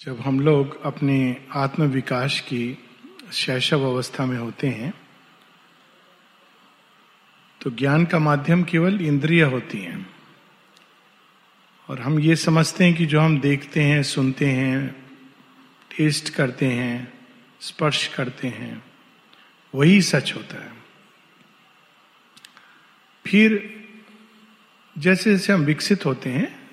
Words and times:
जब 0.00 0.20
हम 0.20 0.40
लोग 0.40 0.82
अपने 0.82 1.46
आत्म 1.52 1.82
विकास 1.82 2.40
की 2.40 2.78
शैशव 3.32 3.84
अवस्था 3.84 4.26
में 4.26 4.38
होते 4.38 4.68
हैं 4.68 4.92
तो 7.62 7.70
ज्ञान 7.70 8.04
का 8.06 8.18
माध्यम 8.18 8.62
केवल 8.62 9.00
इंद्रिय 9.00 9.42
होती 9.42 9.78
हैं। 9.78 10.10
और 11.88 12.00
हम 12.00 12.20
ये 12.20 12.36
समझते 12.36 12.84
हैं 12.84 12.94
कि 12.94 13.06
जो 13.06 13.20
हम 13.20 13.40
देखते 13.40 13.82
हैं, 13.82 14.02
सुनते 14.02 14.46
हैं, 14.46 14.96
टेस्ट 15.96 16.34
करते 16.34 16.66
हैं, 16.66 17.12
स्पर्श 17.60 18.06
करते 18.06 18.48
हैं, 18.48 18.82
वही 19.74 20.02
सच 20.02 20.32
होता 20.36 20.64
है। 20.64 20.72
फिर 23.26 23.80
जैसे 24.98 25.30
जैसे 25.30 25.52
हम 25.52 25.60
विकसित 25.60 26.06
होते 26.06 26.30
हैं 26.30 26.70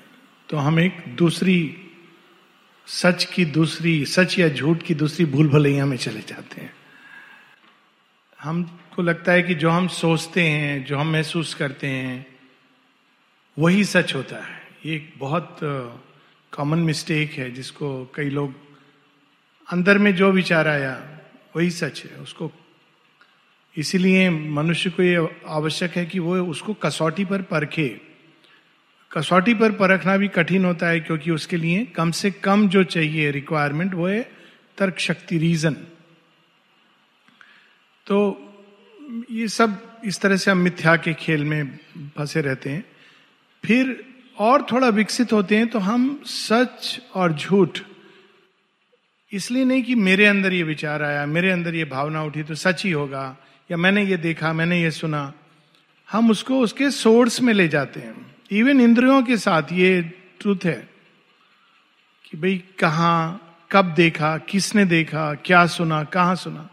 तो 0.49 0.57
हम 0.57 0.79
एक 0.79 1.03
दूसरी 1.07 1.81
सच 2.87 3.25
की 3.25 3.45
दूसरी, 3.45 4.05
सच 4.05 4.39
या 4.39 4.49
झूठ 4.49 4.83
की 4.83 4.93
दूसरी 4.93 5.25
भूल 5.25 5.49
भलैया 5.49 5.85
में 5.85 5.97
चले 5.97 6.21
जाते 6.21 6.61
हैं। 6.61 6.73
हमको 8.41 9.01
लगता 9.01 9.31
है 9.31 9.43
कि 9.43 9.55
जो 9.55 9.69
हम 9.69 9.87
सोचते 9.87 10.43
हैं, 10.43 10.85
जो 10.85 10.97
हम 10.97 11.11
महसूस 11.11 11.53
करते 11.53 11.87
हैं, 11.87 12.25
वही 13.59 13.83
सच 13.83 14.15
होता 14.15 14.35
है। 14.35 14.61
ये 14.85 14.95
एक 14.95 15.13
बहुत 15.17 15.57
कॉमन 16.51 16.79
मिस्टेक 16.79 17.31
है, 17.31 17.51
जिसको 17.51 18.11
कई 18.15 18.29
लोग 18.29 18.53
अंदर 19.71 19.97
में 19.97 20.15
जो 20.15 20.31
विचार 20.31 20.67
आया, 20.67 21.19
वही 21.55 21.71
सच 21.71 22.03
है। 22.05 22.17
उसको, 22.17 22.51
इसीलिए 23.77 24.29
मनुष्य 24.29 24.89
को 24.89 25.03
ये 25.03 25.27
आवश्यक 25.47 25.91
है 25.91 26.05
कि 26.05 26.19
वो 26.19 26.35
उसको 26.37 26.73
कसौटी 26.73 27.25
पर 27.25 27.41
परखे। 27.41 28.01
कसौटी 29.17 29.53
पर 29.53 29.71
परखना 29.71 30.15
भी 30.17 30.27
कठिन 30.27 30.65
होता 30.65 30.87
है 30.87 30.99
क्योंकि 30.99 31.31
उसके 31.31 31.57
लिए 31.57 31.85
कम 31.85 32.11
से 32.11 32.31
कम 32.31 32.67
जो 32.69 32.83
चाहिए 32.85 33.31
रिक्वायरमेंट 33.31 33.93
वो 33.93 34.07
है 34.07 34.21
तर्क 34.77 34.99
शक्ति 34.99 35.37
रीजन 35.37 35.73
तो 38.07 38.17
ये 39.31 39.47
सब 39.47 40.01
इस 40.05 40.19
तरह 40.21 40.37
से 40.37 40.51
हम 40.51 40.57
मिथ्या 40.57 40.95
के 40.95 41.13
खेल 41.13 41.43
में 41.45 41.77
फंसे 42.17 42.41
रहते 42.41 42.69
हैं। 42.69 42.83
फिर 43.63 44.03
और 44.37 44.65
थोड़ा 44.71 44.87
विकसित 44.89 45.33
होते 45.33 45.57
हैं 45.57 45.67
तो 45.67 45.79
हम 45.79 46.21
सच 46.25 46.99
और 47.15 47.33
झूठ। 47.33 47.79
इसलिए 49.31 49.65
नहीं 49.65 49.83
कि 49.83 49.95
मेरे 49.95 50.25
अंदर 50.25 50.53
ये 50.53 50.63
विचार 50.63 51.03
आया, 51.03 51.25
मेरे 51.25 51.51
अंदर 51.51 51.75
ये 51.75 51.85
भावना 51.85 52.23
उठी 52.23 52.43
तो 52.43 52.55
सच 52.55 52.83
ही 52.85 52.91
होगा, 52.91 53.37
या 53.69 53.77
मैंने 53.77 54.03
ये 54.05 54.17
देखा, 54.17 54.53
मैंने 54.53 54.81
ये 54.81 54.91
सुना। 54.91 55.33
हम 56.09 56.31
उसको 56.31 56.59
उसके 56.59 56.89
सोर्स 56.91 57.41
में 57.41 57.53
ले 57.53 57.67
जाते 57.67 57.99
हैं। 57.99 58.34
इवन 58.51 58.81
इंद्रियों 58.81 59.23
के 59.23 59.37
साथ 59.37 59.63
ये 59.71 60.01
ट्रूथ 60.39 60.65
है 60.65 60.89
कि 62.25 62.37
भाई 62.37 62.63
कहा, 62.79 63.39
कब 63.71 63.85
देखा, 63.85 64.37
किसने 64.37 64.85
देखा, 64.85 65.33
क्या 65.33 65.65
सुना, 65.65 66.03
कहा 66.03 66.35
सुना। 66.35 66.69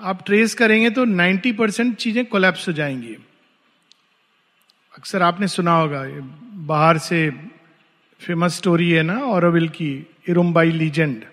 आप 0.00 0.22
ट्रेस 0.26 0.54
करेंगे 0.54 0.90
तो 0.90 1.04
90 1.04 1.52
परसेंट 1.52 1.96
चीज़ें 1.96 2.26
कोलेप्स 2.26 2.68
हो 2.68 2.72
जाएँगी। 2.72 3.16
अक्सर 4.98 5.22
आपने 5.22 5.48
सुना 5.48 5.72
होगा, 5.72 6.04
ये 6.04 6.20
बाहर 6.66 6.98
से 6.98 7.30
फ़ेमस 8.20 8.54
स्टोरी 8.54 8.90
है 8.90 9.02
ना 9.02 9.18
औरविल 9.18 9.68
की 9.68 10.06
इरुम्बाई 10.28 10.70
लीजेंड 10.70 11.24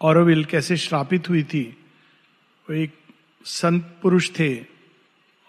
औरविल 0.00 0.44
कैसे 0.44 0.76
श्रापित 0.76 1.28
हुई 1.28 1.42
थी? 1.42 1.76
वो 2.70 2.74
एक 2.74 2.92
संत 3.44 3.98
पुरुष 4.02 4.30
थे, 4.30 4.64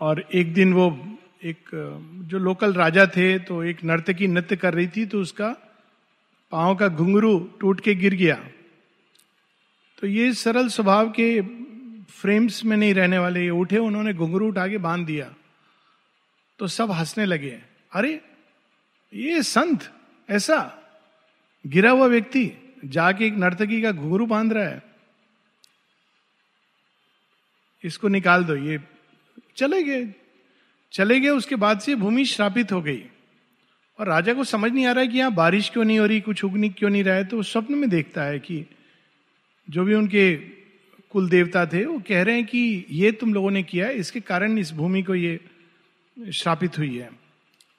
और 0.01 0.25
एक 0.33 0.53
दिन 0.53 0.73
वो 0.73 1.16
एक, 1.43 1.69
जो 2.29 2.37
लोकल 2.37 2.73
राजा 2.73 3.05
थे 3.07 3.39
तो 3.39 3.63
एक 3.63 3.83
नर्तकी 3.83 4.27
नृत्य 4.27 4.55
कर 4.55 4.73
रही 4.73 4.87
थी 4.87 5.05
तो 5.05 5.21
उसका 5.21 5.49
पाँव 6.51 6.75
का 6.75 6.87
घुंघरू 6.87 7.39
टूट 7.59 7.81
के 7.81 7.95
गिर 7.95 8.13
गया। 8.13 8.49
तो 10.01 10.07
ये 10.07 10.33
सरल 10.33 10.67
स्वभाव 10.67 11.09
के 11.09 11.41
फ्रेम्स 12.03 12.65
में 12.65 12.77
नहीं 12.77 12.93
रहने 12.93 13.17
वाले 13.17 13.43
ये 13.43 13.49
उठे, 13.49 13.77
उन्होंने 13.77 14.13
घुंघरू 14.13 14.47
उठा 14.47 14.67
के 14.67 14.77
बाँध 14.77 15.05
दिया। 15.05 15.33
तो 16.59 16.67
सब 16.67 16.91
हंसने 16.91 17.25
लगे। 17.25 17.61
अरे, 17.93 18.21
ये 19.13 19.43
संत, 19.43 19.93
ऐसा 20.29 20.77
गिरा 21.67 21.91
हुआ 21.91 22.07
व्यक्ति 22.07 22.51
जाके 22.85 23.25
एक 23.25 23.33
नर्तकी 23.33 23.81
का 23.81 23.91
घुंघरू 23.91 24.25
बाँध 24.25 24.53
रहा 24.53 24.63
है। 24.63 24.83
इसको 27.83 28.07
निकाल 28.07 28.43
दो, 28.43 28.55
ये 28.55 28.79
चले 29.55 29.83
गए। 29.83 30.13
चले 30.93 31.19
गए, 31.19 31.29
उसके 31.29 31.55
बाद 31.57 31.79
से 31.79 31.95
भूमि 31.95 32.25
श्रापित 32.25 32.71
हो 32.71 32.81
गई। 32.81 33.03
और 33.99 34.07
राजा 34.07 34.33
को 34.33 34.43
समझ 34.43 34.71
नहीं 34.71 34.85
आ 34.85 34.91
रहा 34.91 35.01
है 35.01 35.07
कि 35.07 35.17
यहाँ 35.17 35.33
बारिश 35.33 35.69
क्यों 35.69 35.83
नहीं 35.83 35.99
हो 35.99 36.05
रही, 36.05 36.19
कुछ 36.21 36.43
उगनी 36.43 36.69
क्यों 36.69 36.89
नहीं 36.89 37.03
रहा 37.03 37.15
है 37.15 37.23
तो 37.25 37.41
स्वप्न 37.43 37.75
में 37.75 37.89
देखता 37.89 38.23
है 38.23 38.39
कि 38.39 38.65
जो 39.67 39.83
भी 39.83 39.93
उनके 39.93 40.35
कुल 41.11 41.29
देवता 41.29 41.65
थे, 41.65 41.83
वो 41.85 41.99
कह 42.07 42.21
रहे 42.21 42.35
हैं 42.35 42.45
कि 42.45 42.85
ये 42.91 43.11
तुम 43.11 43.33
लोगों 43.33 43.51
ने 43.51 43.63
किया 43.63 43.87
है 43.87 43.95
इसके 43.95 44.19
कारण 44.21 44.57
इस 44.57 44.71
भूमि 44.73 45.01
को 45.03 45.15
ये 45.15 45.39
श्रापित 46.17 46.77
हुई 46.77 46.97
है। 46.97 47.09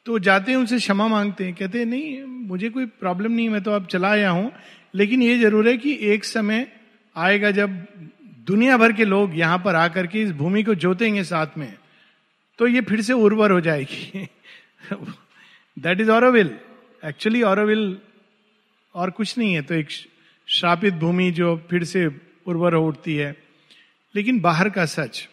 तो 0.07 0.19
जाते 0.19 0.51
हैं, 0.53 0.59
उनसे 0.59 0.77
क्षमा 0.79 1.07
मांगते 1.09 1.45
हैं, 1.45 1.55
कहते 1.55 1.79
हैं, 1.79 1.87
नहीं, 1.87 2.23
मुझे 2.23 2.69
कोई 2.69 2.87
प्रॉब्लम 2.87 3.33
नहीं, 3.33 3.49
मैं 3.49 3.63
तो 3.63 3.71
अब 3.71 3.87
चला 3.87 4.11
आया 4.11 4.31
हूँ, 4.31 4.51
लेकिन 4.95 5.23
ये 5.23 5.39
ज़रूर 5.39 5.69
है 5.69 5.77
कि 5.77 5.99
एक 6.03 6.25
समय 6.25 6.67
आएगा 7.17 7.51
जब 7.51 7.83
दुनिया 8.47 8.77
भर 8.77 8.93
के 8.93 9.05
लोग 9.05 9.39
यहाँ 9.39 9.59
पर 9.59 9.75
आकर 9.77 10.07
के 10.07 10.23
इस 10.23 10.31
भूमि 10.33 10.63
को 10.63 10.75
जोतेंगे 10.77 11.25
साथ 11.25 11.59
में। 11.59 11.73
तो 12.59 12.67
ये 12.67 12.81
फिर 12.81 13.01
से 13.01 13.13
उर्वर 13.13 13.51
हो 13.51 13.61
जाएगी। 13.61 14.29
That 15.77 16.01
is 16.01 16.11
Auroville 16.11 16.51
actually 17.05 17.43
Auroville 17.43 17.99
और 18.95 19.11
कुछ 19.11 19.37
नहीं 19.39 19.55
है 19.55 19.63
तो 19.63 19.75
एक 19.75 19.91
श्रापित 20.49 20.95
भूमि 20.95 21.31
जो 21.31 21.57
फिर 21.71 21.85
से 21.85 22.07
उर्वर 22.47 22.75
हो 22.75 22.87
उठती 22.89 23.17
है। 23.17 23.37
लेकिन 24.15 24.41
बाहर 24.41 24.69
का 24.71 24.85
सच। 24.87 25.29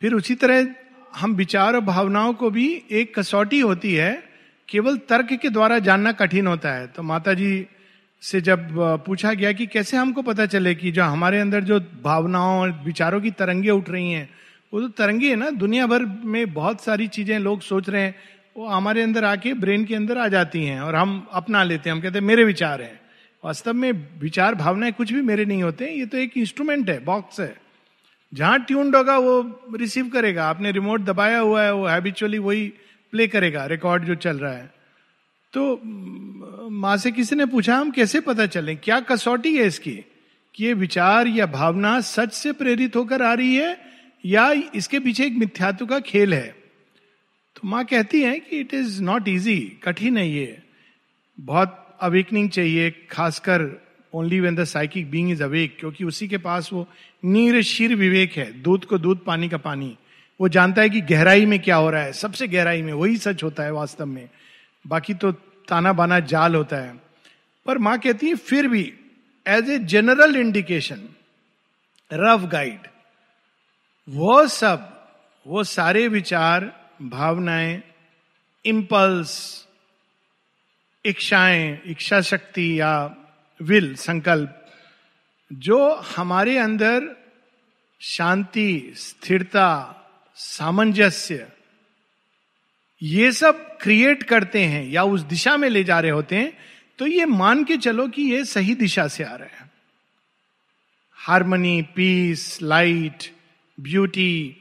फिर 0.00 0.14
उसी 0.14 0.34
तरह 0.34 0.66
हम 1.16 1.34
विचार 1.34 1.74
और 1.74 1.80
भावनाओं 1.80 2.34
को 2.34 2.50
भी 2.50 2.66
एक 2.90 3.18
कसौटी 3.18 3.60
होती 3.60 3.94
है, 3.94 4.12
केवल 4.68 4.96
तर्क 4.98 5.32
के 5.32 5.48
द्वारा 5.48 5.78
जानना 5.78 6.12
कठिन 6.12 6.46
होता 6.46 6.72
है। 6.72 6.86
तो 6.86 7.02
माता 7.02 7.34
जी 7.34 7.66
से 8.22 8.40
जब 8.40 8.68
पूछा 9.06 9.32
गया 9.32 9.52
कि 9.52 9.66
कैसे 9.66 9.96
हमको 9.96 10.22
पता 10.22 10.46
चले 10.46 10.74
कि 10.74 10.90
जो 10.92 11.04
हमारे 11.04 11.40
अंदर 11.40 11.60
जो 11.60 11.80
भावनाओं 12.02 12.60
और 12.60 12.72
विचारों 12.84 13.20
की 13.20 13.30
तरंगे 13.30 13.70
उठ 13.70 13.90
रही 13.90 14.10
हैं 14.12 14.28
वो 14.74 14.80
तो 14.80 14.88
तरंगी 14.88 15.28
है 15.28 15.36
ना 15.36 15.50
दुनिया 15.50 15.86
भर 15.86 16.04
में 16.04 16.52
बहुत 16.54 16.80
सारी 16.80 17.08
चीज़ें 17.08 17.38
लोग 17.38 17.60
सोच 17.60 17.88
रहे 17.88 18.02
हैं, 18.02 18.14
वो 18.56 18.66
हमारे 18.66 19.02
अंदर 19.02 19.24
आके 19.24 19.54
ब्रेन 19.54 19.84
के 19.84 19.94
अंदर 19.94 20.18
आ 20.18 20.28
जाती 20.28 20.64
हैं 20.64 20.80
और 20.80 20.94
हम 20.94 21.26
अपना 21.32 21.62
लेते 21.62 21.90
हैं, 21.90 21.96
हम 21.96 22.02
कहते 22.02 22.18
हैं, 22.18 22.26
मेरे 22.26 22.44
विचार 22.44 22.82
हैं। 22.82 23.00
वास्तव 23.44 23.74
में 23.74 24.20
विचार 24.20 24.54
भावनाएँ 24.54 24.92
कुछ 24.92 25.12
भी 25.12 25.22
मेरे 25.22 25.44
नहीं 25.44 25.62
होते, 25.62 25.86
ये 25.86 26.06
तो 26.06 26.18
एक 26.18 26.36
इंस्ट्रूमेंट 26.36 26.90
है 26.90 27.04
बॉक्स 27.04 27.40
है। 27.40 27.56
जहाँ 28.34 28.64
ट्यून्ड 28.64 28.96
होगा, 28.96 29.18
वो 29.18 29.60
रिसीव 29.76 30.08
करेगा। 30.08 30.48
आपने 30.48 30.72
रिमोट 30.72 31.00
दबाया 31.00 31.38
हुआ 31.38 31.62
है, 31.62 31.74
वो 31.74 31.86
हैबिचुअली 31.86 32.38
वही 32.38 32.72
प्ले 33.10 33.28
करेगा 33.28 33.66
रिकॉर्ड 33.66 34.04
जो 34.04 34.14
चल 34.14 34.36
रहा 34.38 34.52
है। 34.52 34.74
तो 35.52 35.80
माँ 36.70 36.96
से 36.96 37.12
किसी 37.12 37.36
ने 37.36 37.46
पूछा, 37.46 37.76
हम 37.76 37.90
कैसे 37.90 38.20
पता 38.20 38.46
चले? 38.46 38.74
क्या 38.74 39.00
कसौटी 39.00 39.56
है 39.56 39.66
इसकी? 39.66 40.04
कि 40.54 40.64
ये 40.64 40.72
विचार 40.72 41.26
या 41.26 41.46
भावना 41.46 42.00
सच 42.00 42.32
से 42.32 42.52
प्रेरित 42.52 42.96
होकर 42.96 43.22
आ 43.22 43.34
रही 43.34 43.56
है 43.56 43.87
या 44.24 44.50
इसके 44.74 44.98
पीछे 45.00 45.26
एक 45.26 45.32
मिथ्यात्व 45.32 45.86
का 45.86 45.98
खेल 46.00 46.34
है। 46.34 46.48
तो 47.56 47.68
माँ 47.68 47.84
कहती 47.84 48.22
है 48.22 48.38
कि 48.40 48.58
इट 48.60 48.74
इज़ 48.74 49.02
नॉट 49.02 49.28
इजी 49.28 49.58
कठिन 49.82 50.18
है 50.18 50.28
ये। 50.30 50.58
बहुत 51.40 51.98
अवेकनिंग 52.00 52.50
चाहिए, 52.50 52.90
खासकर 53.10 53.82
only 54.14 54.40
when 54.40 54.54
the 54.54 54.64
psychic 54.64 55.10
being 55.10 55.30
is 55.30 55.42
awake 55.42 55.76
क्योंकि 55.80 56.04
उसी 56.04 56.28
के 56.28 56.38
पास 56.38 56.70
वो 56.72 56.88
नीर 57.24 57.62
शीर 57.62 57.94
विवेक 57.94 58.32
है, 58.32 58.62
दूध 58.62 58.84
को 58.84 58.98
दूध, 58.98 59.24
पानी 59.24 59.48
का 59.48 59.56
पानी। 59.56 59.96
वो 60.40 60.48
जानता 60.48 60.82
है 60.82 60.90
कि 60.90 61.00
गहराई 61.00 61.46
में 61.46 61.58
क्या 61.58 61.76
हो 61.76 61.90
रहा 61.90 62.02
है, 62.02 62.12
सबसे 62.12 62.48
गहराई 62.48 62.82
में, 62.82 62.92
वही 62.92 63.16
सच 63.16 63.42
होता 63.42 63.62
है 63.62 63.72
वास्तव 63.72 64.06
में। 64.06 64.28
बाकी 64.86 65.14
तो 65.14 65.32
ताना 65.68 65.92
बाना 65.92 66.20
जाल 66.20 66.54
होता 66.54 66.76
है। 66.76 67.00
पर 67.66 67.78
माँ 67.78 67.98
कहती 67.98 68.26
है, 68.26 68.34
फिर 68.34 68.68
भी 68.68 68.92
as 69.46 69.70
a 69.70 69.78
general 69.78 70.36
indication 70.36 71.08
rough 72.12 72.40
guide 72.40 72.86
वो 74.08 74.46
सब, 74.46 75.06
वो 75.46 75.64
सारे 75.64 76.08
विचार, 76.08 76.64
भावनाएँ 77.02 77.82
इम्पल्स 78.64 79.32
इच्छाएँ, 81.04 81.82
इच्छा 81.86 82.20
शक्ति 82.20 82.80
या 82.80 82.92
विल 83.62 83.94
संकल्प, 83.94 84.66
जो 85.52 85.94
हमारे 86.16 86.58
अंदर 86.58 87.16
शांति, 88.00 88.92
स्थिरता, 88.96 89.68
सामंजस्य, 90.36 91.48
ये 93.02 93.32
सब 93.32 93.78
क्रिएट 93.78 94.22
करते 94.22 94.64
हैं 94.64 94.84
या 94.88 95.02
उस 95.04 95.20
दिशा 95.20 95.56
में 95.56 95.68
ले 95.68 95.84
जा 95.84 96.00
रहे 96.00 96.10
होते 96.10 96.36
हैं 96.36 96.52
तो 96.98 97.06
ये 97.06 97.24
मान 97.26 97.64
के 97.64 97.76
चलो 97.76 98.08
कि 98.08 98.22
ये 98.22 98.44
सही 98.44 98.74
दिशा 98.74 99.08
से 99.08 99.24
आ 99.24 99.34
रहे 99.34 99.56
हैं। 99.56 99.70
हारमोनी 101.18 101.82
पीस 101.82 102.62
लाइट 102.62 103.37
ब्यूटी 103.78 104.56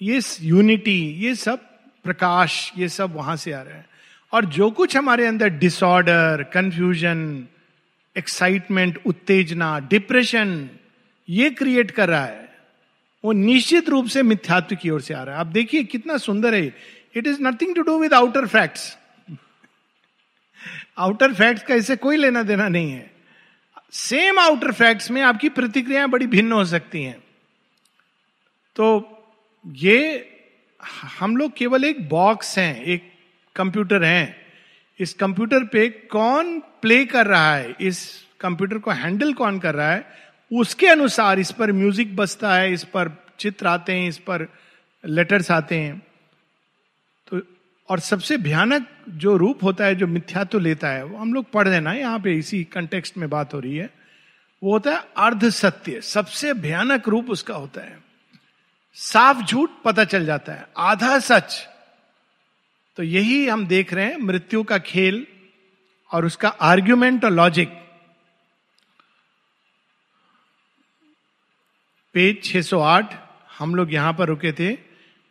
ये 0.00 0.20
यूनिटी 0.42 1.00
ये 1.18 1.34
सब 1.34 1.66
प्रकाश 2.04 2.72
ये 2.78 2.88
सब 2.88 3.14
वहाँ 3.14 3.36
से 3.36 3.52
आ 3.52 3.60
रहे 3.62 3.74
हैं 3.74 3.86
और 4.32 4.44
जो 4.44 4.70
कुछ 4.70 4.96
हमारे 4.96 5.26
अंदर 5.26 5.48
डिसऑर्डर 5.58 6.42
कंफ्यूजन 6.52 7.22
एक्साइटमेंट 8.16 8.98
उत्तेजना 9.06 9.78
डिप्रेशन 9.90 10.68
ये 11.28 11.50
क्रिएट 11.50 11.90
कर 11.90 12.08
रहा 12.08 12.24
है 12.24 12.42
वो 13.24 13.32
निश्चित 13.32 13.88
रूप 13.88 14.06
से 14.06 14.22
मिथ्यात्व 14.22 14.76
की 14.76 14.90
ओर 14.90 15.00
से 15.00 15.14
आ 15.14 15.22
रहा 15.22 15.34
है 15.34 15.40
आप 15.40 15.46
देखिए 15.46 15.84
कितना 15.84 16.16
सुंदर 16.16 16.54
है 16.54 16.66
it 17.16 17.26
is 17.26 17.42
nothing 17.42 17.74
to 17.74 17.82
do 17.82 17.98
with 17.98 18.14
outer 18.14 18.46
facts 18.46 18.96
outer 20.98 21.34
facts 21.34 21.62
का 21.62 21.74
इससे 21.74 21.96
कोई 21.96 22.16
लेना 22.16 22.42
देना 22.42 22.68
नहीं 22.68 22.90
है 22.90 23.10
सेम 23.92 24.38
आउटर 24.38 24.72
फैक्ट्स 24.72 25.10
में 25.10 25.20
आपकी 25.22 25.48
प्रतिक्रियाएँ 25.48 26.08
बड़ी 26.08 26.26
भिन्न 26.26 26.52
हो 26.52 26.64
सकती 26.64 27.02
हैं 27.02 27.23
तो 28.76 28.86
ये 29.64 30.30
हम 31.18 31.36
लोग 31.36 31.52
केवल 31.56 31.84
एक 31.84 32.08
बॉक्स 32.08 32.58
हैं, 32.58 32.82
एक 32.82 33.12
कंप्यूटर 33.56 34.04
हैं। 34.04 34.36
इस 35.00 35.12
कंप्यूटर 35.14 35.64
पे 35.64 35.88
कौन 36.10 36.58
प्ले 36.82 37.04
कर 37.04 37.26
रहा 37.26 37.54
है, 37.54 37.74
इस 37.80 38.26
कंप्यूटर 38.40 38.78
को 38.78 38.90
हैंडल 38.90 39.32
कौन 39.34 39.58
कर 39.58 39.74
रहा 39.74 39.92
है, 39.92 40.04
उसके 40.50 40.86
अनुसार 40.86 41.38
इस 41.38 41.50
पर 41.52 41.72
म्यूज़िक 41.72 42.14
बजता 42.16 42.54
है, 42.54 42.72
इस 42.72 42.84
पर 42.84 43.10
चित्र 43.38 43.66
आते 43.66 43.92
हैं, 43.92 44.08
इस 44.08 44.18
पर 44.18 44.46
लेटर्स 45.04 45.50
आते 45.50 45.78
हैं। 45.78 45.98
तो 47.28 47.40
और 47.88 48.00
सबसे 48.00 48.36
भयानक 48.38 48.86
जो 49.08 49.36
रूप 49.36 49.64
होता 49.64 49.84
है, 49.84 49.94
जो 49.94 50.06
मिथ्यात्व 50.06 50.58
लेता 50.58 50.88
है, 50.88 51.04
वो 51.04 51.18
हम 51.18 51.34
लोग 51.34 51.50
पढ़ 51.50 51.68
देना 51.68 51.92
यहाँ 51.92 52.18
पे 52.18 52.34
इसी 52.34 52.62
कंटेक्स्ट 52.64 53.16
में 53.16 53.28
बात 53.30 53.54
हो 53.54 53.60
रही 53.60 53.76
है, 53.76 53.90
वो 54.62 54.72
होता 54.72 54.90
है 54.90 55.02
अर्ध 55.16 55.48
सत्य 55.50 56.00
सबसे 56.00 56.52
भयानक 56.54 57.08
रूप 57.08 57.30
उसका 57.30 57.54
होता 57.54 57.80
है। 57.80 58.02
साफ़ 58.94 59.44
झूठ 59.44 59.70
पता 59.84 60.04
चल 60.04 60.26
जाता 60.26 60.52
है। 60.52 60.66
आधा 60.76 61.18
सच। 61.18 61.68
तो 62.96 63.02
यही 63.02 63.48
हम 63.48 63.66
देख 63.66 63.92
रहे 63.92 64.04
हैं 64.04 64.16
मृत्यु 64.16 64.62
का 64.62 64.78
खेल 64.78 65.26
और 66.12 66.24
उसका 66.24 66.48
आर्ग्यूमेंट 66.48 67.24
और 67.24 67.30
लॉजिक 67.30 67.68
पेज 72.12 72.42
608 72.42 73.14
हम 73.58 73.74
लोग 73.74 73.94
यहाँ 73.94 74.12
पर 74.12 74.28
रुके 74.28 74.52
थे। 74.52 74.78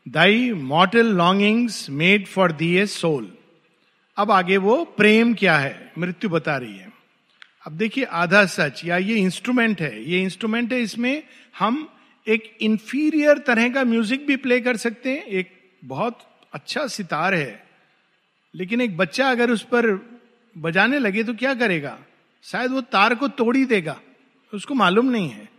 Thy 0.07 0.51
mortal 0.51 1.05
longings 1.05 1.89
made 1.89 2.27
for 2.27 2.51
thee 2.51 2.77
a 2.77 2.85
soul 2.85 3.37
अब 4.17 4.31
आगे 4.31 4.57
वो 4.57 4.85
प्रेम 4.85 5.33
क्या 5.33 5.57
है? 5.57 5.91
मृत्यु 5.97 6.29
बता 6.29 6.57
रही 6.57 6.77
है। 6.77 6.93
अब 7.67 7.71
देखिए, 7.73 8.03
आधा 8.03 8.45
सच, 8.45 8.85
या 8.85 8.97
ये 8.97 9.15
इंस्ट्रूमेंट 9.15 9.81
है। 9.81 10.03
ये 10.03 10.21
इंस्ट्रूमेंट 10.21 10.73
है, 10.73 10.81
इसमें 10.81 11.23
हम 11.59 11.92
एक 12.27 12.57
इंफीरियर 12.61 13.37
तरह 13.37 13.69
का 13.69 13.83
म्यूज़िक 13.83 14.25
भी 14.27 14.35
प्ले 14.35 14.59
कर 14.61 14.77
सकते 14.77 15.11
हैं। 15.11 15.23
एक 15.23 15.51
बहुत 15.83 16.19
अच्छा 16.53 16.85
सितार 16.87 17.33
है। 17.33 17.63
लेकिन 18.53 18.81
एक 18.81 18.97
बच्चा 18.97 19.29
अगर 19.31 19.51
उस 19.51 19.63
पर 19.63 19.87
बजाने 20.55 20.99
लगे 20.99 21.23
तो 21.23 21.33
क्या 21.33 21.53
करेगा? 21.53 21.97
शायद 22.45 22.71
वो 22.71 22.81
तार 22.81 23.15
को 23.15 23.27
तोड़ 23.27 23.55
ही 23.57 23.65
देगा। 23.65 23.99
उसको 24.53 24.73
मालूम 24.73 25.05
नहीं 25.05 25.29
है। 25.29 25.49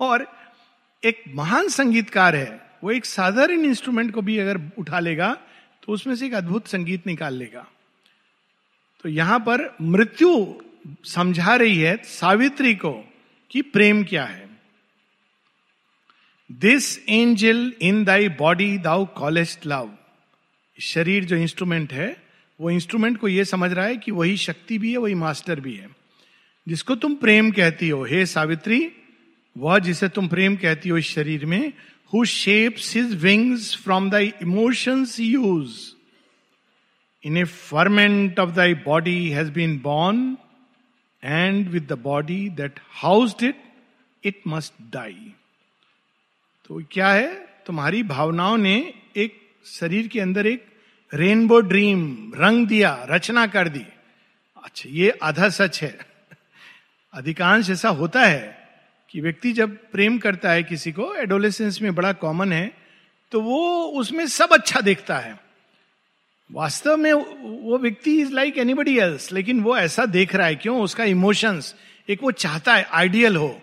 और 0.00 0.26
एक 1.02 1.22
महान 1.34 1.68
संगीतकार 1.68 2.36
है। 2.36 2.60
वो 2.84 2.90
एक 2.90 3.04
साधारण 3.04 3.64
इंस्ट्रूमेंट 3.64 4.12
को 4.14 4.22
भी 4.22 4.38
अगर 4.38 4.60
उठा 4.78 5.00
लेगा 5.00 5.32
तो 5.82 5.92
उसमें 5.92 6.14
से 6.14 6.26
एक 6.26 6.34
अद्भुत 6.34 6.66
संगीत 6.66 7.06
निकाल 7.06 7.34
लेगा। 7.34 7.66
तो 9.04 9.08
यहाँ 9.08 9.38
पर 9.40 9.76
मृत्यु 9.82 10.46
समझा 11.04 11.54
रही 11.56 11.78
है 11.78 11.96
सावित्री 12.04 12.74
को 12.74 12.92
कि 13.50 13.62
प्रेम 13.62 14.02
क्या 14.04 14.24
है। 14.24 14.45
This 16.50 16.98
angel 17.08 17.72
in 17.82 18.04
thy 18.04 18.28
body 18.28 18.78
thou 18.78 19.04
callest 19.06 19.66
love 19.66 19.90
शरीर 20.78 21.24
जो 21.24 21.36
इंस्ट्रूमेंट 21.36 21.92
है, 21.92 22.16
वो 22.60 22.70
इंस्ट्रूमेंट 22.70 23.18
को 23.18 23.28
ये 23.28 23.44
समझ 23.44 23.72
रहा 23.72 23.84
है 23.86 23.96
कि 23.96 24.10
वही 24.10 24.36
शक्ति 24.36 24.78
भी 24.78 24.92
है, 24.92 24.98
वही 24.98 25.14
मास्टर 25.14 25.60
भी 25.60 25.74
है। 25.74 25.88
जिसको 26.68 26.94
तुम 26.94 27.14
प्रेम 27.14 27.50
कहती 27.50 27.88
हो, 27.88 28.04
हे 28.04 28.26
सावित्री, 28.26 28.92
वह 29.56 29.78
जिसे 29.78 30.08
तुम 30.08 30.28
प्रेम 30.28 30.56
कहती 30.56 30.88
हो 30.88 30.98
इस 30.98 31.06
शरीर 31.06 31.46
में 31.46 31.72
who 32.12 32.24
shapes 32.24 32.96
his 32.96 33.14
wings 33.14 33.76
from 33.76 34.10
thy 34.10 34.32
emotions 34.42 35.20
use 35.20 35.78
in 37.24 37.36
a 37.36 37.44
ferment 37.44 38.40
of 38.40 38.50
thy 38.50 38.74
body 38.74 39.28
has 39.30 39.50
been 39.50 39.78
born 39.78 40.36
and 41.24 41.68
with 41.68 41.86
the 41.92 41.98
body 42.02 42.48
that 42.48 42.80
housed 43.02 43.44
it 43.44 43.62
it 44.24 44.40
must 44.46 44.72
die 44.92 45.32
तो 46.66 46.80
क्या 46.92 47.08
है? 47.08 47.26
तुम्हारी 47.66 48.02
भावनाओं 48.02 48.56
ने 48.56 48.74
एक 49.16 49.34
शरीर 49.66 50.06
के 50.08 50.20
अंदर 50.20 50.46
एक 50.46 50.64
रेनबो 51.12 51.58
ड्रीम 51.60 52.32
रंग 52.36 52.66
दिया, 52.66 53.06
रचना 53.10 53.46
कर 53.46 53.68
दी। 53.68 53.84
अच्छा 54.64 54.88
ये 54.92 55.10
आधा 55.22 55.48
सच 55.48 55.82
है। 55.82 55.98
अधिकांश 57.14 57.70
ऐसा 57.70 57.88
होता 57.88 58.22
है 58.22 58.68
कि 59.10 59.20
व्यक्ति 59.20 59.52
जब 59.52 59.76
प्रेम 59.92 60.18
करता 60.18 60.50
है 60.50 60.62
किसी 60.62 60.92
को 60.92 61.14
एडोलेसेंस 61.14 61.80
में 61.82 61.94
बड़ा 61.94 62.12
कॉमन 62.12 62.52
है 62.52 62.72
तो 63.32 63.40
वो 63.40 63.82
उसमें 64.00 64.26
सब 64.26 64.52
अच्छा 64.52 64.80
देखता 64.80 65.18
है। 65.18 65.38
वास्तव 66.50 66.96
में 66.96 67.12
वो 67.12 67.78
व्यक्ति 67.78 68.20
इज़ 68.20 68.32
लाइक 68.32 68.58
एनीबडी 68.58 68.98
एल्स 68.98 69.30
लेकिन 69.32 69.60
वो 69.60 69.76
ऐसा 69.76 70.06
देख 70.06 70.34
रहा 70.34 70.46
है, 70.46 70.54
क्यों? 70.54 70.80
उसका 70.82 71.04
इमोशंस 71.04 71.74
एक 72.08 72.22
वो 72.22 72.30
चाहता 72.32 72.74
है 72.74 72.86
आइडियल 72.92 73.36
हो। 73.36 73.62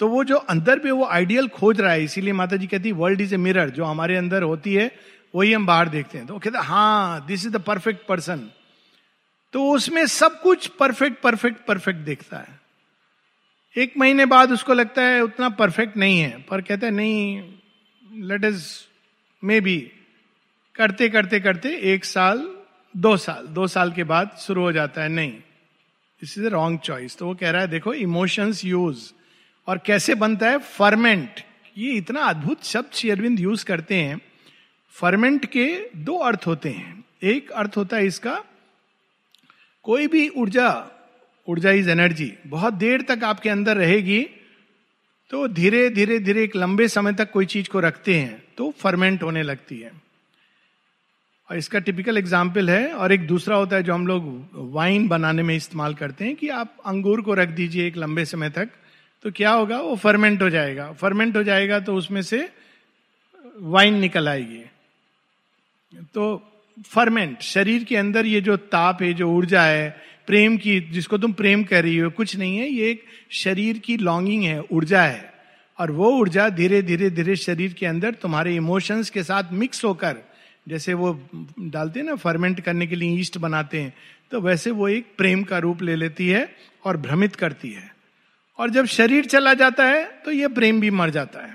तो 0.00 0.08
वो 0.08 0.22
जो 0.24 0.36
अंदर 0.36 0.78
पे 0.78 0.90
वो 0.90 1.04
आइडियल 1.06 1.48
खोज 1.48 1.80
रहा 1.80 1.92
है, 1.92 2.04
इसीलिए 2.04 2.32
माता 2.34 2.56
जी 2.56 2.66
कहती 2.66 2.88
है 2.88 2.94
वर्ल्ड 2.94 3.20
इज़ 3.20 3.34
ए 3.34 3.36
मिरर 3.38 3.70
जो 3.70 3.84
हमारे 3.84 4.16
अंदर 4.16 4.42
होती 4.42 4.74
है, 4.74 4.90
वही 5.34 5.52
हम 5.52 5.66
बाहर 5.66 5.88
देखते 5.88 6.18
हैं। 6.18 6.26
तो 6.26 6.38
कहते 6.38 6.58
हाँ 6.58 7.26
this 7.26 7.46
is 7.46 7.52
the 7.52 7.60
perfect 7.62 8.06
person 8.08 8.48
तो 9.54 9.68
उसमें 9.70 10.04
सब 10.06 10.40
कुछ 10.40 10.66
परफेक्ट 10.78 11.20
परफेक्ट 11.22 11.64
परफेक्ट 11.66 12.00
देखता 12.00 12.38
है। 12.38 12.60
एक 13.76 13.92
महीने 13.98 14.26
बाद 14.26 14.52
उसको 14.52 14.74
लगता 14.74 15.02
है, 15.02 15.20
उतना 15.22 15.48
परफेक्ट 15.50 15.96
नहीं 15.96 16.18
है। 16.18 16.44
पर 16.50 16.60
कहते 16.60 16.86
है, 16.86 16.92
नहीं 16.92 17.42
लेट 18.22 18.44
इज़ 18.44 18.64
मे 19.42 19.60
बी 19.60 19.78
करते 20.74 21.08
करते 21.08 21.40
करते 21.40 21.74
एक 21.92 22.04
साल, 22.04 22.46
दो 22.94 23.16
साल 23.16 23.46
दो 23.48 23.66
साल 23.66 23.92
के 23.92 24.04
बाद 24.04 24.36
शुरू 24.40 24.62
हो 24.62 24.72
जाता 24.72 25.02
है, 25.02 25.08
नहीं। 25.08 25.32
This 25.32 26.36
is 26.38 26.46
a 26.46 26.50
wrong 26.50 26.78
choice 26.80 27.16
तो 27.18 27.26
वो 27.26 27.34
कह 27.34 27.50
रहा 27.50 27.62
है, 27.62 27.68
देखो 27.68 27.94
इमोशंस 27.94 28.64
यूज़ 28.64 29.12
और 29.68 29.78
कैसे 29.78 30.14
बनता 30.14 30.50
है? 30.50 30.58
फर्मेंट। 30.58 31.40
ये 31.76 31.92
इतना 31.92 32.20
अद्भुत 32.22 32.64
शब्द 32.64 32.94
श्री 32.94 33.10
अरविंद 33.10 33.40
यूज़ 33.40 33.64
करते 33.64 33.94
हैं। 33.94 34.20
फर्मेंट 34.94 35.46
के 35.46 35.66
दो 35.96 36.16
अर्थ 36.18 36.46
होते 36.46 36.68
हैं। 36.68 37.04
एक 37.24 37.50
अर्थ 37.52 37.76
होता 37.76 37.96
है 37.96 38.06
इसका, 38.06 38.42
कोई 39.84 40.06
भी 40.06 40.28
ऊर्जा 40.30 40.68
ऊर्जा 41.48 41.70
इज़ 41.72 41.90
एनर्जी, 41.90 42.32
बहुत 42.46 42.74
देर 42.74 43.02
तक 43.02 43.24
आपके 43.24 43.48
अंदर 43.48 43.76
रहेगी 43.76 44.22
तो 45.30 45.46
धीरे 45.48 45.88
धीरे 45.90 46.18
धीरे 46.18 46.42
एक 46.44 46.56
लंबे 46.56 46.86
समय 46.88 47.12
तक 47.12 47.30
कोई 47.32 47.46
चीज़ 47.46 47.68
को 47.68 47.80
रखते 47.80 48.14
हैं 48.14 48.42
तो 48.58 48.70
फर्मेंट 48.78 49.22
होने 49.22 49.42
लगती 49.42 49.78
है। 49.78 49.92
और 51.48 51.56
इसका 51.56 51.78
टिपिकल 51.78 52.18
एग्ज़ाम्पल 52.18 52.70
है, 52.70 52.92
और 52.92 53.12
एक 53.12 53.26
दूसरा 53.26 53.56
होता 53.56 53.76
है 53.76 53.82
जो 53.82 53.94
हम 53.94 54.06
लोग 54.06 54.48
वाइन 54.74 55.06
बनाने 55.08 55.42
में 55.42 55.54
इस्तेमाल 55.56 55.94
करते 55.94 56.24
हैं, 56.24 56.34
कि 56.36 56.48
आप 56.48 56.76
अंगूर 56.86 57.20
को 57.20 57.34
रख 57.34 57.48
दीजिए 57.50 57.86
एक 57.86 57.96
लंबे 57.96 58.24
समय 58.24 58.50
तक 58.50 58.70
तो 59.26 59.30
क्या 59.32 59.50
होगा? 59.50 59.80
वो 59.80 59.94
फर्मेंट 59.96 60.42
हो 60.42 60.48
जाएगा। 60.50 60.90
फर्मेंट 60.92 61.36
हो 61.36 61.42
जाएगा 61.42 61.78
तो 61.80 61.94
उसमें 61.94 62.20
से 62.22 62.38
वाइन 63.58 63.94
निकल 63.94 64.28
आएगी। 64.28 64.62
तो 66.14 66.26
फर्मेंट 66.86 67.40
शरीर 67.42 67.84
के 67.84 67.96
अंदर 67.96 68.26
ये 68.26 68.40
जो 68.40 68.56
ताप 68.56 69.02
है, 69.02 69.12
जो 69.14 69.28
ऊर्जा 69.28 69.62
है, 69.62 69.88
प्रेम 70.26 70.56
की, 70.56 70.78
जिसको 70.80 71.18
तुम 71.18 71.32
प्रेम 71.32 71.64
कर 71.64 71.82
रही 71.84 71.96
हो, 71.96 72.10
कुछ 72.10 72.36
नहीं 72.36 72.56
है, 72.58 72.68
ये 72.68 72.90
एक 72.90 73.02
शरीर 73.32 73.78
की 73.78 73.96
लॉन्गिंग 73.96 74.42
है, 74.42 74.60
ऊर्जा 74.62 75.02
है। 75.02 75.32
और 75.78 75.90
वो 75.90 76.10
ऊर्जा 76.10 76.48
धीरे 76.50 76.80
धीरे 76.82 77.10
धीरे 77.10 77.36
शरीर 77.36 77.72
के 77.72 77.86
अंदर 77.86 78.14
तुम्हारे 78.14 78.54
इमोशंस 78.56 79.10
के 79.10 79.22
साथ 79.22 79.52
मिक्स 79.52 79.84
होकर, 79.84 80.22
जैसे 80.68 80.94
वो 80.94 81.12
डालते 81.60 82.00
हैं 82.00 82.06
ना 82.06 82.14
फर्मेंट 82.14 82.60
करने 82.60 82.86
के 82.86 82.96
लिए 82.96 83.18
ईस्ट 83.18 83.38
बनाते 83.38 83.80
हैं 83.80 83.92
तो 84.30 84.40
वैसे 84.40 84.70
वो 84.70 84.88
एक 84.88 85.12
प्रेम 85.18 85.42
का 85.42 85.58
रूप 85.58 85.82
ले 85.82 85.96
लेती 85.96 86.28
है 86.28 86.48
और 86.84 86.96
भ्रमित 86.96 87.36
करती 87.36 87.72
है। 87.72 87.95
और 88.58 88.70
जब 88.70 88.86
शरीर 88.86 89.24
चला 89.24 89.54
जाता 89.54 89.84
है 89.84 90.04
तो 90.24 90.30
ये 90.30 90.48
प्रेम 90.48 90.80
भी 90.80 90.90
मर 90.90 91.10
जाता 91.10 91.46
है। 91.46 91.54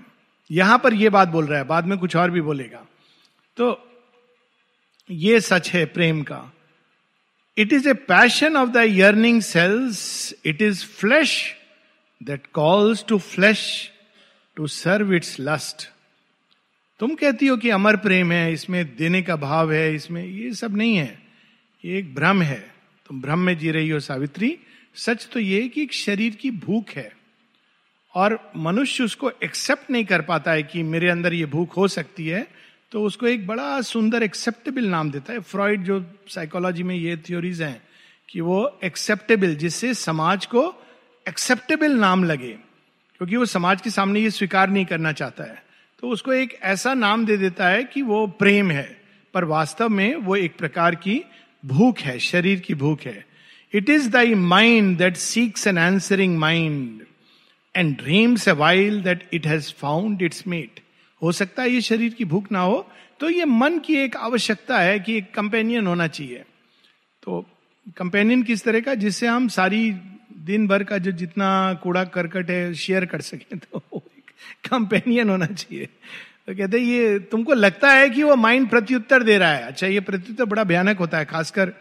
यहाँ 0.49 0.77
पर 0.79 0.93
यह 0.93 1.09
बात 1.09 1.27
बोल 1.27 1.45
रहा 1.45 1.59
है, 1.59 1.65
बाद 1.65 1.85
में 1.85 1.97
कुछ 1.97 2.15
और 2.15 2.31
भी 2.31 2.41
बोलेगा। 2.41 2.85
तो 3.57 3.87
ये 5.09 5.39
सच 5.41 5.69
है 5.69 5.85
प्रेम 5.85 6.21
का। 6.23 6.51
It 7.57 7.73
is 7.73 7.89
a 7.89 7.93
passion 7.93 8.57
of 8.57 8.69
the 8.69 8.83
yearning 8.87 9.41
cells 9.41 10.33
it 10.45 10.61
is 10.61 10.85
flesh 10.85 11.33
that 12.21 12.47
calls 12.53 13.05
to 13.07 13.17
flesh 13.19 13.63
to 14.57 14.67
serve 14.67 15.13
its 15.13 15.35
lust 15.39 15.89
तुम 16.99 17.13
कहती 17.15 17.47
हो 17.47 17.55
कि 17.57 17.69
अमर 17.69 17.95
प्रेम 17.97 18.31
है, 18.31 18.53
इसमें 18.53 18.95
देने 18.95 19.21
का 19.21 19.35
भाव 19.35 19.71
है, 19.71 19.93
इसमें 19.95 20.23
ये 20.23 20.53
सब 20.53 20.75
नहीं 20.77 20.95
है। 20.95 21.21
ये 21.83 21.97
एक 21.99 22.13
भ्रम 22.15 22.41
है। 22.41 22.59
तुम 23.05 23.21
भ्रम 23.21 23.39
में 23.39 23.57
जी 23.57 23.71
रही 23.71 23.89
हो, 23.89 23.99
सावित्री। 23.99 24.49
सच 24.95 25.27
तो 25.33 25.39
ये 25.39 25.67
कि 25.67 25.81
एक 25.81 25.93
शरीर 25.93 26.35
की 26.35 26.51
भूख 26.51 26.89
है 26.89 27.11
और 28.13 28.37
मनुष्य 28.57 29.03
उसको 29.03 29.31
एक्सेप्ट 29.43 29.91
नहीं 29.91 30.05
कर 30.05 30.21
पाता 30.21 30.51
है 30.51 30.63
कि 30.63 30.83
मेरे 30.83 31.09
अंदर 31.09 31.33
ये 31.33 31.45
भूख 31.45 31.77
हो 31.77 31.87
सकती 31.87 32.27
है 32.27 32.47
तो 32.91 33.03
उसको 33.03 33.27
एक 33.27 33.45
बड़ा 33.47 33.81
सुंदर 33.81 34.23
एक्सेप्टेबल 34.23 34.85
नाम 34.85 35.11
देता 35.11 35.33
है। 35.33 35.39
फ्रॉइड 35.39 35.83
जो 35.83 36.03
साइकोलॉजी 36.29 36.83
में 36.83 36.95
ये 36.95 37.15
थ्योरीज 37.17 37.61
हैं 37.61 37.81
कि 38.29 38.41
वो 38.41 38.79
एक्सेप्टेबल 38.83 39.55
जिससे 39.55 39.93
समाज 39.93 40.45
को 40.45 40.63
एक्सेप्टेबल 41.25 41.91
नाम 41.91 42.23
लगे, 42.23 42.51
क्योंकि 43.21 43.35
वो 43.37 43.45
समाज 43.45 43.81
के 43.81 43.89
सामने 43.89 44.19
ये 44.19 44.29
स्वीकार 44.29 44.69
नहीं 44.69 44.85
करना 44.85 45.11
चाहता 45.13 45.43
है। 45.43 45.63
तो 46.03 46.09
उसको 46.09 46.33
एक 46.33 46.57
ऐसा 46.63 46.93
नाम 46.93 47.25
दे 47.25 47.37
देता 47.37 47.67
है 47.67 47.83
कि 47.83 48.01
वो 48.01 48.25
प्रेम 48.29 48.71
है, 48.71 49.01
पर 49.33 49.43
वास्तव 49.45 49.89
में 49.89 50.15
वो 50.15 50.35
एक 50.35 50.57
प्रकार 50.57 50.95
की 50.95 51.21
भूख 51.63 51.99
है, 51.99 52.17
शरीर 52.19 52.59
की 52.59 52.73
भूख 52.75 53.01
है। 53.01 53.25
It 53.73 53.89
is 53.89 54.09
thy 54.09 54.33
mind 54.35 54.97
that 54.97 55.17
seeks 55.17 55.67
an 55.67 55.77
answering 55.77 56.37
mind 56.37 57.05
and 57.75 57.95
dreams 57.97 58.47
a 58.47 58.51
while 58.57 59.01
that 59.03 59.27
it 59.33 59.47
has 59.47 59.73
found 59.79 60.21
its 60.21 60.47
mate 60.47 60.79
हो 61.21 61.31
सकता 61.31 61.63
है 61.63 61.69
ये 61.69 61.81
शरीर 61.81 62.13
की 62.13 62.25
भूख 62.25 62.51
ना 62.51 62.59
हो 62.59 62.87
तो 63.19 63.29
ये 63.29 63.45
मन 63.45 63.77
की 63.79 63.95
एक 63.95 64.15
आवश्यकता 64.17 64.79
है 64.79 64.99
कि 64.99 65.17
एक 65.17 65.33
कंपेनियन 65.33 65.87
होना 65.87 66.07
चाहिए। 66.07 66.43
तो 67.23 67.45
कंपेनियन 67.97 68.43
किस 68.43 68.63
तरह 68.63 68.79
का, 68.79 68.93
जिससे 68.95 69.27
हम 69.27 69.47
सारी 69.47 69.91
दिन 70.45 70.67
भर 70.67 70.83
का 70.83 70.97
जो 70.97 71.11
जितना 71.11 71.51
कूड़ा 71.83 72.03
करकट 72.05 72.49
है 72.49 72.73
शेयर 72.73 73.05
कर 73.05 73.21
सके 73.21 73.55
तो 73.57 73.99
कंपेनियन 74.69 75.29
होना 75.29 75.45
चाहिए। 75.45 75.85
तो 75.85 76.55
कहते 76.55 76.77
ये 76.77 77.19
तुमको 77.31 77.53
लगता 77.53 77.91
है 77.91 78.09
कि 78.09 78.23
वो 78.23 78.35
माइंड 78.37 78.69
प्रत्युत्तर 78.69 79.23
दे 79.23 79.37
रहा 79.37 79.53
है। 79.53 79.63
अच्छा 79.63 79.87
ये 79.87 79.99
प्रत्युत्तर 80.01 80.45
बड़ा 80.45 80.63
भयानक 80.63 80.97
होता 80.97 81.17
है, 81.17 81.25
खासकर 81.25 81.73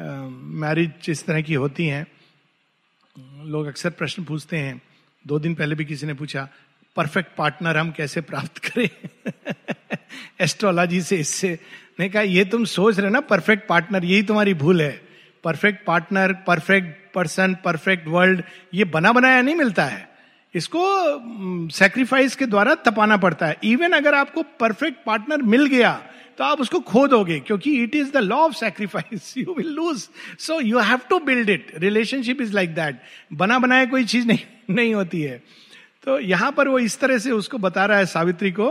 मैरिज 0.00 0.92
इस 1.08 1.26
तरह 1.26 1.42
की 1.42 1.54
होती 1.54 1.86
हैं। 1.86 2.06
लोग 3.44 3.66
अक्सर 3.66 3.90
प्रश्न 3.90 4.24
पूछते 4.24 4.56
हैं। 4.56 4.82
दो 5.26 5.38
दिन 5.38 5.54
पहले 5.54 5.74
भी 5.74 5.84
किसी 5.84 6.06
ने 6.06 6.14
पूछा 6.14 6.48
परफेक्ट 6.96 7.36
पार्टनर 7.36 7.76
हम 7.76 7.90
कैसे 7.90 8.20
प्राप्त 8.20 8.58
करें? 8.58 8.88
एस्ट्रोलॉजी 10.40 11.00
से 11.00 11.16
इससे 11.16 11.58
ने 12.00 12.08
कहा, 12.08 12.22
ये 12.22 12.44
तुम 12.44 12.64
सोच 12.64 12.98
रहे 12.98 13.10
ना 13.10 13.20
परफेक्ट 13.20 13.68
पार्टनर 13.68 14.04
यही 14.04 14.22
तुम्हारी 14.22 14.54
भूल 14.54 14.82
है। 14.82 15.08
Perfect 15.44 15.86
partner 15.86 16.32
perfect 16.32 17.14
person 17.14 17.56
perfect 17.64 18.08
world 18.08 18.42
ये 18.74 18.84
बना 18.84 19.12
बनाया 19.12 19.42
नहीं 19.42 19.54
मिलता 19.54 19.84
है। 19.84 20.08
इसको 20.54 20.80
सेक्रीफाइस 21.68 22.36
के 22.36 22.46
द्वारा 22.46 22.74
तपाना 22.74 23.16
पड़ता 23.16 23.46
है। 23.46 23.56
इवन 23.64 23.92
अगर 23.92 24.14
आपको 24.14 24.42
परफेक्ट 24.42 25.04
पार्टनर 25.06 25.42
मिल 25.42 25.66
गया 25.66 26.02
तो 26.38 26.44
आप 26.44 26.60
उसको 26.60 26.80
खो 26.80 27.06
दोगे 27.08 27.38
क्योंकि 27.40 27.76
it 27.82 27.94
is 27.96 28.12
the 28.12 28.16
law 28.16 28.36
of 28.36 28.54
sacrifice 28.54 29.36
you 29.38 29.54
will 29.54 29.72
lose 29.72 30.08
so 30.38 30.60
you 30.60 30.78
have 30.78 31.00
to 31.10 31.18
build 31.18 31.50
it 31.50 31.72
relationship 31.78 32.40
is 32.40 32.52
like 32.52 32.74
that 32.74 33.00
बना 33.32 33.58
बनाया 33.58 33.84
कोई 33.84 34.04
चीज़ 34.04 34.26
नहीं 34.26 34.74
नहीं 34.74 34.94
होती 34.94 35.22
है। 35.22 35.42
तो 36.04 36.18
यहाँ 36.20 36.52
पर 36.52 36.68
वो 36.68 36.78
इस 36.78 36.98
तरह 37.00 37.18
से 37.18 37.30
उसको 37.30 37.58
बता 37.58 37.84
रहा 37.86 37.98
है 37.98 38.06
सावित्री 38.06 38.50
को 38.52 38.70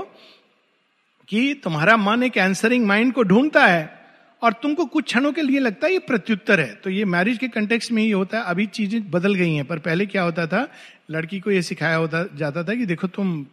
कि 1.29 1.53
तुम्हारा 1.63 1.98
मन 1.98 2.24
एक 2.24 2.38
एंसरिंग 2.38 2.86
माइंड 2.86 3.13
को 3.13 3.24
ढूंढता 3.24 3.65
है 3.65 4.01
और 4.41 4.53
तुमको 4.53 4.86
कुछ 4.86 5.05
क्षणों 5.05 5.32
के 5.32 5.41
लिए 5.41 5.60
लगता 5.60 5.88
है 5.88 5.93
ये 5.93 6.00
प्रत्युत्तर 6.00 6.60
है। 6.60 6.74
तो 6.75 6.89
ये 6.89 7.05
मैरिज 7.05 7.38
के 7.38 7.48
कंटेक्स 7.48 7.91
में 7.91 8.03
ही 8.03 8.10
होता 8.12 8.38
है। 8.38 8.43
अभी 8.43 8.65
चीज़ें 8.65 9.12
बदल 9.12 9.34
गई 9.34 9.53
हैं, 9.53 9.65
पर 9.65 9.79
पहले 9.79 10.05
क्या 10.05 10.24
होता 10.24 10.48
था? 10.48 10.67
लड़की 11.12 11.39
को 11.39 11.51
ये 11.51 11.62
सिखाया 11.62 11.96
होता, 11.96 12.24
जाता 12.36 12.63
था 12.63 12.75
कि 12.75 12.86
देखो 12.86 13.08
तुम, 13.08 13.46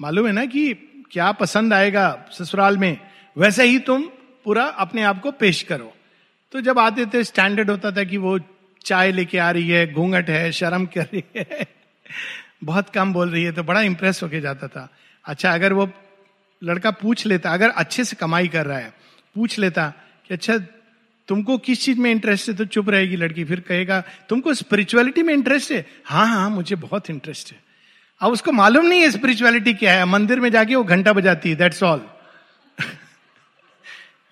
मालूम 0.00 0.26
है 0.26 0.32
ना 0.32 0.44
कि 0.44 0.74
क्या 1.12 1.32
पसंद 1.32 1.74
आएगा 1.74 2.24
ससुराल 2.32 2.78
में? 2.78 3.11
वैसे 3.36 3.64
ही 3.64 3.78
तुम 3.78 4.02
पूरा 4.46 4.64
अपने 4.64 5.02
आप 5.02 5.20
को 5.20 5.30
पेश 5.32 5.62
करो। 5.62 5.92
तो 6.52 6.60
जब 6.60 6.78
आते 6.78 7.06
थे 7.06 7.22
स्टैंडर्ड 7.24 7.70
होता 7.70 7.90
था 7.90 8.04
कि 8.04 8.16
वो 8.16 8.38
चाय 8.84 9.12
लेके 9.12 9.38
आ 9.38 9.50
रही 9.50 9.68
है, 9.68 9.92
घूंघट 9.92 10.30
है, 10.30 10.50
शर्म 10.52 10.86
कर 10.86 11.02
रही 11.04 11.24
है, 11.36 11.66
बहुत 12.64 12.90
कम 12.90 13.12
बोल 13.12 13.30
रही 13.30 13.44
है 13.44 13.52
तो 13.52 13.62
बड़ा 13.62 13.80
इंप्रेस 13.82 14.22
होके 14.22 14.40
जाता 14.40 14.68
था। 14.68 14.88
अच्छा 15.24 15.52
अगर 15.54 15.72
वो 15.72 15.88
लड़का 16.62 16.90
पूछ 16.92 17.26
लेता, 17.26 17.50
अगर 17.50 17.70
अच्छे 17.70 18.04
से 18.04 18.16
कमाई 18.16 18.48
कर 18.48 18.66
रहा 18.66 18.78
है, 18.78 18.92
पूछ 19.36 19.58
लेता 19.58 19.88
कि 20.28 20.34
अच्छा 20.34 20.58
तुमको 21.28 21.56
किस 21.58 21.82
चीज़ 21.82 21.98
में 21.98 22.10
इंटरेस्ट 22.10 22.48
है 22.48 22.54
तो 22.54 22.64
चुप 22.66 22.88
रहेगी 22.90 23.16
लड़की। 23.16 23.44
फिर 23.44 23.60
कहेगा, 23.60 24.02
तुमको 24.28 24.54
स्पिरिचुअलिटी 24.54 25.22
में 25.22 25.32
इंटरेस्ट 25.34 25.72
है? 25.72 25.84
हाँ 26.04 26.26
हाँ 26.26 26.48
मुझे 26.50 26.76
बहुत 26.76 27.10
इंटरेस्ट 27.10 27.52
है। 27.52 27.58
अब 28.20 28.32
उसको 28.32 28.52
मालूम 28.52 28.86
नहीं 28.86 29.00
है 29.00 29.10
स्पिरिचुअलिटी 29.10 29.74
क्या 29.74 29.92
है। 29.92 30.04
मंदिर 30.06 30.40
में 30.40 30.50
जाके 30.50 30.74
वो 30.74 30.84
घंटा 30.84 31.12
बजाती 31.12 31.50
है 31.50 31.56
दैट्स 31.56 31.82
ऑल 31.82 32.00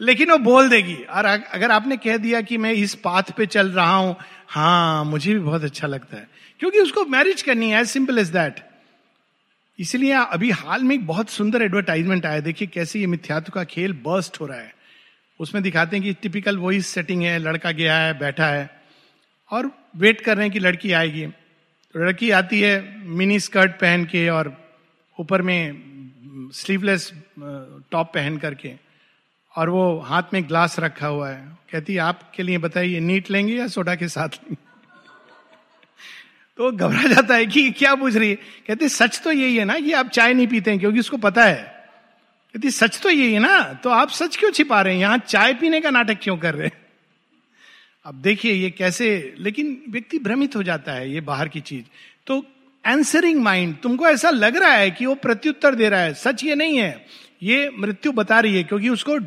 लेकिन 0.00 0.30
वो 0.30 0.38
बोल 0.38 0.68
देगी। 0.68 0.94
और 0.94 1.24
अगर 1.24 1.70
आपने 1.70 1.96
कह 1.96 2.16
दिया 2.16 2.40
कि 2.40 2.58
मैं 2.58 2.72
इस 2.72 2.94
पाथ 2.94 3.30
पे 3.36 3.46
चल 3.46 3.70
रहा 3.70 3.94
हूँ 3.94 4.16
हाँ 4.48 5.04
मुझे 5.04 5.34
भी 5.34 5.40
बहुत 5.40 5.64
अच्छा 5.64 5.86
लगता 5.86 6.16
है। 6.16 6.28
क्योंकि 6.60 6.78
उसको 6.78 7.04
मैरिज 7.06 7.42
करनी 7.42 7.70
है 7.70 7.84
सिंपल 7.84 8.18
एज 8.18 8.28
दैट 8.28 8.60
इसलिए 9.78 10.12
अभी 10.12 10.50
हाल 10.50 10.82
में 10.84 10.94
एक 10.94 11.06
बहुत 11.06 11.30
सुंदर 11.30 11.62
एडवर्टाइजमेंट 11.62 12.26
आया 12.26 12.40
देखिए 12.40 12.68
कैसे 12.68 13.00
ये 13.00 13.06
मिथ्यात्व 13.06 13.52
का 13.52 13.64
खेल 13.64 13.92
बर्स्ट 14.04 14.40
हो 14.40 14.46
रहा 14.46 14.58
है। 14.58 14.72
उसमें 15.40 15.62
दिखाते 15.62 15.96
हैं 15.96 16.04
कि 16.04 16.12
टिपिकल 16.12 16.58
वही 16.58 16.80
सेटिंग 16.82 17.22
है, 17.22 17.38
लड़का 17.38 17.70
गया 17.72 17.96
है, 17.96 18.18
बैठा 18.18 18.46
है। 18.46 18.68
और 19.50 19.70
वेट 19.96 20.20
कर 20.20 20.36
रहे 20.36 20.46
हैं 20.46 20.52
कि 20.52 20.58
लड़की 20.58 20.92
आएगी। 20.92 21.26
तो 21.26 22.04
लड़की 22.04 22.30
आती 22.30 22.60
है 22.60 23.06
मिनी 23.08 23.38
स्कर्ट 23.40 23.72
पहन 23.72 24.04
के 24.04 24.28
और 24.28 24.52
ऊपर 25.18 25.42
में 25.42 26.50
स्लीवलेस 26.54 27.10
टॉप 27.38 28.12
पहन 28.14 28.36
करके। 28.38 28.74
और 29.56 29.70
वो 29.70 30.00
हाथ 30.00 30.22
में 30.32 30.48
ग्लास 30.48 30.78
रखा 30.78 31.06
हुआ 31.06 31.30
है। 31.30 31.58
कहती, 31.72 31.96
आपके 31.96 32.42
लिए 32.42 32.58
बताइए, 32.58 33.00
नीट 33.00 33.30
लेंगे 33.30 33.54
या 33.54 33.68
सोडा 33.68 33.94
के 33.94 34.08
साथ 34.08 34.28
लेंगे? 34.28 34.56
तो 36.56 36.72
घबरा 36.72 37.02
जाता 37.02 37.34
है 37.34 37.46
कि 37.46 37.70
क्या 37.70 37.94
पूछ 37.94 38.16
रही 38.16 38.30
है। 38.30 38.34
कहती, 38.34 38.88
सच 38.88 39.20
तो 39.24 39.32
यही 39.32 39.56
है 39.56 39.64
ना 39.64 39.80
कि 39.80 39.92
आप 39.92 40.08
चाय 40.08 40.34
नहीं 40.34 40.46
पीते 40.46 40.70
हैं, 40.70 40.80
क्योंकि 40.80 41.00
उसको 41.00 41.16
पता 41.16 41.44
है। 41.44 41.88
कहती, 42.54 42.70
सच 42.70 43.00
तो 43.00 43.10
यही 43.10 43.32
है 43.32 43.38
ना? 43.38 43.62
तो 43.62 43.90
आप 43.90 44.08
सच 44.08 44.36
क्यों 44.36 44.50
छिपा 44.50 44.82
रहे 44.82 44.94
हैं? 44.94 45.00
यहाँ 45.00 45.18
चाय 45.18 45.54
पीने 45.54 45.80
का 45.80 45.90
नाटक 45.90 46.18
क्यों 46.22 46.36
कर 46.36 46.54
रहे 46.54 46.66
हैं? 46.66 46.86
अब 48.04 48.14
देखिए, 48.14 48.52
ये 48.52 48.70
कैसे, 48.70 49.34
लेकिन 49.38 49.82
व्यक्ति 49.88 50.18
भ्रमित 50.18 50.56
हो 50.56 50.62
जाता 50.62 50.92
है 50.92 51.12
ये 51.12 51.20
बाहर 51.20 51.48
की 51.48 51.60
चीज़। 51.60 51.84
तो 52.26 52.46
एंसरिंग 52.86 53.42
माइंड 53.42 53.76
तुमको 53.76 54.06
ऐसा 54.06 54.30
लग 54.30 54.56
रहा 54.56 54.72
है 54.72 54.90
कि 54.90 55.06
वो 55.06 55.14
प्रत्युत्तर 55.14 55.74
दे 55.74 55.88
रहा 55.88 56.00
है, 56.00 56.14
सच 56.14 56.44
ये 56.44 56.54
नहीं 56.54 56.78
है। 56.78 57.06
ये 57.42 57.70
मृत्यु 57.78 58.12
बता 58.12 58.40
रही 58.40 58.56
है 58.56 58.62
क्योंकि 58.64 58.88
उसको 58.88 59.18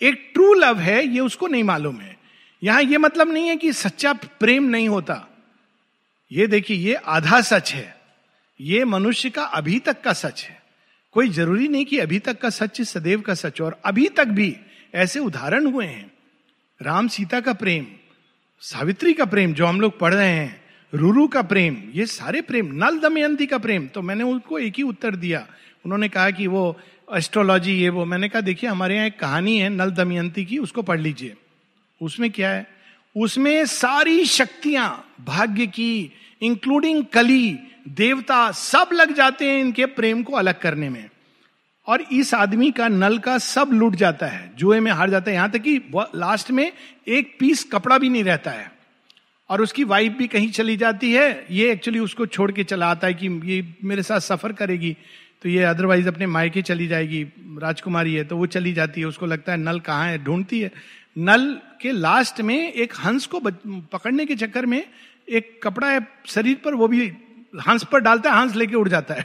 एक 0.00 0.30
ट्रू 0.34 0.52
लव 0.54 0.78
है, 0.78 1.04
ये 1.06 1.20
उसको 1.20 1.46
नहीं 1.46 1.64
मालूम 1.64 2.00
है। 2.00 2.16
यहाँ 2.62 2.82
ये 2.82 2.98
मतलब 2.98 3.32
नहीं 3.32 3.48
है 3.48 3.56
कि 3.56 3.72
सच्चा 3.72 4.12
प्रेम 4.12 4.64
नहीं 4.64 4.88
होता। 4.88 5.26
ये 6.30 6.46
देखिए, 6.46 6.76
ये 6.76 6.94
आधा 6.94 7.40
सच 7.40 7.72
है। 7.72 7.96
ये 8.60 8.84
मनुष्य 8.84 9.30
का 9.30 9.44
अभी 9.44 9.78
तक 9.78 10.00
का 10.02 10.12
सच 10.12 10.44
है। 10.44 10.58
कोई 11.12 11.28
ज़रूरी 11.28 11.68
नहीं 11.68 11.84
कि 11.84 11.98
अभी 11.98 12.18
तक 12.18 12.40
का 12.40 12.50
सच 12.50 12.80
सदैव 12.82 13.20
का 13.20 13.34
सच, 13.34 13.60
और 13.60 13.80
अभी 13.84 14.08
तक 14.08 14.28
भी 14.28 14.56
ऐसे 14.94 15.18
उदाहरण 15.18 15.66
हुए 15.66 15.86
हैं। 15.86 16.10
राम 16.80 17.08
सीता 17.08 17.40
का 17.40 17.52
प्रेम, 17.52 17.86
सावित्री 18.62 19.12
का 19.12 19.24
प्रेम 19.24 19.52
जो 19.54 19.66
हम 19.66 19.80
लोग 19.80 19.98
पढ़ 19.98 20.14
रहे 20.14 20.28
हैं, 20.28 20.60
रुरु 20.92 21.26
का 21.28 21.42
प्रेम, 21.42 21.76
ये 21.94 22.06
सारे 22.06 22.40
प्रेम, 22.40 22.70
नल 22.74 22.98
दमयंती 22.98 23.46
का 23.46 23.58
प्रेम 23.58 23.86
तो 23.86 24.02
मैंने 24.02 24.24
उनको 24.24 24.58
एक 24.58 24.74
ही 24.76 24.82
उत्तर 24.82 25.16
दिया। 25.16 25.46
उन्होंने 25.84 26.08
कहा 26.08 26.30
कि 26.30 26.46
वो 26.46 26.78
एस्ट्रोलॉजी 27.16 27.72
ये 27.72 27.88
वो। 27.88 28.04
मैंने 28.04 28.28
कहा, 28.28 28.40
देखिए, 28.40 28.70
हमारे 28.70 28.96
यहाँ 28.96 29.06
एक 29.06 29.18
कहानी 29.18 29.58
है 29.58 29.68
नल 29.68 29.90
दमयंती 29.90 30.44
की, 30.44 30.58
उसको 30.58 30.82
पढ़ 30.82 31.00
लीजिए। 31.00 31.34
उसमें 32.02 32.30
क्या 32.30 32.50
है? 32.50 32.66
उसमें 33.16 33.66
सारी 33.66 34.24
शक्तियाँ, 34.24 35.14
भाग्य 35.24 35.66
की 35.66 36.12
इंक्लूडिंग 36.42 37.04
कली, 37.04 37.58
देवता, 37.88 38.50
सब 38.50 38.88
लग 38.92 39.14
जाते 39.14 39.50
हैं 39.50 39.60
इनके 39.60 39.86
प्रेम 39.86 40.22
को 40.22 40.32
अलग 40.32 40.58
करने 40.58 40.88
में। 40.88 41.10
और 41.86 42.00
इस 42.00 42.34
आदमी 42.34 42.70
का 42.70 42.88
नल 42.88 43.18
का 43.18 43.38
सब 43.38 43.70
लूट 43.72 43.94
जाता 43.94 44.26
है, 44.26 44.52
जुए 44.56 44.80
में 44.80 44.92
हार 44.92 45.10
जाता 45.10 45.30
है। 45.30 45.36
यहाँ 45.36 45.50
तक 45.50 45.58
कि 45.58 45.76
लास्ट 45.96 46.50
में 46.50 46.72
एक 47.08 47.36
पीस 47.40 47.64
कपड़ा 47.72 47.98
भी 47.98 48.08
नहीं 48.08 48.24
रहता 48.24 48.50
है। 48.50 48.72
और 49.50 49.62
उसकी 49.62 49.84
वाइफ 49.84 50.12
भी 50.12 50.26
कहीं 50.26 50.50
चली 50.50 50.76
जाती 50.76 51.12
है। 51.12 51.46
ये 51.50 51.72
एक्चुअली 51.72 51.98
उसको 51.98 52.26
छोड़ 52.26 52.52
के 52.52 52.64
चला 52.64 52.90
आता 52.90 53.06
है 53.06 53.14
कि 53.14 53.40
ये 53.44 53.74
मेरे 53.84 54.02
साथ 54.02 54.20
सफ़र 54.20 54.52
करेगी। 54.52 54.96
तो 55.42 55.48
ये 55.48 55.62
अदरवाइज़ 55.62 56.08
अपने 56.08 56.26
मायके 56.26 56.62
चली 56.62 56.86
जाएगी, 56.86 57.22
राजकुमारी 57.40 58.14
है 58.14 58.24
तो 58.24 58.36
वो 58.36 58.46
चली 58.46 58.72
जाती 58.72 59.00
है, 59.00 59.06
उसको 59.06 59.26
लगता 59.26 59.52
है 59.52 59.58
नल 59.58 59.80
कहाँ 59.80 60.06
है, 60.06 60.24
ढूंढती 60.24 60.60
है। 60.60 60.72
नल 61.18 61.60
के 61.80 61.92
लास्ट 61.92 62.40
में 62.40 62.72
एक 62.72 62.92
हंस 63.04 63.26
को 63.26 63.40
पकड़ने 63.80 64.26
के 64.26 64.36
चक्कर 64.36 64.66
में 64.66 64.84
एक 65.28 65.60
कपड़ा 65.62 65.90
है 65.90 66.08
शरीर 66.26 66.56
पर, 66.64 66.74
वो 66.74 66.88
भी 66.88 67.12
हंस 67.68 67.84
पर 67.84 68.00
डालता 68.00 68.32
है, 68.32 68.40
हंस 68.40 68.56
लेके 68.56 68.76
उड़ 68.76 68.88
जाता 68.88 69.14
है। 69.14 69.24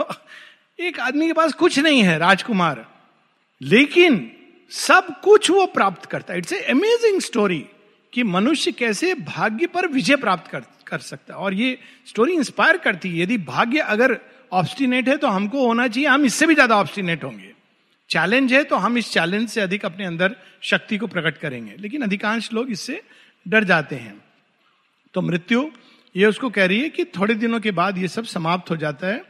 एक 0.80 1.00
आदमी 1.00 1.26
के 1.26 1.32
पास 1.32 1.52
कुछ 1.52 1.78
नहीं 1.78 2.02
है, 2.02 2.18
राजकुमार। 2.18 2.86
लेकिन 3.62 4.32
सब 4.70 5.20
कुछ 5.20 5.50
वो 5.50 5.66
प्राप्त 5.66 6.06
करता 6.06 6.32
है। 6.32 6.38
इट्स 6.38 6.52
ए 6.52 6.60
अमेजिंग 6.60 7.20
स्टोरी 7.20 7.66
कि 8.12 8.22
मनुष्य 8.22 8.72
कैसे 8.72 9.14
भाग्य 9.14 9.66
पर 9.66 9.86
विजय 9.86 10.16
प्राप्त 10.16 10.50
कर 10.50 10.62
कर 10.86 10.98
सकता 10.98 11.34
है। 11.34 11.40
और 11.40 11.54
ये 11.54 11.78
स्टोरी 12.06 12.32
इंस्पायर 12.32 12.76
करती 12.76 13.10
है, 13.10 13.18
यदि 13.18 13.38
भाग्य 13.38 13.78
अगर 13.78 14.20
ऑब्स्टिनेट 14.52 15.08
है 15.08 15.16
तो 15.16 15.28
हमको 15.28 15.66
होना 15.66 15.86
चाहिए, 15.88 16.08
हम 16.08 16.24
इससे 16.24 16.46
भी 16.46 16.54
ज़्यादा 16.54 16.76
ऑब्स्टिनेट 16.76 17.24
होंगे। 17.24 17.52
चैलेंज 18.10 18.52
है 18.52 18.62
तो 18.64 18.76
हम 18.76 18.98
इस 18.98 19.12
चैलेंज 19.12 19.48
से 19.48 19.60
अधिक 19.60 19.84
अपने 19.84 20.04
अंदर 20.04 20.36
शक्ति 20.62 20.98
को 20.98 21.06
प्रकट 21.06 21.38
करेंगे। 21.38 21.74
लेकिन 21.78 22.02
अधिकांश 22.02 22.52
लोग 22.52 22.70
इससे 22.70 23.00
डर 23.46 23.64
जाते 23.64 23.96
हैं। 23.96 24.22
तो 25.14 25.22
मृत्यु, 25.22 25.68
ये 26.14 26.26
उसको 26.26 26.50
कह 26.50 26.66
रही 26.66 26.80
है 26.80 26.88
कि 26.90 27.04
थोड़े 27.16 27.34
दिनों 27.36 27.60
के 27.60 27.70
बाद 27.72 27.98
ये 27.98 28.08
सब 28.08 28.24
समाप्त 28.26 28.70
हो 28.70 28.76
जाता 28.76 29.06
है। 29.06 29.24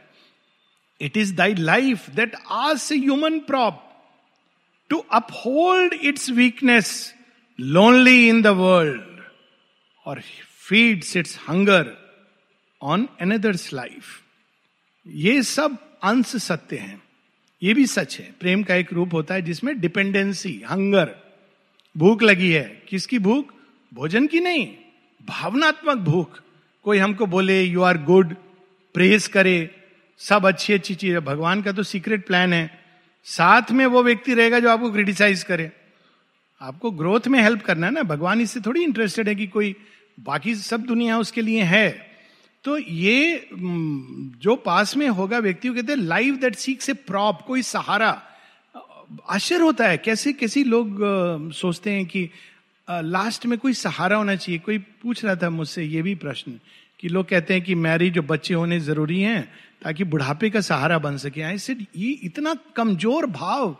It 1.01 1.17
is 1.17 1.33
thy 1.35 1.53
life 1.55 2.09
that 2.11 2.35
आज 2.51 2.89
human 2.93 3.39
prop 3.47 3.83
to 4.89 4.97
uphold 5.13 5.93
its 5.93 6.29
weakness 6.31 6.91
lonely 7.59 8.27
in 8.29 8.41
the 8.41 8.47
world 8.57 9.21
or 10.05 10.21
feeds 10.61 11.15
its 11.17 11.37
hunger 11.49 11.91
on 12.81 13.07
another's 13.21 13.71
life 13.73 14.21
ये 15.09 15.43
सब 15.43 15.77
अंश 16.03 16.25
सत्य 16.25 16.75
हैं। 16.75 17.01
ये 17.63 17.73
भी 17.73 17.85
सच 17.85 18.19
है। 18.19 18.33
प्रेम 18.39 18.63
का 18.63 18.75
एक 18.75 18.93
रूप 18.93 19.13
होता 19.13 19.33
है 19.33 19.41
जिसमें 19.41 19.79
डिपेंडेंसी, 19.79 20.63
हंगर, 20.69 21.15
भूख 21.97 22.23
लगी 22.23 22.51
है। 22.51 22.83
किसकी 22.89 23.19
भूख? 23.19 23.53
भोजन 23.93 24.27
की 24.27 24.39
नहीं, 24.39 24.67
भावनात्मक 25.25 25.97
भूख। 25.97 26.41
कोई 26.83 26.97
हमको 26.97 27.25
बोले 27.25 27.63
यू 27.63 27.81
आर 27.81 27.97
गुड 27.97 28.35
प्रेस 28.93 29.27
करे, 29.27 29.75
सब 30.17 30.45
अच्छी 30.45 30.73
अच्छी 30.73 30.95
चीज़ 30.95 31.17
भगवान 31.17 31.61
का 31.61 31.71
तो 31.71 31.83
सीक्रेट 31.83 32.27
प्लान 32.27 32.53
है। 32.53 32.79
साथ 33.23 33.71
में 33.71 33.85
वो 33.85 34.03
व्यक्ति 34.03 34.33
रहेगा 34.33 34.59
जो 34.59 34.69
आपको 34.69 34.91
क्रिटिसाइज 34.91 35.43
करे। 35.43 35.71
आपको 36.61 36.91
ग्रोथ 36.91 37.27
में 37.27 37.41
हेल्प 37.41 37.61
करना 37.61 37.87
है 37.87 37.93
ना। 37.93 38.03
भगवान 38.03 38.41
इससे 38.41 38.59
थोड़ी 38.59 38.83
इंटरेस्टेड 38.83 39.27
है 39.27 39.35
कि 39.35 39.47
कोई 39.47 39.75
बाकी 40.19 40.55
सब 40.55 40.81
दुनिया 40.81 41.17
उसके 41.19 41.41
लिए 41.41 41.61
है। 41.61 42.06
तो 42.67 42.77
ये 42.77 43.49
जो 44.43 44.55
पास 44.55 44.95
में 44.97 45.07
होगा 45.09 45.37
व्यक्ति 45.39 45.67
को 45.67 45.73
कहते 45.73 45.91
हैं 45.91 45.99
लाइव 45.99 46.35
दैट 46.37 46.55
सीक 46.55 46.81
से 46.81 46.93
प्रॉप 46.93 47.41
कोई 47.47 47.61
सहारा 47.63 48.09
आश्चर्य 49.29 49.63
होता 49.63 49.87
है। 49.87 49.97
कैसे 49.97 50.33
कैसे 50.33 50.63
लोग 50.63 50.99
सोचते 51.55 51.91
हैं 51.91 52.05
कि 52.05 52.29
लास्ट 52.87 53.45
में 53.45 53.57
कोई 53.59 53.73
सहारा 53.75 54.17
होना 54.17 54.35
चाहिए? 54.35 54.59
कोई 54.59 54.77
पूछ 54.77 55.23
रहा 55.25 55.35
था 55.35 55.49
मुझसे 55.49 55.83
ये 55.85 56.01
भी 56.01 56.15
प्रश्न 56.17 56.59
कि 56.99 57.09
लोग 57.09 57.29
कहते 57.29 57.53
हैं 57.53 57.63
कि 57.63 57.75
मैरिज 57.77 58.13
जो 58.13 58.21
बच्चे 58.25 58.53
होने 58.53 58.79
ज़रूरी 58.81 59.21
हैं 59.21 59.41
ताकि 59.81 60.03
बुढ़ापे 60.05 60.49
का 60.49 60.61
सहारा 60.63 60.99
बन 60.99 61.17
सके। 61.17 61.41
ऐसे 61.43 61.77
ये 61.95 62.11
इतना 62.25 62.55
कमज़ोर 62.75 63.25
भाव, 63.31 63.75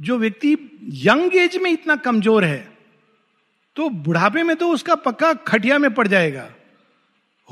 जो 0.00 0.18
व्यक्ति 0.18 0.56
यंग 1.06 1.36
एज 1.36 1.56
में 1.56 1.70
इतना 1.72 1.96
कमज़ोर 2.02 2.44
है 2.44 2.68
तो 3.76 3.88
बुढ़ापे 3.88 4.42
में 4.42 4.56
तो 4.56 4.68
उसका 4.70 4.94
पक्का 5.00 5.32
खटिया 5.46 5.78
में 5.78 5.92
पड़ 5.94 6.08
जाएगा। 6.08 6.48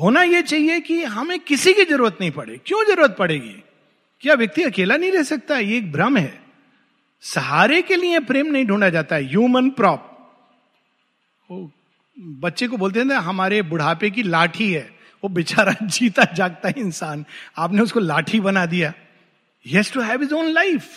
होना 0.00 0.22
यह 0.22 0.40
चाहिए 0.40 0.80
कि 0.80 1.02
हमें 1.02 1.38
किसी 1.38 1.72
की 1.72 1.84
ज़रूरत 1.84 2.18
नहीं 2.20 2.30
पड़े। 2.30 2.60
क्यों 2.66 2.84
ज़रूरत 2.84 3.16
पड़ेगी? 3.18 3.62
क्या 4.20 4.34
व्यक्ति 4.34 4.62
अकेला 4.62 4.96
नहीं 4.96 5.12
रह 5.12 5.22
सकता? 5.22 5.58
ये 5.58 5.76
एक 5.76 5.92
भ्रम 5.92 6.16
है। 6.16 6.40
सहारे 7.20 7.82
के 7.82 7.96
लिए 7.96 8.18
प्रेम 8.18 8.46
नहीं 8.46 8.66
ढूंढा 8.66 8.88
जाता। 8.88 9.16
है 9.16 9.28
ह्यूमन 9.28 9.70
प्रॉप 9.70 10.12
बच्चे 12.18 12.68
को 12.68 12.76
बोलते 12.76 12.98
हैं 12.98 13.06
ना, 13.06 13.18
हमारे 13.18 13.62
बुढ़ापे 13.62 14.10
की 14.10 14.22
लाठी 14.22 14.72
है। 14.72 14.94
वो 15.24 15.28
बेचारा 15.28 15.74
जीता 15.82 16.24
जागता 16.24 16.68
इंसान। 16.68 17.24
आपने 17.56 17.82
उसको 17.82 18.00
लाठी 18.00 18.40
बना 18.40 18.66
दिया। 18.66 18.92
Yes 19.66 19.92
to 19.92 20.00
have 20.00 20.22
is 20.22 20.34
own 20.34 20.46
life 20.46 20.88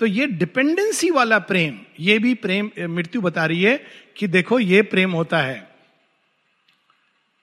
तो 0.00 0.06
ये 0.06 0.26
डिपेंडेंसी 0.26 1.10
वाला 1.10 1.38
प्रेम, 1.38 1.80
ये 2.00 2.18
भी 2.18 2.34
प्रेम, 2.34 2.70
मृत्यु 2.80 3.20
बता 3.20 3.46
रही 3.46 3.62
है 3.62 3.84
कि 4.16 4.26
देखो, 4.26 4.60
ये 4.60 4.82
प्रेम 4.82 5.10
होता 5.10 5.38
है। 5.38 5.69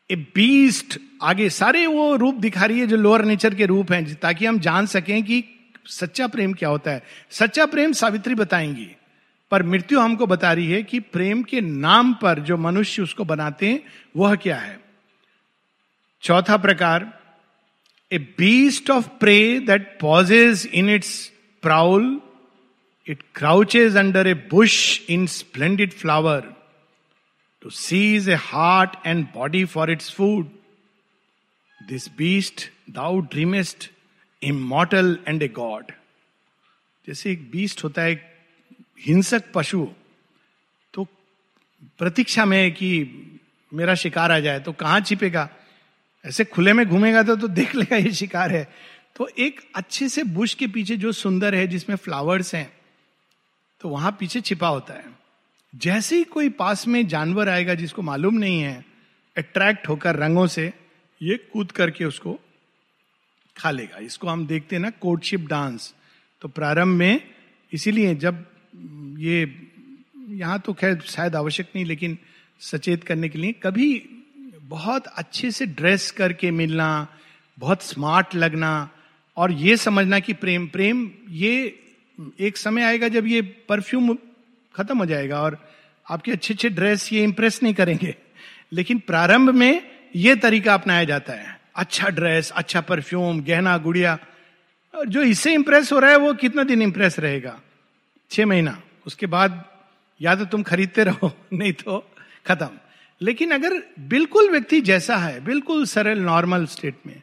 ए 0.10 0.16
बीस्ट 0.16 1.00
आगे 1.24 1.50
सारे 1.50 1.86
वो 1.88 2.16
रूप 2.16 2.36
दिखा 2.36 2.66
रही 2.66 2.80
है 2.80 2.88
जो 2.88 2.98
लोअर 2.98 3.24
नेचर 3.26 3.56
के 3.56 3.66
रूप 3.66 3.92
हैं, 3.92 4.16
ताकि 4.16 4.46
हम 4.46 4.60
जान 4.60 4.86
सकें 4.86 5.24
कि 5.24 5.44
सच्चा 5.86 6.28
प्रेम 6.28 6.54
क्या 6.54 6.70
होता 6.70 6.92
है। 6.92 7.04
सच्चा 7.32 7.66
प्रेम 7.66 7.92
सावित्री 7.92 8.36
बताएँगी, 8.36 8.88
पर 9.52 9.64
मृत्यु 9.64 10.00
हमको 10.00 10.28
बता 10.28 10.54
रही 10.54 10.72
है 10.72 10.84
कि 10.84 11.00
प्रेम 11.00 11.44
के 11.44 11.62
नाम 11.62 12.14
पर 12.14 12.40
जो 12.40 12.58
मनुष्य 12.58 13.02
उसको 13.02 13.26
बनाते 13.26 13.68
हैं, 13.68 13.84
वह 14.18 14.36
क्या 14.36 14.58
है। 14.58 14.80
चौथा 16.24 16.58
प्रकार 16.58 17.12
a 18.12 18.18
beast 18.18 18.90
of 18.90 19.08
prey 19.20 19.60
that 19.60 19.98
pauses 20.02 20.70
in 20.74 20.90
its 20.90 21.32
prowl 21.62 22.20
it 23.08 23.24
crouches 23.36 23.98
under 23.98 24.28
a 24.28 24.34
bush 24.34 25.02
in 25.10 25.26
splendid 25.28 25.94
flower 25.94 26.54
to 27.68 27.74
seize 27.74 28.28
a 28.28 28.38
heart 28.38 28.96
and 29.04 29.34
body 29.34 29.66
for 29.66 29.90
its 29.90 30.10
food. 30.10 30.48
This 31.90 32.08
beast, 32.08 32.70
thou 32.88 33.22
dreamest, 33.22 33.90
immortal 34.42 35.18
and 35.26 35.42
a 35.42 35.48
god. 35.48 35.92
जैसे 37.08 37.32
एक 37.32 37.52
beast 37.52 37.84
होता 37.84 38.02
है 38.02 38.40
हिंसक 39.00 39.44
पशु 39.54 39.88
तो 40.94 41.08
प्रतीक्षा 41.98 42.46
में 42.46 42.74
कि 42.74 42.90
मेरा 43.74 43.96
शिकार 43.96 44.32
आ 44.32 44.40
जाए 44.40 44.60
तो 44.60 44.74
कहाँ 44.74 45.02
छिपेगा 45.02 45.50
ऐसे 46.26 46.46
खुले 46.46 46.74
में 46.74 46.86
घूमेगा 46.90 47.24
तो 47.24 47.36
तो 47.36 47.48
देख 47.48 47.76
लेगा 47.76 47.96
ये 47.96 48.12
शिकार 48.12 48.52
है 48.52 48.74
तो 49.16 49.28
एक 49.40 49.62
अच्छे 49.76 50.10
से 50.10 50.24
बुश 50.24 50.54
के 50.54 50.68
पीछे 50.68 50.98
जो 50.98 51.12
सुंदर 51.12 51.56
है, 51.56 51.68
जिसमें 51.68 51.96
फ्लावर्स 51.96 52.56
हैं 52.56 52.74
तो 53.82 53.90
वहाँ 53.90 54.18
पीछे 54.20 54.42
छिपा 54.42 54.68
होता 54.68 54.94
है 54.94 55.17
जैसे 55.78 56.18
ही 56.18 56.24
कोई 56.24 56.50
पास 56.50 56.88
में 56.88 57.08
जानवर 57.08 57.50
आएगा 57.50 57.74
जिसको 57.74 58.02
मालूम 58.02 58.36
नहीं 58.36 58.60
है 58.62 58.86
अट्रैक्ट 59.36 59.88
होकर 59.90 60.16
रंगों 60.16 60.48
से 60.48 60.72
ये 61.22 61.38
कूद 61.54 61.72
करके 61.72 62.06
उसको 62.06 62.40
खा 63.56 63.72
लेगा। 63.72 63.98
इसको 63.98 64.28
हम 64.28 64.46
देखते 64.48 64.76
हैं 64.76 64.82
ना 64.82 64.90
कोर्टशिप 64.90 65.48
डांस 65.48 65.94
तो 66.42 66.48
प्रारंभ 66.48 66.98
में 66.98 67.22
इसीलिए 67.72 68.16
जब 68.16 68.46
ये 69.20 69.42
यहाँ 70.30 70.60
तो 70.60 70.74
खैर 70.74 71.00
शायद 71.00 71.36
आवश्यक 71.36 71.68
नहीं, 71.76 71.86
लेकिन 71.86 72.18
सचेत 72.62 73.04
करने 73.04 73.30
के 73.30 73.40
लिए 73.40 73.52
कभी 73.64 73.90
बहुत 74.62 75.08
अच्छे 75.08 75.52
से 75.52 75.66
ड्रेस 75.66 76.10
करके 76.12 76.52
मिलना, 76.52 77.08
बहुत 77.58 77.84
स्मार्ट 77.84 78.36
लगना 78.36 78.90
और 79.38 79.52
ये 79.52 79.78
समझना 79.78 80.20
कि 80.20 80.34
प्रेम 80.34 80.68
प्रेम 80.68 81.10
ये 81.30 81.80
एक 82.40 82.58
समय 82.58 82.84
आएगा 82.84 83.08
जब 83.08 83.28
ये 83.28 83.42
परफ्यूम 83.70 84.18
खत्म 84.76 84.98
हो 84.98 85.06
जाएगा 85.06 85.42
और 85.42 85.58
आपके 86.10 86.32
अच्छे 86.32 86.54
अच्छे 86.54 86.70
ड्रेस 86.70 87.14
ये 87.14 87.24
इंप्रेस 87.24 87.64
नहीं 87.64 87.74
करेंगे। 87.74 88.16
लेकिन 88.74 89.00
प्रारंभ 89.00 89.50
में 89.50 89.90
ये 90.16 90.36
तरीका 90.36 90.74
अपनाया 90.74 91.04
जाता 91.04 91.34
है। 91.34 91.60
अच्छा 91.76 92.08
ड्रेस 92.08 92.52
अच्छा 92.52 92.82
परफ्यूम 92.82 93.42
गहना, 93.42 93.78
गुड़िया। 93.78 94.20
और 94.96 95.08
जो 95.08 95.24
इससे 95.24 95.54
इंप्रेस 95.54 95.92
हो 95.92 96.00
रहा 96.00 96.12
है, 96.12 96.18
वो 96.18 96.34
कितना 96.34 96.64
दिन 96.64 96.82
इंप्रेस 96.82 97.20
रहेगा? 97.20 97.62
छह 98.32 98.46
महीना। 98.46 98.82
उसके 99.08 99.26
बाद 99.26 99.66
या 100.22 100.36
तो 100.36 100.46
तुम 100.46 100.64
खरीदते 100.64 101.04
रहो, 101.04 101.38
नहीं 101.54 101.74
तो 101.74 102.12
खत्म। 102.48 102.70
लेकिन 103.22 103.52
अगर 103.52 103.84
बिल्कुल 104.00 104.50
व्यक्ति 104.50 104.82
जैसा 104.82 105.16
है, 105.16 105.40
बिल्कुल 105.40 105.86
सरल 105.86 106.20
नॉर्मल 106.20 106.66
स्टेट 106.66 106.96
में 107.08 107.22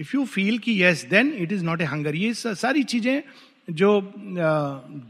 इफ़ 0.00 0.12
यू 0.14 0.24
फील 0.24 0.58
कि 0.58 0.84
yes 0.84 1.04
then 1.04 1.32
it 1.32 1.52
is 1.52 1.64
not 1.64 1.80
a 1.80 1.84
hunger 1.84 2.14
ये 2.14 2.34
सारी 2.34 2.82
चीज़ें 2.82 3.22
जो 3.70 4.14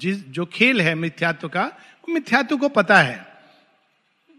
जिस, 0.00 0.28
जो 0.28 0.46
खेल 0.46 0.80
है 0.80 0.94
मिथ्यात्व 0.94 1.48
का 1.48 1.72
मिथ्यात्व 2.08 2.56
को 2.56 2.68
पता 2.68 2.98
है। 2.98 3.26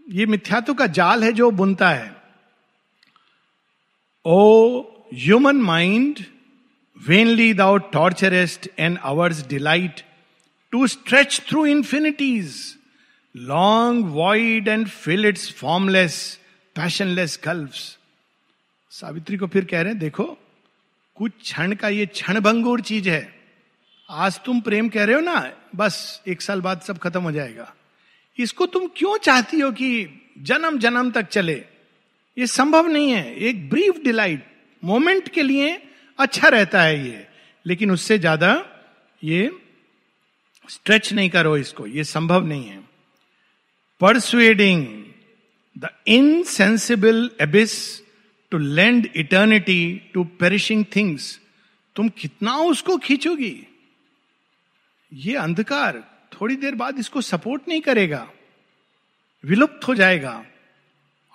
ये 0.09 0.25
मिथ्यात्व 0.25 0.73
का 0.73 0.87
जाल 0.87 1.23
है 1.23 1.31
जो 1.31 1.51
बुनता 1.51 1.89
है। 1.89 2.15
O 4.25 4.81
human 5.13 5.55
mind, 5.55 6.19
vainly 7.07 7.53
thou 7.53 7.77
torturest 7.77 8.69
and 8.79 8.97
hour's 9.03 9.47
delight 9.47 10.01
to 10.71 10.87
stretch 10.87 11.41
through 11.49 11.65
infinity's 11.65 12.77
long 13.35 14.05
void 14.05 14.67
and 14.67 14.87
fill 14.87 15.25
its 15.25 15.51
formless, 15.53 16.39
passionless 16.75 17.39
gulf 17.45 17.71
Savitri 18.91 19.37
को 19.37 19.47
फिर 19.47 19.65
कह 19.65 19.81
रहे 19.81 19.91
हैं, 19.91 19.99
देखो, 19.99 20.37
कुछ 21.15 21.31
क्षण 21.41 21.75
का 21.75 21.89
ये 21.89 22.05
क्षण 22.05 22.39
भंगुर 22.39 22.81
चीज़ 22.81 23.09
है। 23.09 23.38
आज 24.09 24.39
तुम 24.45 24.59
प्रेम 24.61 24.87
कह 24.89 25.03
रहे 25.03 25.15
हो 25.15 25.21
ना, 25.21 25.51
बस 25.75 26.21
एक 26.27 26.41
साल 26.41 26.61
बाद 26.61 26.81
सब 26.81 26.97
खत्म 26.97 27.21
हो 27.21 27.31
जाएगा। 27.31 27.73
इसको 28.39 28.65
तुम 28.65 28.87
क्यों 28.97 29.17
चाहती 29.17 29.59
हो 29.59 29.71
कि 29.71 29.89
जन्म 30.41 30.77
जन्म 30.79 31.11
तक 31.11 31.27
चले? 31.27 31.55
ये 32.37 32.47
संभव 32.47 32.87
नहीं 32.87 33.11
है। 33.11 33.35
एक 33.37 33.69
ब्रीफ 33.69 33.99
डिलाइट 34.03 34.45
मोमेंट 34.83 35.27
के 35.29 35.43
लिए 35.43 35.69
अच्छा 36.19 36.47
रहता 36.47 36.81
है 36.81 37.07
ये। 37.07 37.27
लेकिन 37.65 37.91
उससे 37.91 38.17
ज़्यादा 38.19 38.53
ये 39.21 39.51
स्ट्रेच 40.69 41.13
नहीं 41.13 41.29
करो 41.29 41.55
इसको। 41.57 41.87
ये 41.87 42.03
संभव 42.03 42.45
नहीं 42.47 42.67
है। 42.67 42.79
Persuading 44.01 44.85
the 45.75 45.89
insensible 46.07 47.29
abyss 47.41 47.79
to 48.51 48.57
lend 48.57 49.09
eternity 49.15 49.81
to 50.13 50.23
perishing 50.39 50.85
things 50.95 51.39
तुम 51.95 52.09
कितना 52.09 52.57
उसको 52.65 52.97
खींचोगी? 52.97 53.55
ये 55.11 55.35
अंधकार 55.37 56.03
थोड़ी 56.33 56.55
देर 56.55 56.75
बाद 56.75 56.99
इसको 56.99 57.21
सपोर्ट 57.21 57.67
नहीं 57.67 57.81
करेगा, 57.81 58.27
विलुप्त 59.43 59.87
हो 59.87 59.95
जाएगा 59.95 60.43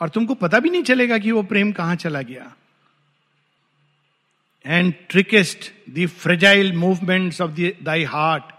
और 0.00 0.08
तुमको 0.08 0.34
पता 0.34 0.58
भी 0.58 0.70
नहीं 0.70 0.82
चलेगा 0.82 1.18
कि 1.18 1.32
वो 1.32 1.42
प्रेम 1.44 1.72
कहाँ 1.72 1.96
चला 1.96 2.22
गया। 2.22 2.54
And 4.64 4.92
trickest 5.10 5.72
fragile 6.08 6.72
movements 6.76 7.40
of 7.40 7.60
thy 7.82 8.04
heart 8.04 8.52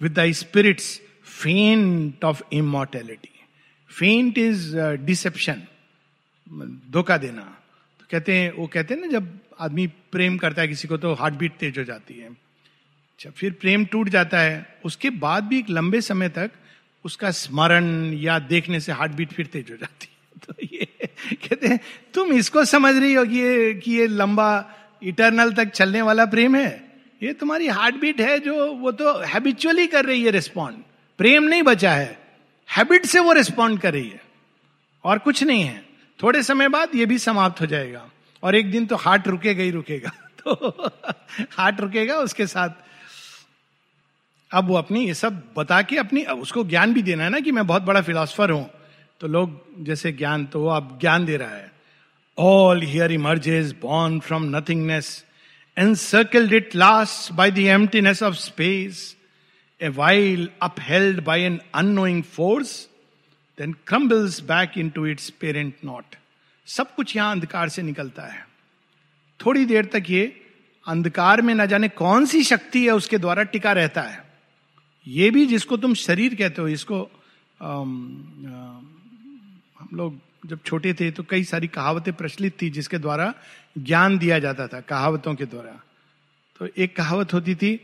with 0.00 0.12
thy 0.12 0.32
spirit's 0.34 1.00
feint 1.24 2.24
of 2.24 2.42
immortality 2.52 3.28
feint 3.90 4.38
is 4.38 4.76
deception 5.04 5.62
धोखा 6.90 7.16
देना। 7.18 7.42
तो 8.00 8.06
कहते 8.10 8.34
हैं, 8.34 8.50
वो 8.52 8.66
कहते 8.66 8.94
हैं 8.94 9.00
ना, 9.00 9.06
जब 9.08 9.38
आदमी 9.60 9.86
प्रेम 10.12 10.36
करता 10.38 10.62
है 10.62 10.68
किसी 10.68 10.88
को 10.88 10.96
तो 10.96 11.12
हार्ट 11.14 11.34
बीट 11.34 11.56
तेज 11.58 11.78
हो 11.78 11.84
जाती 11.84 12.14
है। 12.14 12.30
अच्छा 13.16 13.30
फिर 13.30 13.52
प्रेम 13.52 13.84
टूट 13.84 14.08
जाता 14.08 14.38
है, 14.38 14.78
उसके 14.84 15.10
बाद 15.10 15.44
भी 15.44 15.58
एक 15.58 15.70
लंबे 15.70 16.00
समय 16.00 16.28
तक 16.28 16.50
उसका 17.04 17.30
स्मरण 17.30 18.12
या 18.12 18.38
देखने 18.38 18.80
से 18.80 18.92
हार्ट 18.92 19.12
बीट 19.12 19.32
फिर 19.32 19.46
तेज 19.46 19.66
हो 19.70 19.76
जाती 19.76 20.08
है। 20.10 20.40
तो 20.46 20.76
ये 20.76 21.08
कहते 21.34 21.66
हैं, 21.66 21.80
तुम 22.14 22.32
इसको 22.32 22.64
समझ 22.64 22.96
रही 22.96 23.14
हो 23.14 23.24
कि 23.24 23.36
ये 23.36 23.74
कि 23.74 23.92
ये 23.92 24.06
लंबा 24.06 24.74
इटरनल 25.02 25.52
तक 25.52 25.64
चलने 25.64 26.02
वाला 26.02 26.26
प्रेम 26.26 26.56
है? 26.56 26.92
ये 27.22 27.32
तुम्हारी 27.32 27.68
हार्ट 27.68 27.94
बीट 27.94 28.20
है 28.20 28.38
जो, 28.38 28.72
वो 28.72 28.92
तो 28.92 29.18
हैबिचुअली 29.18 29.86
कर 29.86 30.04
रही 30.04 30.24
है 30.24 30.30
रिस्पॉन्ड 30.30 30.76
प्रेम 31.18 31.42
नहीं 31.42 31.62
बचा 31.62 31.92
है 31.92 32.18
हैबिट 32.76 33.06
से 33.06 33.18
वो 33.18 33.32
रिस्पॉन्ड 33.32 33.80
कर 33.80 33.92
रही 33.92 34.08
है। 34.08 34.20
और 35.04 35.18
कुछ 35.18 35.42
नहीं 35.42 35.62
है। 35.62 35.86
थोड़े 36.22 36.42
समय 36.42 36.68
बाद 36.68 36.90
ये 36.94 37.06
भी 37.06 37.18
समाप्त 37.18 37.60
हो 37.60 37.66
जाएगा। 37.66 38.10
और 38.42 38.54
एक 38.54 38.70
दिन 38.70 38.86
तो 38.86 38.96
हार्ट 38.96 39.28
रुकेगा 39.28 39.62
ही 39.62 39.70
रुकेगा। 39.70 40.10
तो 40.38 40.82
हार्ट 41.50 41.80
रुकेगा 41.80 42.14
उसके 42.14 42.46
साथ। 42.46 42.70
अब 44.56 44.68
वो 44.68 44.74
अपनी 44.76 45.06
ये 45.06 45.14
सब 45.14 45.42
बता 45.56 45.80
के 45.82 45.96
अपनी, 45.98 46.22
उसको 46.24 46.64
ज्ञान 46.64 46.92
भी 46.94 47.02
देना 47.02 47.24
है 47.24 47.30
ना 47.30 47.40
कि 47.40 47.52
मैं 47.52 47.66
बहुत 47.66 47.82
बड़ा 47.82 48.00
फिलोसफर 48.02 48.50
हूँ। 48.50 48.68
तो 49.20 49.26
लोग 49.28 49.84
जैसे 49.84 50.12
ज्ञान 50.12 50.44
तो 50.46 50.60
वो 50.60 50.68
अब 50.70 50.98
ज्ञान 51.00 51.24
दे 51.24 51.36
रहा 51.36 51.50
है। 51.50 51.70
All 52.38 52.82
here 52.82 53.12
emerges 53.12 53.72
born 53.82 54.18
from 54.20 54.44
nothingness 54.56 55.24
and 55.76 55.94
circled 55.96 56.52
it 56.52 56.74
last 56.76 57.32
by 57.32 57.50
the 57.50 57.58
emptiness 57.58 58.22
of 58.22 58.34
space 58.36 59.16
a 59.80 59.88
while 59.88 60.48
upheld 60.62 61.24
by 61.24 61.42
an 61.42 61.60
unknowing 61.74 62.22
force 62.24 62.76
then 63.58 63.72
crumbles 63.86 64.40
back 64.44 64.78
into 64.90 65.06
its 65.06 65.30
parent 65.30 65.74
nought 65.84 66.16
सब 66.68 66.94
कुछ 66.94 67.16
यहाँ 67.16 67.30
अंधकार 67.32 67.68
से 67.68 67.82
निकलता 67.82 68.22
है। 68.22 68.44
थोड़ी 69.40 69.64
देर 69.64 69.84
तक 69.84 70.10
ये 70.10 70.24
अंधकार 70.86 71.42
में 71.42 71.54
न 71.54 71.66
जाने 71.66 71.88
कौन 71.88 72.26
सी 72.26 72.42
शक्ति 72.44 72.84
है 72.84 72.92
उसके 72.92 73.18
द्वारा 73.18 73.42
टिका 73.44 73.72
रहता 73.72 74.02
है। 74.02 74.24
ये 75.06 75.30
भी 75.30 75.46
जिसको 75.46 75.76
तुम 75.76 75.94
शरीर 75.94 76.34
कहते 76.34 76.62
हो, 76.62 76.68
इसको 76.68 77.10
हम 77.60 78.92
लोग 79.94 80.18
जब 80.46 80.58
छोटे 80.66 80.94
थे 80.94 81.10
तो 81.10 81.22
कई 81.22 81.44
सारी 81.44 81.68
कहावतें 81.68 82.14
प्रचलित 82.14 82.62
थी 82.62 82.70
जिसके 82.70 82.98
द्वारा 82.98 83.34
ज्ञान 83.78 84.18
दिया 84.18 84.38
जाता 84.38 84.66
था, 84.66 84.80
कहावतों 84.80 85.34
के 85.34 85.44
द्वारा। 85.44 85.84
तो 86.58 86.68
एक 86.78 86.96
कहावत 86.96 87.34
होती 87.34 87.54
थी, 87.54 87.80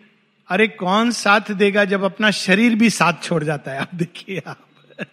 अरे, 0.49 0.69
कौन 0.69 1.11
साथ 1.11 1.53
देगा 1.53 1.85
जब 1.85 2.03
अपना 2.03 2.31
शरीर 2.31 2.75
भी 2.75 2.91
साथ 2.91 3.13
छोड़ 3.23 3.45
जाता 3.45 3.71
है? 3.71 3.79
आप 3.79 3.95
देखिए 3.95 4.43
आप। 4.47 4.67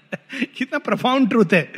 कितना 0.58 0.80
प्रफाउंड 0.80 1.30
ट्रूथ 1.30 1.46
है। 1.54 1.74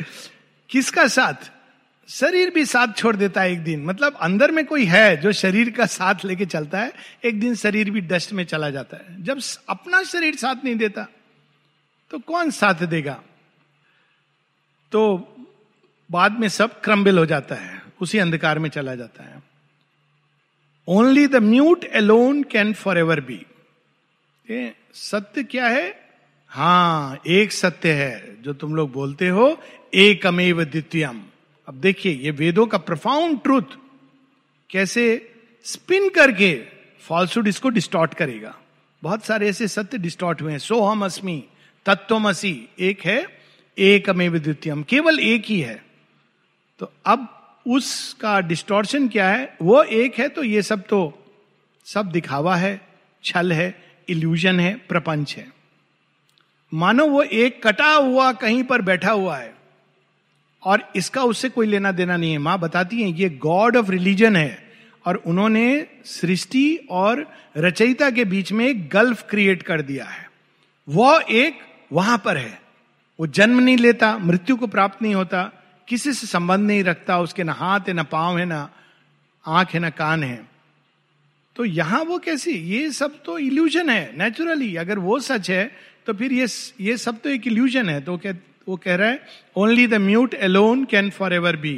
किसका 0.68 1.06
साथ? 1.06 1.61
शरीर 2.08 2.50
भी 2.50 2.64
साथ 2.66 2.88
छोड़ 2.96 3.14
देता 3.16 3.40
है 3.40 3.52
एक 3.52 3.62
दिन। 3.64 3.84
मतलब 3.84 4.16
अंदर 4.20 4.50
में 4.50 4.64
कोई 4.66 4.84
है 4.84 5.16
जो 5.16 5.32
शरीर 5.32 5.70
का 5.70 5.86
साथ 5.86 6.24
लेके 6.24 6.46
चलता 6.46 6.80
है, 6.80 6.92
एक 7.24 7.40
दिन 7.40 7.54
शरीर 7.54 7.90
भी 7.90 8.00
डस्ट 8.02 8.32
में 8.32 8.44
चला 8.44 8.70
जाता 8.70 8.96
है। 8.96 9.22
जब 9.22 9.40
अपना 9.68 10.02
शरीर 10.02 10.36
साथ 10.36 10.64
नहीं 10.64 10.76
देता 10.76 11.06
तो 12.10 12.18
कौन 12.18 12.50
साथ 12.50 12.86
देगा? 12.86 13.22
तो 14.92 15.16
बाद 16.10 16.38
में 16.40 16.48
सब 16.48 16.80
क्रम्बिल 16.80 17.18
हो 17.18 17.26
जाता 17.26 17.54
है, 17.54 17.82
उसी 18.00 18.18
अंधकार 18.18 18.58
में 18.58 18.68
चला 18.70 18.94
जाता 18.94 19.24
है। 19.24 19.42
Only 20.88 21.26
the 21.26 21.36
mute 21.36 21.84
alone 21.84 22.42
can 22.42 22.72
for 22.74 22.98
ever 22.98 23.20
be 23.20 23.44
सत्य 24.94 25.42
क्या 25.44 25.66
है? 25.66 25.94
हाँ, 26.50 27.20
एक 27.26 27.52
सत्य 27.52 27.92
है, 27.92 28.42
जो 28.42 28.52
तुम 28.52 28.74
लोग 28.74 28.92
बोलते 28.92 29.28
हो 29.28 29.58
एक 29.94 30.26
अमेव 30.26 30.64
द्वितीयम। 30.64 31.22
अब 31.68 31.74
देखिए, 31.74 32.12
ये 32.12 32.30
वेदों 32.30 32.66
का 32.66 32.78
प्रफाउंड 32.78 33.40
ट्रूथ 33.42 33.76
कैसे 34.70 35.04
स्पिन 35.66 36.08
करके 36.08 36.54
फॉल्सुड 37.00 37.48
इसको 37.48 37.68
डिस्टॉर्ट 37.68 38.14
करेगा। 38.14 38.54
बहुत 39.02 39.24
सारे 39.24 39.48
ऐसे 39.48 39.68
सत्य 39.68 39.98
डिस्टॉर्ट 39.98 40.42
हुए 40.42 40.52
हैं। 40.52 40.58
सो 40.58 40.80
हम 40.80 41.04
अस्मी 41.04 41.44
तत्वमसी 41.86 42.68
एक 42.78 43.00
है 43.00 43.26
एक 43.78 44.10
अमेव 44.10 44.38
द्वितीयम, 44.38 44.82
केवल 44.82 45.20
एक 45.20 45.44
ही 45.44 45.60
है। 45.60 45.84
तो 46.80 46.92
अब 47.06 47.28
उसका 47.66 48.40
डिस्टॉर्शन 48.40 49.08
क्या 49.08 49.28
है? 49.28 49.56
वो 49.62 49.82
एक 49.82 50.18
है 50.18 50.28
तो 50.28 50.44
ये 50.44 50.62
सब 50.62 50.82
तो 50.82 51.18
सब 51.86 52.10
दिखावा 52.10 52.56
है, 52.56 52.80
छल 53.24 53.52
है 53.52 53.74
इल्यूजन 54.08 54.60
है, 54.60 54.74
प्रपंच 54.88 55.34
है। 55.36 55.50
मानो 56.72 57.06
वो 57.06 57.22
एक 57.22 57.62
कटा 57.62 57.92
हुआ 57.92 58.32
कहीं 58.32 58.62
पर 58.64 58.82
बैठा 58.82 59.10
हुआ 59.10 59.36
है। 59.36 59.61
और 60.64 60.92
इसका 60.96 61.22
उससे 61.22 61.48
कोई 61.48 61.66
लेना 61.66 61.92
देना 61.92 62.16
नहीं 62.16 62.32
है। 62.32 62.38
माँ 62.38 62.58
बताती 62.58 63.02
है, 63.02 63.10
ये 63.10 63.28
गॉड 63.28 63.76
ऑफ़ 63.76 63.90
रिलीजन 63.90 64.36
है। 64.36 64.72
और 65.06 65.16
उन्होंने 65.16 65.86
सृष्टि 66.04 66.76
और 66.90 67.26
रचयिता 67.56 68.10
के 68.10 68.24
बीच 68.24 68.52
में 68.52 68.66
एक 68.66 68.88
गल्फ 68.88 69.26
क्रिएट 69.30 69.62
कर 69.62 69.82
दिया 69.82 70.04
है। 70.04 70.30
वह 70.88 71.24
एक 71.30 71.58
वहाँ 71.92 72.22
पर 72.24 72.36
है। 72.36 72.60
वो 73.20 73.26
जन्म 73.26 73.60
नहीं 73.60 73.76
लेता, 73.76 74.18
मृत्यु 74.18 74.56
को 74.56 74.66
प्राप्त 74.66 75.02
नहीं 75.02 75.14
होता, 75.14 75.42
किसी 75.88 76.12
से 76.12 76.26
संबंध 76.26 76.66
नहीं 76.66 76.84
रखता, 76.84 77.18
उसके 77.18 77.44
ना 77.44 77.52
हाथ 77.52 77.80
है, 77.80 77.92
ना 77.92 78.02
पाँव 78.02 78.38
है, 78.38 78.44
ना 78.44 78.70
आँख 79.46 79.74
है, 79.74 79.80
ना 79.80 79.90
कान 79.90 80.22
है। 80.22 80.48
तो 81.56 81.64
यहाँ 81.64 82.02
वो 82.04 82.18
कैसी? 82.18 82.50
ये 82.50 82.90
सब 82.90 83.22
तो 83.24 83.38
इल्यूजन 83.38 83.90
है 83.90 84.12
नेचुरली 84.18 84.76
अगर 84.76 84.98
वो 84.98 85.18
सच 85.20 85.50
है 85.50 85.70
तो 86.06 86.14
फिर 86.14 86.32
ये 86.32 86.46
ये 86.80 86.96
सब 86.96 87.20
तो 87.20 87.30
एक 87.30 87.46
इल्यूजन 87.46 87.88
है। 87.88 88.00
तो 88.00 88.16
क्या 88.16 88.32
वो 88.68 88.76
कह 88.76 88.94
रहा 88.96 89.08
है 89.08 89.20
only 89.56 89.86
the 89.86 89.94
mute 90.00 90.34
alone 90.34 90.84
can 90.84 91.10
for 91.10 91.32
ever 91.32 91.56
be 91.56 91.74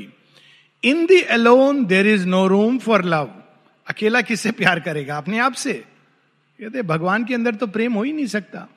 in 0.82 1.04
the 1.06 1.20
alone 1.22 1.84
there 1.84 2.06
is 2.06 2.26
no 2.26 2.46
room 2.46 2.78
for 2.78 3.04
love 3.04 3.30
अकेला 3.86 4.20
किससे 4.22 4.50
प्यार 4.52 4.80
करेगा? 4.80 5.16
अपने 5.16 5.38
आप 5.38 5.52
से। 5.54 5.72
कहते 5.72 6.82
भगवान 6.82 7.24
के 7.24 7.34
अंदर 7.34 7.54
तो 7.54 7.66
प्रेम 7.66 7.92
हो 7.92 8.02
ही 8.02 8.12
नहीं 8.12 8.26
सकता, 8.26 8.68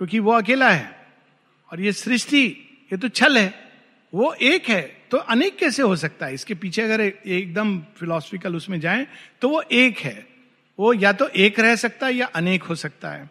क्योंकि 0.00 0.18
वो 0.18 0.32
अकेला 0.32 0.70
है। 0.70 0.96
और 1.70 1.80
ये 1.80 1.92
सृष्टि, 1.92 2.44
ये 2.92 2.96
तो 2.96 3.08
छल 3.10 3.38
है। 3.38 3.54
वो 4.12 4.32
एक 4.32 4.68
है 4.68 4.80
तो 5.10 5.18
अनेक 5.18 5.56
कैसे 5.56 5.82
हो 5.82 5.96
सकता 5.96 6.26
है? 6.26 6.34
इसके 6.34 6.54
पीछे 6.54 6.82
अगर 6.82 7.00
एकदम 7.00 7.78
फिलोसफिकल 7.96 8.56
उसमें 8.56 8.78
जाए 8.80 9.06
तो 9.40 9.48
वो 9.48 9.62
एक 9.62 9.98
है। 9.98 10.26
वो 10.78 10.92
या 10.92 11.12
तो 11.12 11.28
एक 11.28 11.60
रह 11.60 11.76
सकता 11.76 12.06
है 12.06 12.14
या 12.14 12.26
अनेक 12.34 12.62
हो 12.62 12.74
सकता 12.74 13.10
है। 13.10 13.30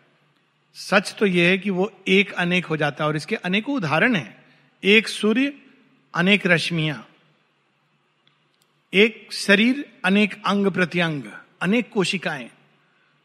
सच 0.77 1.15
तो 1.19 1.25
यह 1.25 1.49
है 1.49 1.57
कि 1.57 1.69
वो 1.69 1.91
एक 2.07 2.31
अनेक 2.31 2.65
हो 2.65 2.77
जाता 2.77 3.03
है 3.03 3.07
और 3.07 3.15
इसके 3.15 3.35
अनेकों 3.35 3.75
उदाहरण 3.75 4.15
हैं। 4.15 4.45
एक 4.83 5.07
सूर्य, 5.07 5.53
अनेक 6.13 6.47
रश्मियाँ। 6.47 7.07
एक 8.93 9.33
शरीर, 9.33 9.83
अनेक 10.05 10.41
अंग 10.45 10.67
प्रत्यंग, 10.67 11.23
अनेक 11.61 11.89
कोशिकाएँ। 11.89 12.49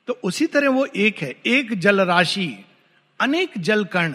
तो 0.06 0.18
उसी 0.24 0.46
तरह 0.46 0.68
वो 0.68 0.86
एक 0.86 1.18
है। 1.18 1.34
एक 1.46 1.74
जल 1.74 2.00
राशि, 2.00 2.64
अनेक 3.20 3.50
जल 3.58 3.84
कर्ण 3.84 4.12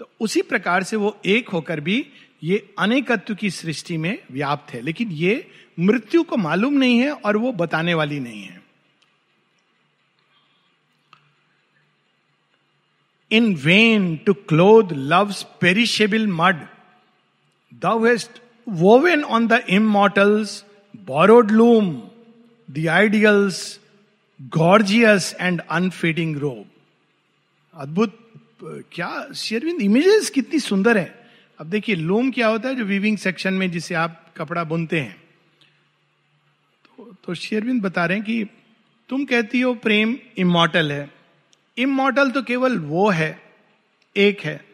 तो 0.00 0.10
उसी 0.20 0.42
प्रकार 0.42 0.82
से 0.82 0.96
वो 0.96 1.16
एक 1.26 1.48
होकर 1.48 1.80
भी 1.80 2.06
ये 2.44 2.74
अनेकत्व 2.78 3.34
की 3.34 3.50
सृष्टि 3.50 3.96
में 3.96 4.18
व्याप्त 4.32 4.74
है। 4.74 4.80
लेकिन 4.80 5.10
ये 5.10 5.50
मृत्यु 5.80 6.22
को 6.22 6.36
मालूम 6.36 6.74
नहीं 6.74 6.98
है 6.98 7.12
और 7.12 7.36
वो 7.36 7.52
बताने 7.52 7.94
वाली 7.94 8.20
नहीं 8.20 8.42
है। 8.42 8.65
In 13.30 13.56
vain 13.56 14.20
to 14.24 14.34
clothe 14.34 14.92
love's 14.92 15.44
perishable 15.60 16.26
mud. 16.26 16.68
Thou 17.72 18.04
hast 18.04 18.40
woven 18.66 19.24
on 19.24 19.48
the 19.48 19.64
immortals 19.70 20.64
borrowed 20.94 21.50
loom, 21.50 22.10
the 22.68 22.88
ideals 22.88 23.78
gorgeous 24.50 25.32
and 25.34 25.62
unfading 25.70 26.38
robe. 26.38 26.66
अद्भुत 27.74 28.18
क्या 28.92 29.32
शेरविंद 29.36 29.80
इमेजेस 29.82 30.30
कितनी 30.30 30.58
सुंदर 30.58 30.98
है 30.98 31.14
अब 31.60 31.66
देखिए 31.70 31.94
लूम 31.94 32.30
क्या 32.30 32.46
होता 32.48 32.68
है 32.68 32.74
जो 32.74 32.84
वीविंग 32.84 33.16
सेक्शन 33.18 33.54
में 33.54 33.70
जिसे 33.70 33.94
आप 33.94 34.32
कपड़ा 34.36 34.62
बुनते 34.64 35.00
हैं 35.00 35.16
तो, 36.84 37.12
तो 37.24 37.34
शेरविंद 37.34 37.82
बता 37.82 38.06
रहे 38.06 38.16
हैं 38.16 38.26
कि 38.26 38.44
तुम 39.08 39.24
कहती 39.24 39.60
हो 39.60 39.74
प्रेम 39.84 40.16
इमोटल 40.38 40.92
है 40.92 41.10
इमोटल 41.78 42.30
तो 42.30 42.42
केवल 42.42 42.78
वो 42.78 43.10
है, 43.10 43.42
एक 44.16 44.40
है। 44.40 44.64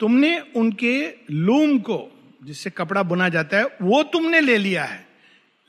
तुमने 0.00 0.40
उनके 0.56 1.14
लूम 1.30 1.78
को, 1.78 2.08
जिससे 2.44 2.70
कपड़ा 2.70 3.02
बुना 3.02 3.28
जाता 3.28 3.56
है, 3.56 3.64
वो 3.64 4.02
तुमने 4.02 4.40
ले 4.40 4.56
लिया 4.56 4.84
है। 4.84 5.06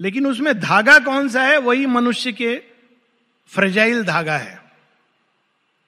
लेकिन 0.02 0.28
उसमें 0.28 0.60
धागा 0.60 1.00
कौन 1.00 1.30
सा 1.30 1.44
है? 1.44 1.58
वही 1.58 1.86
मनुष्य 1.86 2.32
के 2.32 2.62
फ्रेजाइल 3.48 4.04
धागा 4.04 4.38
है। 4.38 4.62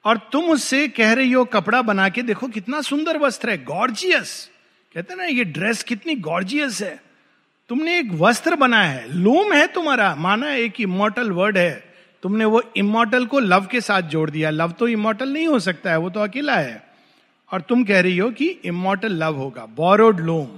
और 0.04 0.16
तुम 0.32 0.44
उससे 0.44 0.88
कह 0.88 1.12
रही 1.12 1.32
हो, 1.32 1.44
कपड़ा 1.44 1.82
बना 1.82 2.08
के 2.08 2.22
देखो, 2.22 2.48
कितना 2.48 2.80
सुंदर 2.80 3.18
वस्त्र 3.18 3.50
है 3.50 3.64
गॉर्जियस 3.64 4.50
कहते 4.94 5.14
ना, 5.14 5.24
ये 5.24 5.44
ड्रेस 5.44 5.82
कितनी 5.82 6.14
गॉर्जियस 6.14 6.82
है। 6.82 7.02
तुमने 7.68 7.98
एक 7.98 8.08
वस्त्र 8.12 8.56
बनाया 8.56 8.90
है, 8.90 9.12
लूम 9.12 9.52
है 9.52 9.66
तुम्हारा, 9.66 10.14
माना 10.14 10.54
एक 10.54 10.80
इमोटल 10.80 11.30
वर्ड 11.30 11.58
है। 11.58 11.85
तुमने 12.22 12.44
वो 12.44 12.62
इमोटल 12.76 13.26
को 13.26 13.38
लव 13.38 13.66
के 13.66 13.80
साथ 13.80 14.02
जोड़ 14.02 14.30
दिया। 14.30 14.50
लव 14.50 14.72
तो 14.72 14.88
इमोटल 14.88 15.28
नहीं 15.28 15.46
हो 15.46 15.58
सकता 15.58 15.90
है, 15.90 15.98
वो 15.98 16.10
तो 16.10 16.20
अकेला 16.20 16.56
है। 16.56 16.86
और 17.52 17.60
तुम 17.60 17.84
कह 17.84 18.00
रही 18.00 18.18
हो 18.18 18.30
कि 18.30 18.48
इमोटल 18.48 19.12
लव 19.12 19.34
होगा। 19.36 19.66
Borrowed 19.66 20.20
from 20.20 20.48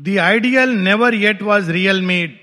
the 0.00 0.18
ideal 0.18 0.68
never 0.68 1.14
yet 1.14 1.42
was 1.42 1.70
real 1.70 2.02
made 2.02 2.38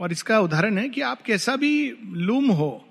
और 0.00 0.12
इसका 0.12 0.40
उदाहरण 0.40 0.78
है 0.78 0.88
कि 0.88 1.00
आप 1.00 1.22
कैसा 1.22 1.56
भी 1.56 1.96
लूम 2.06 2.46
हो, 2.46 2.88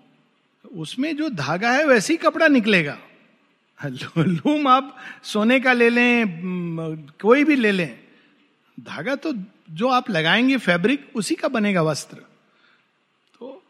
उसमें 0.75 1.17
जो 1.17 1.29
धागा 1.29 1.71
है 1.71 1.85
वैसे 1.85 2.13
ही 2.13 2.17
कपड़ा 2.17 2.47
निकलेगा। 2.47 2.97
लूम 4.17 4.67
आप 4.67 4.97
सोने 5.23 5.59
का 5.59 5.73
ले 5.73 5.89
लें 5.89 6.25
कोई 7.21 7.43
भी 7.43 7.55
ले 7.55 7.71
लें। 7.71 8.02
धागा 8.77 9.15
तो 9.15 9.33
जो 9.71 9.87
आप 9.87 10.09
लगाएँगे 10.09 10.57
फैब्रिक, 10.57 11.09
उसी 11.15 11.35
का 11.35 11.47
बनेगा 11.47 11.81
वस्त्र। 11.81 12.17
तो 12.17 13.63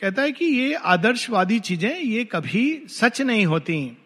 कहता 0.00 0.22
है 0.22 0.32
कि 0.32 0.44
ये 0.44 0.74
आदर्शवादी 0.74 1.58
चीज़ें, 1.60 1.98
ये 1.98 2.24
कभी 2.24 2.86
सच 2.88 3.20
नहीं 3.20 3.46
होती। 3.46 3.96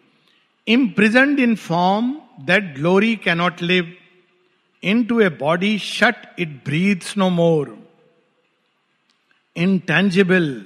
Imprisoned 0.67 1.39
in 1.39 1.55
form 1.55 2.13
that 2.41 2.73
glory 2.75 3.15
cannot 3.15 3.61
live 3.61 3.93
into 5.03 5.19
a 5.21 5.29
body 5.29 5.77
shut 5.79 6.39
it 6.39 6.49
breathe 6.65 7.17
no 7.17 7.29
more 7.29 7.77
intangible 9.79 10.65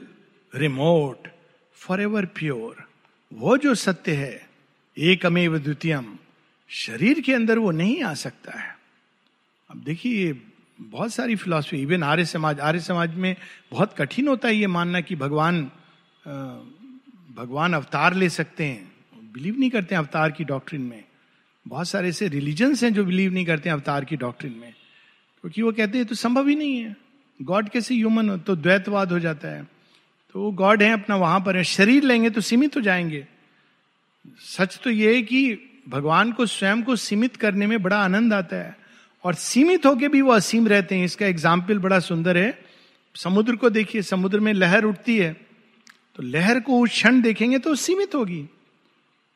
remote 0.53 1.27
for 1.77 2.01
ever 2.01 2.25
pure 2.25 2.85
वो 3.31 3.57
जो 3.57 3.75
सत्य 3.75 4.11
है, 4.11 4.49
एकमेव 4.97 5.57
द्वितीय 5.57 6.01
शरीर 6.69 7.19
के 7.21 7.33
अंदर 7.33 7.59
वो 7.59 7.71
नहीं 7.71 8.01
आ 8.03 8.13
सकता 8.13 8.59
है। 8.59 8.72
अब 9.73 9.83
देखिए 9.83 10.41
बहुत 10.81 11.13
सारी 11.13 11.35
फिलॉसफी 11.35 11.77
इवन 11.77 12.03
आर्य 12.03 12.25
समाज 12.25 12.59
आर्य 12.59 12.79
समाज 12.79 13.15
में 13.15 13.35
बहुत 13.71 13.93
कठिन 13.97 14.27
होता 14.27 14.47
है 14.47 14.55
ये 14.55 14.67
मानना 14.67 15.01
कि 15.01 15.15
भगवान 15.15 15.71
भगवान 17.35 17.73
अवतार 17.73 18.13
ले 18.13 18.29
सकते 18.29 18.65
हैं। 18.65 18.91
बिलीव 19.33 19.59
नहीं 19.59 19.69
करते 19.69 19.95
हैं 19.95 19.99
अवतार 19.99 20.31
की 20.31 20.43
डॉक्ट्रिन 20.43 20.81
में। 20.81 21.03
बहुत 21.67 21.87
सारे 21.87 22.09
ऐसे 22.09 22.27
रिलीजन्स 22.27 22.83
हैं 22.83 22.93
जो 22.93 23.05
बिलीव 23.05 23.33
नहीं 23.33 23.45
करते 23.45 23.69
हैं 23.69 23.73
अवतार 23.73 24.05
की 24.05 24.15
डॉक्ट्रिन 24.15 24.51
में। 24.51 24.73
क्योंकि 25.41 25.61
वो 25.61 25.71
कहते 25.71 25.97
हैं 25.97 26.07
तो 26.07 26.15
संभव 26.15 26.47
ही 26.47 26.55
नहीं 26.55 26.77
है। 26.77 26.95
गॉड 27.41 27.69
कैसे 27.69 27.95
ह्यूमन 27.95 28.29
हो? 28.29 28.37
तो 28.37 28.55
द्वैतवाद 28.55 29.11
हो 29.11 29.19
जाता 29.19 29.47
है। 29.47 29.67
तो 30.33 30.41
वो 30.41 30.51
गॉड 30.51 30.83
है, 30.83 30.91
अपना 30.91 31.15
वहाँ 31.15 31.39
पर 31.39 31.57
है। 31.57 31.63
शरीर 31.63 32.03
लेंगे 32.03 32.29
तो 32.29 32.41
सीमित 32.41 32.75
हो 32.75 32.81
जाएँगे। 32.81 33.27
सच 34.39 34.79
तो 34.83 34.89
ये 34.89 35.15
है 35.15 35.21
कि 35.21 35.59
भगवान 35.89 36.31
को, 36.31 36.45
स्वयं 36.45 36.83
को 36.83 36.95
सीमित 36.95 37.35
करने 37.35 37.67
में 37.67 37.81
बड़ा 37.81 37.97
आनंद 37.97 38.33
आता 38.33 38.55
है। 38.55 38.82
और 39.23 39.33
सीमित 39.33 39.85
होके 39.85 40.07
भी 40.07 40.21
वो 40.21 40.31
असीम 40.31 40.67
रहते 40.67 40.95
हैं। 40.95 41.05
इसका 41.05 41.25
एग्ज़ाम्पल 41.25 41.79
बड़ा 41.79 41.99
सुंदर 41.99 42.37
है। 42.37 42.65
समुद्र 43.15 43.55
को 43.55 43.69
देखिए, 43.69 44.01
समुद्र 44.01 44.39
में 44.39 44.53
लहर 44.53 44.83
उठती 44.83 45.17
है। 45.17 45.33
तो 46.15 46.23
लहर 46.23 46.59
को 46.59 46.79
उस 46.79 46.89
क्षण 46.89 47.21
देखेंगे 47.21 47.57
तो 47.57 47.75
सीमित 47.75 48.15
होगी। 48.15 48.45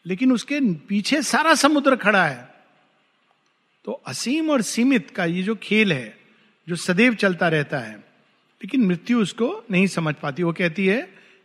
लेकिन 0.05 0.31
उसके 0.31 0.59
पीछे 0.61 1.21
सारा 1.21 1.53
समुद्र 1.55 1.95
खड़ा 1.95 2.25
है। 2.25 2.55
तो 3.85 3.91
असीम 3.91 4.49
और 4.49 4.61
सीमित 4.61 5.09
का 5.11 5.25
ये 5.25 5.43
जो 5.43 5.55
खेल 5.55 5.93
है, 5.93 6.17
जो 6.67 6.75
सदैव 6.75 7.15
चलता 7.15 7.47
रहता 7.47 7.79
है, 7.79 7.95
लेकिन 8.61 8.85
मृत्यु 8.85 9.21
उसको 9.21 9.65
नहीं 9.71 9.87
समझ 9.87 10.15
पाती। 10.15 10.43
वो 10.43 10.53
कहती 10.53 10.85
है 10.85 11.01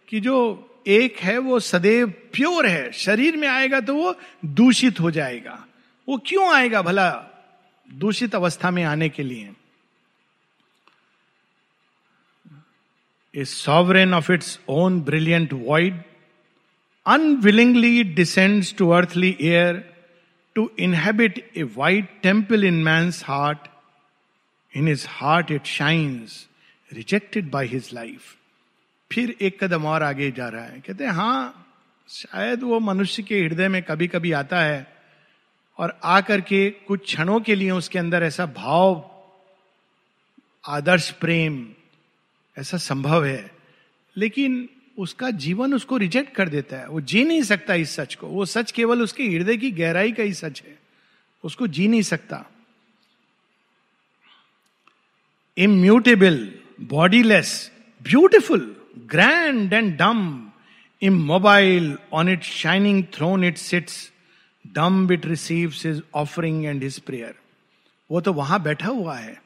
कि 0.09 0.21
जो 0.21 0.69
एक 0.87 1.19
है, 1.19 1.39
वो 1.39 1.61
सदैव 1.61 2.11
प्योर 2.33 2.67
है। 2.67 2.93
शरीर 2.93 3.37
में 3.37 3.49
आएगा 3.49 3.81
तो 3.81 3.95
वो 3.95 4.15
दूषित 4.45 5.01
हो 5.01 5.11
जाएगा। 5.11 5.67
वो 6.09 6.23
क्यों 6.27 6.55
आएगा 6.55 6.83
भला? 6.83 7.32
दूषित 7.91 8.35
अवस्था 8.35 8.71
में 8.71 8.85
आने 8.85 9.09
के 9.09 9.23
लिए 9.23 9.55
sovereign 13.45 14.15
of 14.15 14.33
its 14.33 14.61
own 14.69 15.01
brilliant 15.01 15.53
void 15.53 16.03
unwillingly 17.07 18.05
descends 18.05 18.75
to 18.75 18.91
earthly 18.91 19.37
air 19.41 19.95
to 20.55 20.71
inhabit 20.79 21.53
a 21.57 21.63
white 21.63 22.21
temple 22.23 22.65
in 22.65 22.75
man's 22.75 23.11
heart 23.25 23.59
in 24.77 24.89
his 24.89 25.07
heart 25.09 25.51
it 25.51 25.65
shines 25.65 26.49
rejected 26.93 27.51
by 27.51 27.67
his 27.67 27.91
life 27.95 28.37
फिर 29.13 29.37
एक 29.41 29.65
कदम 29.65 29.87
और 29.87 30.03
आगे 30.03 30.31
जा 30.31 30.49
रहा 30.49 30.65
है। 30.65 30.81
कहते 30.81 31.05
हैं 31.05 31.11
हाँ 31.11 31.69
शायद 32.09 32.63
वो 32.63 32.81
मनुष्य 32.81 33.23
के 33.23 33.41
हृदय 33.41 33.69
में 33.69 33.83
कभी 33.83 34.09
कभी 34.09 34.33
आता 34.33 34.61
है। 34.61 34.92
और 35.79 36.01
आकर 36.05 36.41
के 36.41 36.71
कुछ 36.71 37.05
क्षणों 37.05 37.41
के 37.41 37.55
लिए 37.55 37.71
उसके 37.71 37.99
अंदर 37.99 38.23
ऐसा 38.23 38.47
भाव, 38.47 39.11
आदर्श 40.69 41.11
प्रेम, 41.11 41.69
ऐसा 42.59 42.77
संभव 42.77 43.25
है। 43.25 43.51
लेकिन 44.17 44.69
उसका 44.99 45.31
जीवन 45.31 45.75
उसको 45.75 45.97
रिजेक्ट 45.97 46.35
कर 46.35 46.49
देता 46.49 46.77
है। 46.77 46.89
वो 46.89 47.01
जी 47.01 47.25
नहीं 47.25 47.43
सकता 47.43 47.75
इस 47.75 47.97
सच 47.97 48.15
को। 48.15 48.27
वो 48.27 48.47
सच 48.47 48.73
केवल 48.73 49.03
उसके 49.03 49.25
हृदय 49.25 49.57
की 49.57 49.71
गहराई 49.71 50.13
का 50.13 50.23
ही 50.23 50.35
सच 50.35 50.63
है। 50.63 50.79
उसको 51.45 51.67
जी 51.67 51.89
नहीं 51.89 52.03
सकता। 52.03 52.45
Immutable 55.59 56.55
bodiless 56.81 57.73
beautiful 58.03 58.77
grand 58.99 59.73
and 59.73 59.97
dumb 59.97 60.53
immobile 61.05 61.99
on 62.13 62.29
it 62.29 62.43
shining 62.43 63.05
throne 63.05 63.45
it 63.45 63.59
sits 63.59 64.12
dumb 64.73 65.13
it 65.13 65.27
receive 65.27 65.73
his 65.77 66.03
offering 66.15 66.65
and 66.65 66.83
his 66.83 66.99
prayer 66.99 67.35
वो 68.11 68.21
तो 68.21 68.33
वहाँ 68.33 68.63
बैठा 68.63 68.89
हुआ 68.89 69.17
है। 69.17 69.41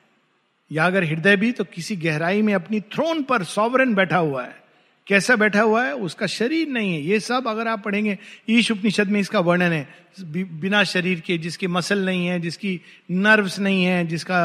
या 0.70 0.86
अगर 0.86 1.04
हृदय 1.04 1.36
भी 1.36 1.50
तो 1.52 1.64
किसी 1.64 1.96
गहराई 1.96 2.42
में 2.42 2.54
अपनी 2.54 2.80
थ्रोन 2.92 3.22
पर 3.22 3.42
सॉवरन 3.44 3.94
बैठा 3.94 4.18
हुआ 4.18 4.44
है। 4.44 4.54
कैसा 5.06 5.36
बैठा 5.36 5.60
हुआ 5.60 5.84
है? 5.84 5.94
उसका 5.94 6.26
शरीर 6.26 6.68
नहीं 6.68 6.92
है। 6.94 7.00
ये 7.00 7.20
सब 7.20 7.48
अगर 7.48 7.68
आप 7.68 7.82
पढ़ेंगे, 7.84 8.18
ईश 8.48 8.70
उपनिषद 8.70 9.08
में 9.08 9.20
इसका 9.20 9.40
वर्णन 9.40 9.72
है। 9.72 9.88
बिना 10.60 10.82
शरीर 10.84 11.20
के, 11.20 11.38
जिसकी 11.38 11.66
मसल 11.66 12.04
नहीं 12.04 12.26
है, 12.26 12.40
जिसकी 12.40 12.80
नर्व्स 13.10 13.58
नहीं 13.58 13.84
है, 13.84 14.06
जिसका 14.06 14.38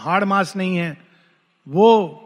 हाड़ 0.00 0.24
मास 0.24 0.56
नहीं 0.56 0.76
है, 0.76 0.96
वो 1.66 2.22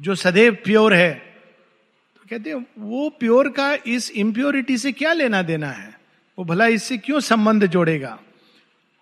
जो 0.00 0.14
सदैव 0.14 0.56
प्योर 0.64 0.94
है 0.94 1.12
तो 1.12 2.22
कहते 2.30 2.50
हैं, 2.50 2.66
वो 2.78 3.08
प्योर 3.10 3.48
का 3.48 3.72
इस 3.86 4.10
इम्प्योरिटी 4.10 4.78
से 4.78 4.92
क्या 4.92 5.12
लेना 5.12 5.42
देना 5.42 5.70
है? 5.70 5.99
वो 6.40 6.44
भला 6.44 6.66
इससे 6.66 6.98
क्यों 6.98 7.20
संबंध 7.20 7.66
जोड़ेगा? 7.66 8.18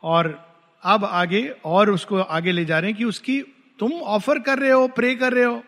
और 0.02 0.54
अब 0.82 1.04
आगे 1.04 1.48
और 1.64 1.90
उसको 1.90 2.18
आगे 2.18 2.52
ले 2.52 2.64
जा 2.64 2.78
रहे 2.78 2.90
हैं 2.90 2.98
कि 2.98 3.04
उसकी 3.04 3.42
तुम 3.78 3.92
ऑफ़र 3.92 4.38
कर 4.38 4.58
रहे 4.58 4.70
हो 4.70 4.88
प्रे 4.88 5.14
कर 5.14 5.32
रहे 5.32 5.44
हो। 5.44 5.64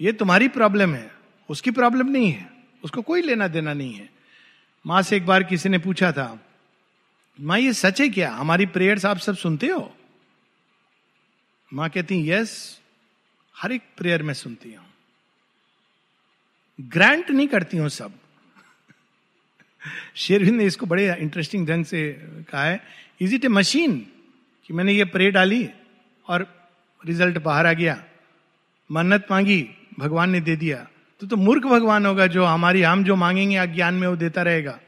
ये 0.00 0.12
तुम्हारी 0.12 0.48
प्रॉब्लम 0.48 0.94
है। 0.94 1.10
उसकी 1.48 1.70
प्रॉब्लम 1.70 2.08
नहीं 2.08 2.30
है। 2.30 2.50
उसको 2.84 3.02
कोई 3.02 3.22
लेना 3.22 3.48
देना 3.48 3.74
नहीं 3.74 3.94
है। 3.94 4.10
माँ 4.86 5.02
से 5.02 5.16
एक 5.16 5.26
बार 5.26 5.42
किसी 5.42 5.68
ने 5.68 5.78
पूछा 5.78 6.12
था, 6.12 6.38
माँ, 7.40 7.58
ये 7.58 7.72
सच 7.72 8.00
है 8.00 8.08
क्या? 8.08 8.32
हमारी 8.32 8.66
प्रेयर्स 8.66 9.06
आप 9.06 9.18
सब 9.18 9.36
सुनते 9.36 9.66
हो? 9.66 9.96
माँ 11.72 11.90
कहती 11.90 12.30
यस 12.30 12.80
हर 13.58 13.72
एक 13.72 13.82
प्रेयर 13.96 14.22
में 14.22 14.34
सुनती 14.34 14.74
हूँ। 14.74 14.86
ग्रांट 16.80 17.30
नहीं 17.30 17.48
करती 17.48 17.76
हूँ 17.76 17.88
सब। 17.88 18.12
शेरविंद 20.14 20.56
ने 20.56 20.64
इसको 20.64 20.86
बड़े 20.86 21.16
इंटरेस्टिंग 21.18 21.68
ढंग 21.68 21.84
से 21.84 22.12
कहा 22.22 22.64
है। 22.64 22.82
इज़ 23.20 23.34
इट 23.34 23.44
ए 23.44 23.48
मशीन 23.48 24.06
कि 24.66 24.74
मैंने 24.74 24.92
ये 24.92 25.04
प्रे 25.04 25.30
डाली 25.30 25.68
और 26.28 26.68
रिज़ल्ट 27.06 27.38
बाहर 27.38 27.66
आ 27.66 27.72
गया। 27.72 28.04
मन्नत 28.92 29.26
मांगी, 29.30 29.68
भगवान 29.98 30.30
ने 30.30 30.40
दे 30.40 30.56
दिया। 30.56 30.88
तो 31.20 31.26
तो 31.26 31.36
मूर्ख 31.36 31.66
भगवान 31.66 32.06
होगा 32.06 32.26
जो 32.26 32.44
हमारी, 32.44 32.82
हम 32.82 33.04
जो 33.04 33.16
मांगेंगे, 33.16 33.56
अज्ञान 33.56 33.94
में 33.94 34.08
वो 34.08 34.16
देता 34.16 34.42
रहेगा। 34.42 34.80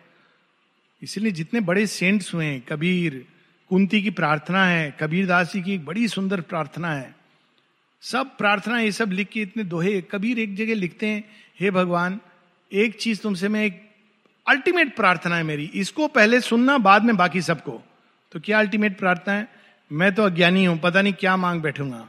इसलिए 1.02 1.32
जितने 1.32 1.60
बड़े 1.60 1.86
सेंट्स 1.86 2.34
हुए 2.34 2.62
कबीर, 2.68 3.26
कुंती 3.68 4.02
की 4.02 4.10
प्रार्थना 4.10 4.66
है, 4.66 4.96
कबीर 5.00 5.26
दास 5.26 5.52
जी 5.52 5.62
की 5.62 5.74
एक 5.74 5.84
बड़ी 5.84 6.08
सुंदर 6.08 6.40
प्रार्थना 6.40 6.92
है। 6.92 7.16
सब 8.00 8.36
प्रार्थना, 8.36 8.80
ये 8.80 8.92
सब 8.92 9.12
लिख 9.12 9.28
के 9.28 9.40
इतने 9.40 9.64
दोहे, 9.64 10.02
कबीर 10.02 10.38
एक 10.38 10.56
जगह 10.56 10.74
लिखते 10.74 11.06
हैं, 11.06 11.24
हे 11.60 11.70
भगवान, 11.70 12.20
एक 12.72 12.96
चीज़ 13.00 13.20
तुमसे 13.20 13.48
मैं 13.48 13.64
एक 13.64 13.85
अल्टीमेट 14.48 14.96
प्रार्थना 14.96 15.36
है 15.36 15.42
मेरी। 15.42 15.70
इसको 15.74 16.08
पहले 16.08 16.40
सुनना, 16.40 16.78
बाद 16.78 17.04
में 17.04 17.16
बाकी 17.16 17.42
सबको। 17.42 17.82
तो 18.32 18.40
क्या 18.40 18.58
अल्टीमेट 18.58 18.98
प्रार्थना 18.98 19.34
है? 19.34 19.48
मैं 19.92 20.14
तो 20.14 20.22
अज्ञानी 20.22 20.64
हूँ, 20.64 20.78
पता 20.78 21.02
नहीं 21.02 21.12
क्या 21.12 21.36
मांग 21.36 21.60
बैठूँगा। 21.62 22.08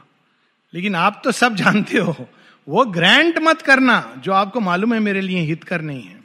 लेकिन 0.74 0.94
आप 0.94 1.20
तो 1.24 1.32
सब 1.32 1.54
जानते 1.54 1.98
हो, 1.98 2.28
वो 2.68 2.84
ग्रांट 2.84 3.38
मत 3.38 3.62
करना, 3.62 4.14
जो 4.18 4.32
आपको 4.32 4.60
मालूम 4.60 4.94
है 4.94 5.00
मेरे 5.00 5.20
लिए 5.20 5.40
हित 5.40 5.64
कर 5.64 5.80
नहीं 5.80 6.02
है। 6.02 6.20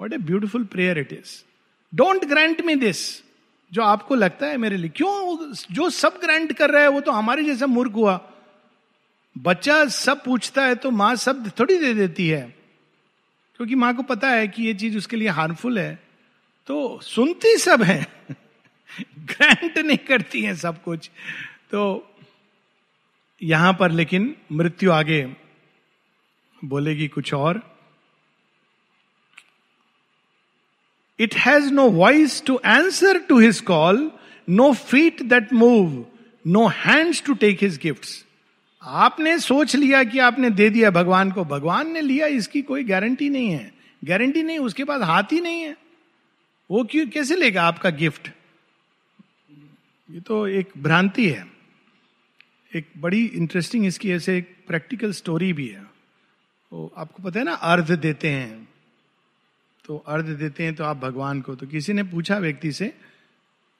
What 0.00 0.12
a 0.12 0.18
beautiful 0.18 0.64
prayer 0.64 0.98
it 0.98 1.12
is 1.12 1.44
don't 1.92 2.24
grant 2.24 2.60
me 2.60 2.74
this 2.74 3.22
जो 3.72 3.82
आपको 3.82 4.14
लगता 4.14 4.46
है 4.46 4.56
मेरे 4.56 4.76
लिए। 4.76 4.90
क्यों? 4.90 5.54
जो 5.72 5.90
सब 5.90 6.18
ग्रांट 6.22 6.52
कर 6.52 6.70
रहा 6.70 6.82
है, 6.82 6.88
वो 6.88 7.00
तो 7.00 7.12
हमारे 7.12 7.44
जैसा 7.44 7.66
मूर्ख 7.66 7.92
हुआ। 7.92 8.20
बच्चा 9.36 9.84
सब 9.84 10.24
पूछता 10.24 10.64
है 10.64 10.74
तो 10.74 10.90
माँ 10.90 11.14
सब 11.16 11.50
थोड़ी 11.60 11.78
दे 11.78 11.94
देती 11.94 12.28
है। 12.28 12.63
क्योंकि 13.56 13.74
माँ 13.74 13.94
को 13.94 14.02
पता 14.02 14.30
है 14.30 14.48
कि 14.48 14.62
ये 14.62 14.74
चीज़ 14.74 14.98
उसके 14.98 15.16
लिए 15.16 15.28
हार्मफुल 15.28 15.78
है 15.78 16.02
तो 16.66 17.00
सुनती 17.02 17.56
सब 17.56 17.82
है। 17.82 18.06
ग्रांट 19.00 19.78
नहीं 19.86 19.98
करती 19.98 20.42
है 20.42 20.54
सब 20.54 20.82
कुछ। 20.82 21.10
तो 21.70 22.14
यहाँ 23.42 23.72
पर 23.72 23.90
लेकिन 23.90 24.36
मृत्यु 24.52 24.92
आगे 24.92 25.36
बोलेगी 26.64 27.08
कुछ 27.08 27.34
और। 27.34 27.60
It 31.18 31.34
has 31.34 31.72
no 31.72 31.90
voice 31.90 32.42
to 32.46 32.56
answer 32.56 33.18
to 33.18 33.38
his 33.38 33.60
call 33.60 34.10
no 34.48 34.72
feet 34.72 35.22
that 35.22 35.52
move 35.52 36.06
no 36.46 36.66
hands 36.66 37.22
to 37.22 37.34
take 37.34 37.62
his 37.62 37.78
gift 37.78 38.23
आपने 38.84 39.38
सोच 39.38 39.76
लिया 39.76 40.04
कि 40.04 40.18
आपने 40.18 40.50
दे 40.50 40.70
दिया 40.70 40.90
भगवान 40.90 41.30
को, 41.30 41.44
भगवान 41.44 41.90
ने 41.90 42.00
लिया, 42.00 42.26
इसकी 42.26 42.62
कोई 42.62 42.84
गारंटी 42.84 43.28
नहीं 43.28 43.50
है। 43.50 43.74
गारंटी 44.04 44.42
नहीं, 44.42 44.58
उसके 44.58 44.84
पास 44.84 45.02
हाथ 45.02 45.22
ही 45.32 45.40
नहीं 45.40 45.60
है। 45.60 45.76
वो 46.70 46.84
क्यों, 46.84 47.08
कैसे 47.08 47.36
लेगा 47.36 47.62
आपका 47.62 47.90
गिफ्ट? 47.90 48.28
ये 50.10 50.20
तो 50.20 50.48
एक 50.48 50.68
भ्रांति 50.78 51.28
है। 51.30 51.46
एक 52.76 52.86
बड़ी 52.98 53.26
इंटरेस्टिंग 53.26 53.86
इसकी 53.86 54.10
ऐसे 54.10 54.38
एक 54.38 54.56
प्रैक्टिकल 54.68 55.12
स्टोरी 55.12 55.52
भी 55.52 55.68
है। 55.68 55.82
तो 56.70 56.92
आपको 56.96 57.22
पता 57.22 57.38
है 57.38 57.44
ना 57.44 57.52
अर्ध 57.52 57.90
देते 57.90 58.28
हैं। 58.28 58.68
तो 59.84 59.96
अर्ध 59.96 60.24
देते 60.24 60.64
हैं 60.64 60.74
तो 60.74 60.84
आप 60.84 60.96
भगवान 60.96 61.40
को 61.40 61.54
तो 61.54 61.66
किसी 61.66 61.92
ने 61.92 62.02
पूछा 62.02 62.38
व्यक्ति 62.38 62.72
से 62.72 62.94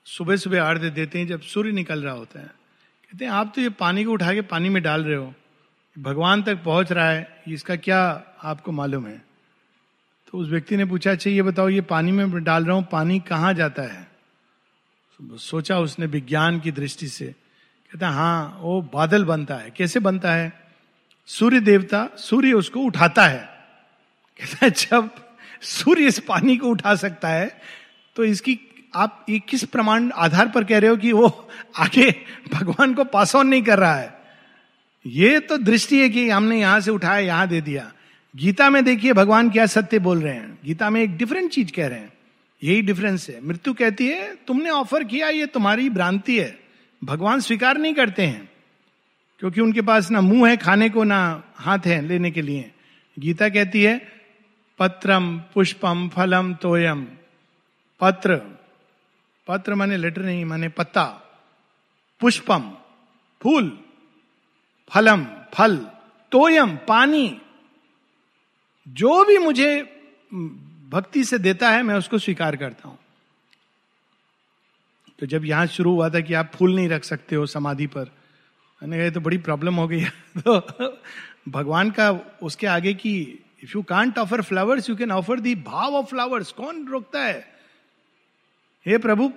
सुबह 0.05 0.37
सुबह 0.37 0.63
अर्ध 0.63 0.85
देते 0.85 1.19
हैं 1.19 1.27
जब 1.27 1.41
सूर्य 1.41 1.73
निकल 1.73 2.03
रहा 2.03 2.15
होता 2.15 2.41
है। 2.41 2.64
कहते 3.13 3.25
हैं, 3.25 3.33
आप 3.33 3.53
तो 3.55 3.61
ये 3.61 3.69
पानी 3.71 4.05
को 4.05 4.13
उठा 4.13 4.33
के 4.35 4.41
पानी 4.43 4.69
में 4.69 4.83
डाल 4.83 5.05
रहे 5.05 5.17
हो। 5.17 5.33
भगवान 5.97 6.43
तक 6.43 6.63
पहुँच 6.65 6.93
रहा 6.93 7.11
है, 7.11 7.43
इसका 7.49 7.77
क्या 7.77 8.01
आपको 8.43 8.73
मालूम 8.73 9.07
है? 9.07 9.23
तो 10.29 10.39
उस 10.39 10.49
व्यक्ति 10.49 10.77
ने 10.77 10.85
पूछा 10.85 11.11
अच्छा 11.11 11.31
ये 11.31 11.43
बताओ, 11.43 11.69
ये 11.69 11.81
पानी 11.81 12.13
में 12.13 12.43
डाल 12.45 12.65
रहा 12.65 12.77
हूँ, 12.77 12.87
पानी 12.93 13.19
कहाँ 13.21 13.53
जाता 13.55 13.83
है? 13.83 14.07
सोचा 15.21 15.79
उसने 15.79 16.07
विज्ञान 16.07 16.59
की 16.61 16.71
दृष्टि 16.73 17.09
से। 17.09 17.27
कहता 17.91 18.09
हाँ 18.09 18.59
वो 18.61 18.81
बादल 18.93 19.25
बनता 19.25 19.57
है। 19.57 19.71
कैसे 19.71 20.01
बनता 20.01 20.33
है? 20.33 20.53
सूर्य 21.29 21.61
देवता, 21.61 22.09
सूर्य 22.17 22.53
उसको 22.53 22.81
उठाता 22.81 23.27
है। 23.27 23.49
कहता 24.41 24.65
है 24.65 24.71
जब 24.71 25.11
सूर्य 25.63 26.07
इस 26.07 26.19
पानी 26.19 26.57
को 26.57 26.69
उठा 26.69 26.95
सकता 26.95 27.29
है 27.29 27.47
तो 28.17 28.25
इसकी 28.25 28.55
आप 28.97 29.27
ये 29.29 29.39
किस 29.39 29.65
प्रमाण 29.65 30.11
आधार 30.11 30.49
पर 30.49 30.65
कह 30.65 30.79
रहे 30.79 30.91
हो 30.91 30.97
कि 30.97 31.13
वो 31.13 31.49
आगे 31.77 32.11
भगवान 32.53 32.95
को 32.95 33.05
पास 33.05 33.35
ऑन 33.37 33.49
नहीं 33.49 33.63
कर 33.63 33.79
रहा 33.79 33.95
है? 33.95 34.13
ये 35.07 35.41
तो 35.41 35.57
दृष्टि 35.59 36.01
है 36.01 36.09
कि 36.09 36.29
हमने 36.31 36.61
यहाँ 36.61 36.81
से 36.81 36.91
उठाया, 36.91 37.19
यहाँ 37.19 37.49
दे 37.49 37.61
दिया। 37.61 37.93
गीता 38.37 38.71
में 38.71 38.85
देखिए 38.85 39.13
भगवान 39.13 39.51
क्या 39.51 39.67
सत्य 39.67 39.99
बोल 39.99 40.21
रहे 40.21 40.35
हैं। 40.35 40.59
गीता 40.65 40.91
में 40.91 41.03
एक 41.03 41.17
डिफरेंट 41.17 41.51
चीज़ 41.51 41.73
कह 41.73 41.87
रहे 41.87 41.99
हैं। 41.99 42.13
यही 42.63 42.83
डिफरेंस 42.83 43.29
है। 43.31 43.47
मृत्यु 43.47 43.75
कहती 43.75 44.07
है, 44.09 44.35
तुमने 44.47 44.71
ऑफ़र 44.71 45.05
किया, 45.05 45.29
ये 45.29 45.47
तुम्हारी 45.47 45.91
भ्रांति 45.91 46.39
है। 46.39 46.59
भगवान 47.05 47.41
स्वीकार 47.41 47.79
नहीं 47.79 47.95
करते 47.95 48.23
हैं, 48.23 48.49
क्योंकि 49.41 49.61
उनके 49.61 49.81
पास 49.81 50.11
ना 50.11 50.21
मुँह 50.21 50.51
है 50.51 50.57
खाने 50.57 50.89
को, 50.89 51.05
ना 51.05 51.43
हाथ 51.57 51.87
है 51.87 52.01
लेने 52.07 52.31
के 52.31 52.43
लिए। 52.43 52.71
गीता 53.19 53.49
कहती 53.49 53.83
है, 53.83 54.13
पत्रम 54.79 55.39
पुष्पम 55.55 56.09
फलम 56.09 56.55
तोयम। 56.55 57.07
पत्र 58.01 58.41
पत्र 59.47 59.75
माने 59.75 59.97
लेटर 59.97 60.23
नहीं, 60.23 60.45
माने 60.45 60.69
पत्ता, 60.69 61.05
पुष्पम, 62.21 62.77
फूल, 63.43 63.79
फलम, 64.89 65.27
फल, 65.55 65.77
तोयम, 66.33 66.77
पानी, 66.77 67.41
जो 68.89 69.25
भी 69.25 69.39
मुझे 69.39 69.83
भक्ति 70.91 71.25
से 71.25 71.39
देता 71.39 71.71
है, 71.71 71.83
मैं 71.83 71.95
उसको 71.95 72.19
स्वीकार 72.19 72.57
करता 72.57 72.89
हूँ। 72.89 72.99
तो 75.19 75.27
जब 75.27 75.45
यहाँ 75.45 75.67
शुरू 75.67 75.95
हुआ 75.95 76.09
था 76.09 76.21
कि 76.21 76.35
आप 76.35 76.51
फूल 76.55 76.75
नहीं 76.75 76.89
रख 76.89 77.05
सकते 77.05 77.37
हो 77.37 77.47
समाधि 77.47 77.87
पर, 77.87 78.05
मैंने 78.83 78.99
कहा 78.99 79.11
तो 79.11 79.21
बड़ी 79.21 79.39
प्रॉब्लम 79.39 79.75
हो 79.75 79.89
गई 79.89 80.05
तो 80.39 80.99
भगवान 81.49 81.91
का 81.91 82.11
उसके 82.43 82.67
आगे 82.67 82.95
की 82.95 83.45
if 83.65 83.73
you 83.77 83.83
can't 83.83 84.19
offer 84.19 84.43
flowers 84.43 84.91
you 84.91 84.97
can 84.97 85.13
offer 85.13 85.41
the 85.41 85.55
bhav 85.55 85.95
of 85.95 86.07
flowers 86.07 86.53
कौन 86.53 86.87
रोकता 86.87 87.25
है? 87.25 87.54
हे 88.87 88.99
प्रभु, 88.99 89.31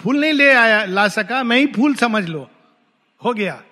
फूल 0.00 0.20
नहीं 0.20 0.32
ले 0.32 0.52
आया, 0.52 0.84
ला 0.84 1.06
सका, 1.08 1.42
मैं 1.42 1.56
ही 1.58 1.66
फूल 1.66 1.94
समझ 1.94 2.28
लो। 2.28 2.48
हो 3.22 3.32
गया। 3.34 3.62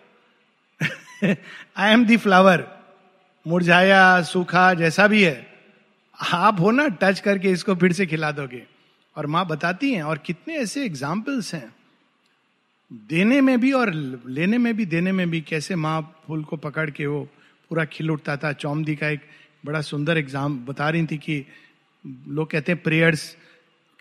आई 1.76 1.92
एम 1.92 2.04
दी 2.04 2.16
फ्लावर 2.16 2.66
मुरझाया, 3.46 4.22
सूखा, 4.22 4.72
जैसा 4.74 5.06
भी 5.06 5.22
है। 5.22 5.46
आप 6.18 6.60
हो 6.60 6.70
ना 6.70 6.86
टच 7.00 7.20
करके 7.20 7.50
इसको 7.50 7.74
फिर 7.74 7.92
से 7.92 8.06
खिला 8.06 8.30
दोगे। 8.30 8.62
और 9.16 9.26
माँ 9.26 9.46
बताती 9.46 9.92
हैं, 9.94 10.02
और 10.02 10.18
कितने 10.18 10.56
ऐसे 10.56 10.84
एग्जाम्पल्स 10.84 11.54
हैं। 11.54 11.74
देने 13.08 13.40
में 13.40 13.60
भी 13.60 13.72
और 13.72 13.92
लेने 13.92 14.58
में 14.58 14.74
भी, 14.76 14.86
देने 14.86 15.12
में 15.12 15.30
भी, 15.30 15.40
कैसे 15.40 15.74
माँ 15.74 16.00
फूल 16.26 16.44
को 16.44 16.56
पकड़ 16.56 16.90
के 16.90 17.06
वो 17.06 17.20
पूरा 17.70 17.84
खिल 17.84 18.10
उठता 18.10 18.36
था। 18.36 18.52
चौमदी 18.52 18.96
का 18.96 19.08
एक 19.08 19.20
बड़ा 19.66 19.80
सुंदर 19.80 20.18
एग्ज़ाम 20.18 20.58
बता 20.66 20.88
रही 20.90 21.06
थी 21.06 21.18
कि 21.18 21.44
लोग 22.28 22.50
कहते 22.50 22.72
हैं 22.72 22.82
प्रेयर्स 22.82 23.36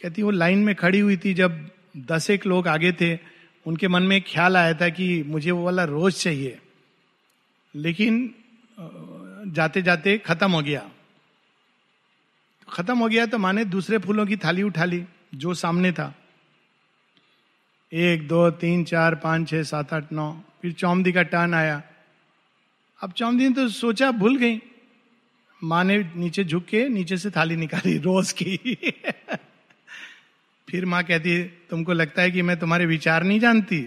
कहती, 0.01 0.21
वो 0.21 0.31
लाइन 0.31 0.59
में 0.59 0.75
खड़ी 0.75 0.99
हुई 0.99 1.17
थी 1.17 1.33
जब 1.33 1.69
दस 1.97 2.29
एक 2.29 2.45
लोग 2.45 2.67
आगे 2.67 2.91
थे, 2.91 3.19
उनके 3.65 3.88
मन 3.88 4.03
में 4.03 4.21
ख्याल 4.21 4.57
आया 4.57 4.73
था 4.73 4.89
कि 4.89 5.23
मुझे 5.23 5.51
वो 5.51 5.65
वाला 5.65 5.83
रोज 5.83 6.21
चाहिए। 6.21 6.59
लेकिन 7.75 8.35
जाते 9.47 9.81
जाते 9.81 10.17
खत्म 10.17 10.51
हो 10.51 10.62
गया। 10.62 10.89
खत्म 12.69 12.97
हो 12.97 13.07
गया 13.07 13.25
तो 13.25 13.38
माने 13.38 13.65
दूसरे 13.65 13.97
फूलों 13.97 14.25
की 14.25 14.38
थाली 14.38 14.63
उठा 14.63 14.85
ली, 14.85 15.05
जो 15.35 15.53
सामने 15.53 15.91
था। 15.91 16.15
एक, 17.93 18.27
दो, 18.27 18.51
तीन, 18.51 18.83
चार, 18.83 19.15
पाँच, 19.15 19.49
छह, 19.49 19.63
सात, 19.63 19.93
आठ, 19.93 20.13
नौ, 20.13 20.41
फिर 20.62 20.71
चौमदी 20.71 21.12
का 21.12 21.21
टर्न 21.21 21.53
आया। 21.53 21.83
अब 23.01 23.12
चौमदी 23.12 23.49
ने 23.49 23.55
तो 23.55 23.69
सोचा 23.69 24.12
भूल 24.12 24.38
गई। 24.38 24.59
माँ 25.63 25.83
ने 25.83 26.12
नीचे 26.15 26.43
झुक 26.43 26.65
के 26.65 26.89
नीचे 26.89 27.17
से 27.17 27.29
थाली 27.29 27.55
निकाली, 27.55 27.97
रोज 27.97 28.31
की। 28.31 28.77
फिर 30.69 30.86
माँ 30.86 31.03
कहती, 31.03 31.43
तुमको 31.43 31.93
लगता 31.93 32.21
है 32.21 32.32
कि 32.32 32.41
मैं 32.41 32.60
तुम्हारे 32.60 32.86
विचार 32.86 33.23
नहीं 33.23 33.39
जानती? 33.39 33.77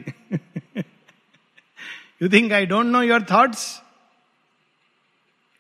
You 2.22 2.28
think 2.28 2.52
I 2.52 2.66
don't 2.66 2.86
know 2.86 3.02
your 3.02 3.22
thoughts 3.22 3.82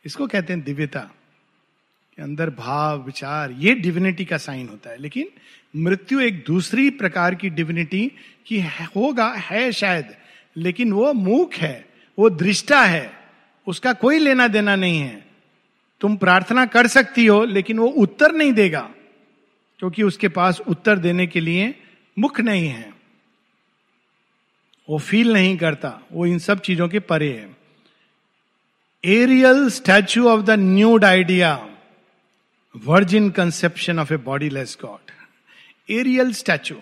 इसको 0.04 0.26
कहते 0.26 0.52
हैं 0.52 0.62
दिव्यता, 0.62 1.00
के 2.16 2.22
अंदर 2.22 2.50
भाव, 2.50 3.02
विचार, 3.02 3.50
ये 3.50 3.74
डिविनिटी 3.74 4.24
का 4.24 4.36
साइन 4.36 4.68
होता 4.68 4.90
है। 4.90 4.98
लेकिन 4.98 5.28
मृत्यु 5.76 6.20
एक 6.20 6.44
दूसरी 6.46 6.90
प्रकार 6.90 7.34
की 7.34 7.50
डिविनिटी 7.50 8.12
की 8.46 8.60
होगा, 8.96 9.28
है 9.28 9.72
शायद, 9.72 10.14
लेकिन 10.56 10.92
वो 10.92 11.12
मूक 11.12 11.54
है, 11.54 11.84
वो 12.18 12.30
दृष्टा 12.30 12.82
है, 12.82 13.10
उसका 13.66 13.92
कोई 13.92 14.18
लेना 14.18 14.48
देना 14.48 14.76
नहीं 14.76 14.98
है। 15.00 15.24
तुम 16.00 16.16
प्रार्थना 16.16 16.66
कर 16.66 16.86
सकती 16.86 17.26
हो, 17.26 17.44
लेकिन 17.44 17.78
वो 17.78 17.86
उत्तर 17.86 18.32
नहीं 18.32 18.52
देगा। 18.52 18.90
क्योंकि 19.82 20.02
उसके 20.02 20.28
पास 20.28 20.60
उत्तर 20.60 20.98
देने 20.98 21.26
के 21.26 21.40
लिए 21.40 21.74
मुख 22.16 22.38
नहीं 22.40 22.68
है। 22.68 22.92
वो 24.88 24.98
फील 24.98 25.32
नहीं 25.32 25.56
करता। 25.58 25.90
वो 26.12 26.26
इन 26.26 26.38
सब 26.38 26.60
चीज़ों 26.60 26.88
के 26.88 27.00
परे 27.00 27.30
है। 27.30 27.56
Aerial 29.04 29.68
statue 29.70 30.28
of 30.28 30.40
the 30.40 30.50
nude 30.50 31.04
idea 31.04 31.54
virgin 32.74 33.30
conception 33.30 33.98
of 33.98 34.14
a 34.14 34.16
bodiless 34.16 34.78
god 34.82 35.10
aerial 35.88 36.32
statue 36.32 36.76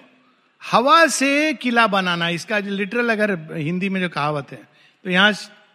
हवा 0.62 1.06
से 1.06 1.52
किला 1.54 1.86
बनाना, 1.86 2.28
इसका 2.28 2.58
लिटरल 2.58 3.10
अगर 3.10 3.36
हिंदी 3.56 3.88
में 3.88 4.00
जो 4.00 4.08
कहावत 4.08 4.52
है 4.52 4.62
तो 5.04 5.10
यहाँ 5.10 5.32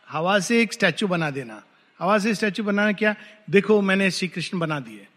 हवा 0.10 0.40
से 0.40 0.62
एक 0.62 0.74
स्टैचू 0.74 1.08
बना 1.08 1.30
देना। 1.32 1.62
हवा 2.00 2.18
से 2.20 2.34
स्टैचू 2.36 2.64
बनाना 2.64 2.92
क्या? 2.92 3.16
देखो, 3.50 3.82
मैंने 3.82 4.12
श्री 4.12 4.28
कृष्ण 4.28 4.60
बना 4.60 4.80
दिए। 4.80 5.08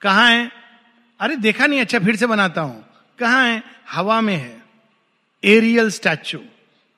कहा 0.00 0.28
है? 0.28 0.59
अरे 1.20 1.36
देखा 1.36 1.66
नहीं 1.66 1.80
अच्छा 1.80 1.98
फिर 1.98 2.16
से 2.16 2.26
बनाता 2.26 2.60
हूँ। 2.60 2.84
कहा 3.18 3.42
है? 3.42 3.62
हवा 3.90 4.20
में 4.20 4.36
है। 4.36 4.62
Aerial 5.44 5.90
statue. 5.90 6.38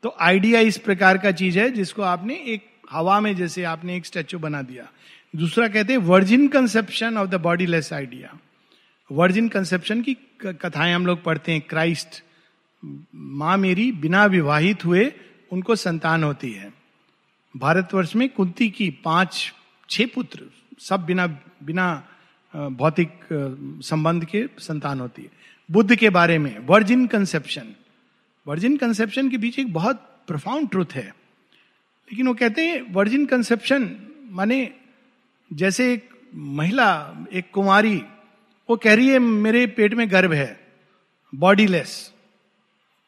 तो 0.02 0.16
आइडिया 0.20 0.60
इस 0.60 0.78
प्रकार 0.78 1.18
का 1.18 1.32
चीज़ 1.32 1.58
है 1.58 1.70
जिसको 1.70 2.02
आपने 2.02 2.34
एक 2.34 2.66
हवा 2.90 3.20
में 3.20 3.36
जैसे 3.36 3.64
आपने 3.64 3.96
एक 3.96 4.06
स्टैचू 4.06 4.38
बना 4.38 4.62
दिया। 4.62 4.88
दूसरा 5.36 5.68
कहते 5.68 5.92
हैं 5.92 6.00
virgin 6.00 6.48
conception 6.48 7.18
of 7.18 7.28
the 7.30 7.34
bodiless 7.66 7.92
idea. 7.92 8.38
Virgin 9.12 9.48
conception 9.48 10.02
की, 10.02 10.16
कथाएँ 10.46 10.94
हम 10.94 11.06
लोग 11.06 11.24
पढ़ते 11.24 11.52
हैं। 11.52 11.60
क्राइस्ट, 11.60 12.22
माँ 13.14 13.58
मेरी 13.58 13.92
बिना 13.92 14.24
विवाहित 14.24 14.84
हुए 14.84 15.12
उनको 15.52 15.76
संतान 15.76 16.24
होती 16.24 16.52
है। 16.52 16.72
भारतवर्ष 17.56 18.16
में 18.16 18.28
कुंती 18.28 18.70
की 18.70 18.90
पाँच, 18.90 19.52
छह 19.90 20.06
पुत्र, 20.06 20.40
सब 20.80 21.04
बिना 21.04 21.26
बिना 21.62 22.08
भौतिक 22.54 23.10
संबंध 23.84 24.24
के 24.24 24.44
संतान 24.58 25.00
होती 25.00 25.22
है। 25.22 25.30
बुद्ध 25.68 25.94
के 25.96 26.10
बारे 26.10 26.38
में 26.38 26.58
वर्जिन 26.58 27.06
कंसेप्शन 27.06 27.74
वर्जिन 28.46 28.76
कंसेप्शन 28.76 29.28
के 29.30 29.36
बीच 29.36 29.58
एक 29.58 29.72
बहुत 29.72 29.96
प्रोफाउंड 30.26 30.70
ट्रुथ 30.70 30.94
है। 30.94 31.04
लेकिन 31.04 32.28
वो 32.28 32.34
कहते 32.34 32.66
हैं 32.66 32.80
वर्जिन 32.92 33.26
कंसेप्शन 33.26 33.90
माने 34.30 34.68
जैसे 35.50 35.92
एक 35.92 36.08
महिला, 36.34 37.26
एक 37.32 37.50
कुमारी 37.52 37.96
वो 38.68 38.76
कह 38.76 38.94
रही 38.94 39.08
है, 39.08 39.18
मेरे 39.18 39.66
पेट 39.66 39.94
में 39.94 40.10
गर्भ 40.10 40.32
है 40.32 40.60
बॉडीलेस 41.32 42.12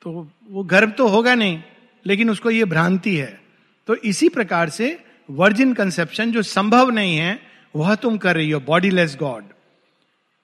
तो 0.03 0.29
वो 0.51 0.63
गर्भ 0.65 0.93
तो 0.93 1.07
होगा 1.09 1.35
नहीं, 1.35 1.63
लेकिन 2.07 2.31
उसको 2.31 2.51
ये 2.51 2.65
भ्रांति 2.65 3.17
है। 3.17 3.41
तो 3.89 3.95
इसी 3.97 4.29
प्रकार 4.29 4.71
से 4.71 4.99
वर्जिन 5.29 5.73
कंसेप्शन 5.75 6.33
जो 6.33 6.43
संभव 6.43 6.91
नहीं 6.91 7.17
है 7.17 7.39
वह 7.75 7.95
तुम 7.95 8.17
कर 8.19 8.37
रही 8.37 8.51
हो 8.51 8.61
bodiless 8.61 9.17
god 9.21 9.45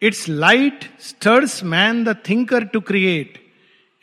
its 0.03 0.29
light 0.29 0.85
stirs 1.01 1.63
man 1.65 2.05
the 2.05 2.17
thinker 2.29 2.65
to 2.65 2.81
create 2.81 3.39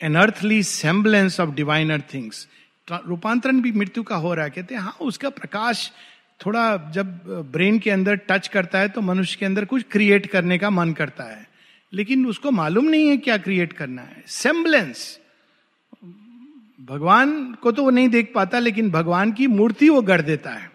an 0.00 0.14
earthly 0.14 0.62
semblance 0.62 1.40
of 1.40 1.50
diviner 1.50 2.02
things 2.14 2.46
रूपांतरण 2.88 3.60
भी 3.60 3.72
मृत्यु 3.72 4.02
का 4.02 4.16
हो 4.16 4.34
रहा 4.34 4.44
है, 4.44 4.50
कहते 4.50 4.74
हैं 4.74 4.82
हाँ 4.82 4.96
उसका 5.00 5.30
प्रकाश 5.30 5.90
थोड़ा 6.40 6.76
जब 6.94 7.08
ब्रेन 7.52 7.78
के 7.78 7.90
अंदर 7.90 8.16
टच 8.28 8.48
करता 8.48 8.78
है 8.78 8.88
तो 8.88 9.00
मनुष्य 9.00 9.36
के 9.40 9.46
अंदर 9.46 9.64
कुछ 9.64 9.84
क्रिएट 9.90 10.26
करने 10.26 10.58
का 10.58 10.70
मन 10.70 10.92
करता 10.92 11.24
है। 11.24 11.46
लेकिन 11.92 12.26
उसको 12.26 12.50
मालूम 12.50 12.84
नहीं 12.84 13.08
है 13.08 13.16
क्या 13.16 13.36
क्रिएट 13.38 13.72
करना 13.72 14.02
है। 14.02 14.22
सेम्बलेंस 14.26 15.18
भगवान 16.80 17.54
को 17.54 17.72
तो 17.72 17.82
वो 17.82 17.90
नहीं 17.90 18.08
देख 18.08 18.32
पाता, 18.34 18.58
लेकिन 18.58 18.90
भगवान 18.90 19.32
की 19.32 19.46
मूर्ति 19.46 19.88
वो 19.88 20.02
गढ़ 20.02 20.20
देता 20.20 20.50
है। 20.50 20.70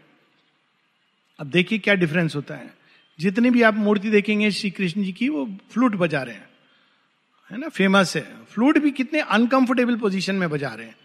अब 1.40 1.48
देखिए 1.48 1.80
क्या 1.80 1.94
डिफरेंस 1.94 2.36
होता 2.36 2.56
है। 2.56 2.74
जितनी 3.20 3.50
भी 3.50 3.62
आप 3.62 3.74
मूर्ति 3.74 4.10
देखेंगे 4.10 4.52
श्री 4.52 4.70
कृष्ण 4.72 5.04
जी 5.04 5.12
की, 5.12 5.30
वो 5.30 5.58
फ्लूट 5.72 5.96
बजा 5.96 6.22
रहे 6.24 6.36
हैं। 6.36 6.50
है 7.52 7.58
ना? 7.58 7.70
फ़ेमस 7.70 8.16
है। 8.16 8.28
फ्लूट 8.54 8.78
भी 8.78 8.92
कितने 8.92 9.20
अनकंफर्टेबल 9.20 9.96
पोजीशन 9.96 10.36
में 10.36 10.50
बजा 10.50 10.70
रहे 10.70 10.88
हैं। 10.88 10.96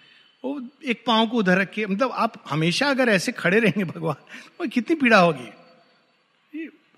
वो 0.44 0.68
एक 0.86 1.04
पाँव 1.06 1.26
को 1.26 1.36
उधर 1.36 1.58
रख 1.58 1.70
के 1.70 1.86
मतलब 1.86 2.10
आप 2.10 2.44
हमेशा 2.50 2.88
अगर 2.90 3.08
ऐसे 3.08 3.32
खड़े 3.32 3.58
रहेंगे 3.58 3.84
भगवान 3.84 4.16
तो 4.58 4.68
कितनी 4.68 4.96
पीड़ा 4.96 5.18
होगी। 5.18 5.50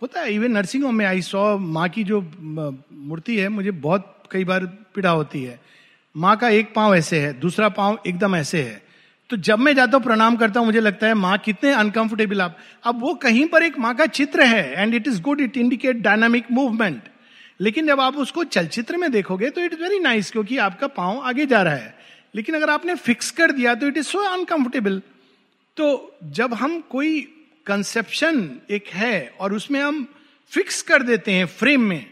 होता 0.03 0.20
है 0.20 0.35
इवन 0.35 0.51
नर्सिंग 0.51 0.85
होम 0.85 0.95
में 0.95 1.07
आई 1.07 1.22
सौ 1.22 1.59
माँ 1.59 1.89
की 1.89 2.05
जो 2.05 2.20
मूर्ति 2.93 3.39
है, 3.39 3.49
मुझे 3.49 3.70
बहुत 3.70 4.22
कई 4.31 4.45
बार 4.45 4.66
पीड़ा 4.66 5.11
होती 5.11 5.43
है। 5.45 5.61
माँ 6.16 6.37
का 6.37 6.49
एक 6.49 6.74
पाँव 6.74 6.95
ऐसे 6.95 7.20
है, 7.20 7.41
दूसरा 7.41 7.68
पाँव 7.68 8.03
एकदम 8.07 8.37
ऐसे 8.37 8.62
है। 8.62 8.89
तो 9.31 9.37
जब 9.39 9.59
मैं 9.59 9.74
जाता 9.74 9.97
हूँ, 9.97 10.05
प्रणाम 10.05 10.37
करता 10.37 10.61
हूँ, 10.61 10.66
मुझे 10.66 10.81
लगता 10.81 11.07
है, 11.07 11.14
माँ, 11.14 11.37
कितने 11.39 11.72
अनकंफर्टेबल 11.72 12.41
आप। 12.41 12.57
अब 12.85 13.01
वो 13.01 13.14
कहीं 13.14 13.47
पर 13.49 13.62
एक 13.62 13.78
माँ 13.78 13.95
का 13.95 14.07
चित्र 14.09 14.43
है 14.45 14.83
and 14.83 14.95
it 14.95 15.09
is 15.09 15.20
good 15.22 15.41
it 15.41 15.57
indicate 15.57 15.97
dynamic 15.97 16.51
movement 16.53 17.09
लेकिन 17.61 17.87
जब 17.87 18.01
आप 18.01 18.16
उसको 18.16 18.45
चलचित्र 18.47 18.97
में 18.97 19.11
देखोगे 19.12 19.51
तो 19.51 19.61
इट 19.61 19.72
इज़ 19.72 19.81
वेरी 19.83 19.99
नाइस 19.99 20.31
क्योंकि 20.31 20.57
आपका 20.59 20.87
पाँव 20.89 21.18
आगे 21.20 21.47
जा 21.47 21.62
रहा 21.62 21.74
है। 21.74 21.95
लेकिन 22.35 22.55
अगर 22.55 22.70
आपने 22.70 22.95
फिक्स 22.97 23.31
कर 23.31 23.53
दिया 23.53 23.74
तो 23.74 23.87
इट 23.87 23.97
इज़ 23.97 24.07
सो 24.07 24.18
अनकंफर्टेबल 24.20 25.01
तो 25.76 26.18
जब 26.33 26.55
हम 26.55 26.81
कोई 26.91 27.20
कंसेप्शन 27.66 28.51
एक 28.70 28.89
है, 28.89 29.35
और 29.41 29.55
उसमें 29.55 29.81
हम 29.81 30.07
फिक्स 30.53 30.83
कर 30.83 31.03
देते 31.03 31.33
हैं 31.33 31.47
फ्रेम 31.47 31.83
में 31.83 32.07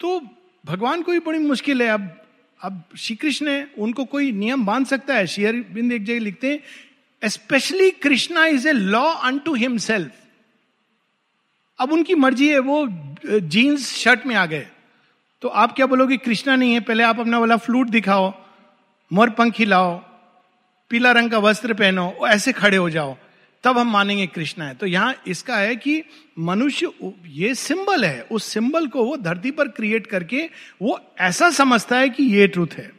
तो 0.00 0.20
भगवान 0.64 1.02
को 1.02 1.12
भी 1.12 1.18
बड़ी 1.18 1.38
मुश्किल 1.40 1.82
है। 1.82 1.88
अब 1.88 2.16
अब 2.60 2.82
श्री 2.98 3.16
कृष्ण 3.16 3.48
है 3.48 3.70
उनको 3.78 4.04
कोई 4.04 4.32
नियम 4.32 4.64
बाँध 4.66 4.86
सकता 4.86 5.14
है? 5.14 5.26
शेयर 5.26 5.64
बिंद 5.72 5.92
एक 5.92 6.04
जगह 6.04 6.18
लिखते 6.20 6.50
हैं 6.50 7.28
specially 7.28 7.90
Krishna 7.90 8.46
is 8.46 8.68
a 8.68 8.72
law 8.72 9.04
unto 9.38 9.54
himself 9.54 10.12
अब 11.78 11.92
उनकी 11.92 12.14
मर्ज़ी 12.14 12.48
है, 12.48 12.58
वो 12.58 12.86
जीन्स 13.26 13.86
शर्ट 13.94 14.26
में 14.26 14.34
आ 14.34 14.44
गए। 14.46 14.66
तो 15.42 15.48
आप 15.48 15.72
क्या 15.76 15.86
बोलोगे, 15.86 16.16
कृष्णा 16.16 16.56
नहीं 16.56 16.72
है, 16.74 16.80
पहले 16.80 17.02
आप 17.02 17.20
अपना 17.20 17.38
वाला 17.38 17.56
फ्लूट 17.56 17.88
दिखाओ, 17.88 18.32
मोर 19.10 19.30
पंखी 19.30 19.64
लाओ 19.64 19.96
पीला 20.90 21.12
रंग 21.12 21.30
का 21.30 21.38
वस्त्र 21.38 21.74
पहनो 21.74 22.12
ऐसे 22.28 22.52
खड़े 22.52 22.76
हो 22.76 22.90
जाओ। 22.90 23.16
तब 23.64 23.78
हम 23.78 23.90
मानेंगे 23.90 24.26
कृष्णा 24.26 24.64
है। 24.64 24.74
तो 24.74 24.86
यहाँ 24.86 25.14
इसका 25.26 25.56
है 25.56 25.76
कि 25.76 26.02
मनुष्य 26.38 26.90
ये 27.26 27.54
सिंबल 27.54 28.04
है, 28.04 28.22
उस 28.22 28.44
सिंबल 28.44 28.86
को 28.86 29.04
वो 29.04 29.16
धरती 29.16 29.50
पर 29.50 29.68
क्रिएट 29.68 30.06
करके 30.06 30.48
वो 30.82 30.98
ऐसा 31.20 31.50
समझता 31.50 31.98
है 31.98 32.08
कि 32.08 32.24
ये 32.24 32.46
ट्रूथ 32.46 32.74
है। 32.76 32.90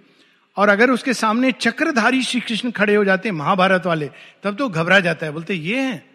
और 0.57 0.69
अगर 0.69 0.91
उसके 0.91 1.13
सामने 1.13 1.51
चक्रधारी 1.51 2.21
श्री 2.21 2.41
कृष्ण 2.41 2.71
खड़े 2.71 2.95
हो 2.95 3.05
जाते 3.05 3.29
हैं, 3.29 3.35
महाभारत 3.35 3.85
वाले, 3.85 4.09
तब 4.43 4.55
तो 4.55 4.69
घबरा 4.69 4.99
जाता 4.99 5.25
है, 5.25 5.31
बोलते, 5.31 5.53
ये 5.53 5.79
है। 5.79 6.05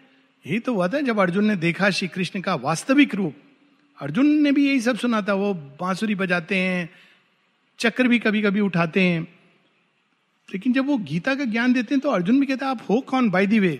यही 0.45 0.59
तो 0.59 0.73
हुआ 0.73 0.87
था 0.87 0.99
जब 1.01 1.19
अर्जुन 1.19 1.45
ने 1.45 1.55
देखा 1.55 1.89
श्री 1.89 2.07
कृष्ण 2.07 2.41
का 2.41 2.55
वास्तविक 2.55 3.15
रूप। 3.15 3.35
अर्जुन 4.01 4.27
ने 4.27 4.51
भी 4.51 4.67
यही 4.67 4.81
सब 4.81 4.97
सुना 4.97 5.21
था, 5.21 5.33
वो 5.33 5.53
बांसुरी 5.53 6.15
बजाते 6.15 6.55
हैं, 6.55 6.89
चक्र 7.79 8.07
भी 8.07 8.19
कभी 8.19 8.41
कभी 8.41 8.59
उठाते 8.59 9.01
हैं। 9.01 9.21
लेकिन 10.49 10.73
जब 10.73 10.85
वो 10.85 10.97
गीता 10.97 11.35
का 11.35 11.45
ज्ञान 11.45 11.73
देते 11.73 11.95
हैं 11.95 11.99
तो 11.99 12.09
अर्जुन 12.09 12.39
भी 12.39 12.45
कहता 12.45 12.65
है, 12.65 12.71
आप 12.71 12.85
हो 12.89 12.99
कौन 13.01 13.29
बाई 13.29 13.47
दी 13.47 13.59
वे 13.59 13.79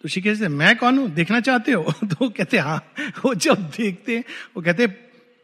तो 0.00 0.08
श्री 0.08 0.22
कहते 0.22 0.48
मैं 0.48 0.76
कौन 0.76 0.98
हूँ? 0.98 1.08
देखना 1.10 1.40
चाहते 1.40 1.72
हो? 1.72 1.82
तो 2.04 2.28
कहते 2.28 2.58
हाँ 2.58 2.92
वो 3.24 3.34
जब 3.34 3.70
देखते 3.70 4.24
वो 4.56 4.62
कहते 4.62 4.86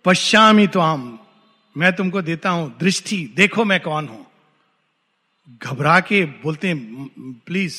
पश्चामी 0.05 0.67
तो 0.67 0.81
आम 0.81 1.19
मैं 1.77 1.93
तुमको 1.93 2.23
देता 2.23 2.51
हूँ 2.51 2.79
दृष्टि, 2.81 3.33
देखो 3.37 3.65
मैं 3.65 3.81
कौन 3.81 4.09
हूँ। 4.09 4.27
घबरा 5.63 6.01
के 6.01 6.25
बोलते 6.25 6.69
हैं 6.69 6.77
प्लीज़ 7.47 7.77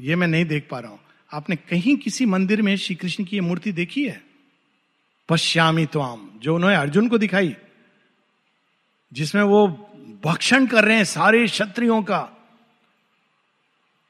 ये 0.00 0.16
मैं 0.16 0.26
नहीं 0.26 0.44
देख 0.44 0.68
पा 0.70 0.78
रहा 0.78 0.90
हूँ। 0.90 1.00
आपने 1.32 1.56
कहीं 1.56 1.96
किसी 1.96 2.26
मंदिर 2.26 2.62
में 2.62 2.76
श्री 2.76 2.96
कृष्ण 2.96 3.24
की 3.24 3.36
ये 3.36 3.40
मूर्ति 3.40 3.72
देखी 3.72 4.08
है? 4.08 4.22
पश्यामी 5.28 5.86
तो 5.86 6.00
आम 6.00 6.30
जो 6.42 6.54
उन्होंने 6.54 6.76
अर्जुन 6.76 7.08
को 7.08 7.18
दिखाई, 7.18 7.56
जिसमें 9.12 9.42
वो 9.42 9.66
भक्षण 10.24 10.66
कर 10.66 10.84
रहे 10.84 10.96
हैं 10.96 11.04
सारे 11.04 11.46
क्षत्रियों 11.46 12.02
का 12.02 12.28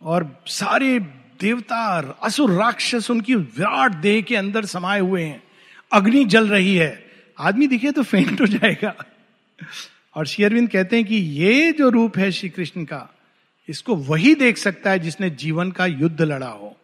और 0.03 0.45
सारे 0.47 1.22
देवता 1.43 1.79
असुर 2.23 2.53
राक्षस 2.53 3.11
उनकी 3.11 3.35
विराट 3.35 3.95
देह 3.97 4.21
के 4.23 4.37
अंदर 4.37 4.65
समाये 4.65 5.01
हुए 5.01 5.23
हैं। 5.23 5.43
अग्नि 5.93 6.25
जल 6.25 6.49
रही 6.49 6.75
है। 6.77 6.93
आदमी 7.39 7.67
दिखे 7.67 7.91
तो 7.91 8.03
फेंट 8.03 8.41
हो 8.41 8.47
जाएगा। 8.47 8.95
और 10.17 10.27
शेयरविंद 10.27 10.69
कहते 10.71 10.97
हैं 10.97 11.05
कि 11.05 11.17
ये 11.17 11.73
जो 11.73 11.89
रूप 11.89 12.19
है 12.19 12.31
श्री 12.33 12.49
कृष्ण 12.49 12.85
का, 12.85 13.09
इसको 13.69 13.97
वही 13.97 14.35
देख 14.35 14.57
सकता 14.59 14.91
है 14.91 14.99
जिसने 14.99 15.31
जीवन 15.31 15.71
का 15.71 15.87
युद्ध 15.87 16.23
लड़ा 16.23 16.49
हो। 16.49 16.77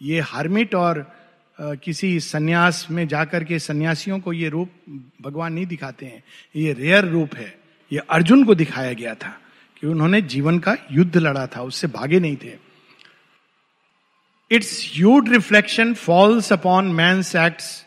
ये 0.00 0.20
हार्मिट 0.20 0.74
और 0.74 1.04
किसी 1.58 2.18
सन्यास 2.20 2.86
में 2.90 3.06
जाकर 3.08 3.44
के 3.44 3.58
सन्यासियों 3.58 4.18
को 4.20 4.32
ये 4.32 4.48
रूप 4.48 4.70
भगवान 5.22 5.52
नहीं 5.52 5.66
दिखाते 5.66 6.06
हैं। 6.06 6.22
ये 6.56 6.72
रेयर 6.72 7.04
रूप 7.04 7.34
है। 7.34 7.54
ये 7.92 7.98
अर्जुन 8.10 8.44
को 8.44 8.54
दिखाया 8.54 8.92
गया 8.92 9.14
था 9.14 9.36
कि 9.76 9.86
उन्होंने 9.86 10.20
जीवन 10.22 10.58
का 10.58 10.76
युद्ध 10.92 11.16
लड़ा 11.16 11.46
था, 11.46 11.62
उससे 11.62 11.86
भागे 11.86 12.20
नहीं 12.20 12.36
थे। 12.36 12.71
its 14.51 14.79
huge 14.79 15.27
reflection 15.29 15.93
falls 15.95 16.51
upon 16.51 16.95
man's 16.95 17.35
acts. 17.35 17.83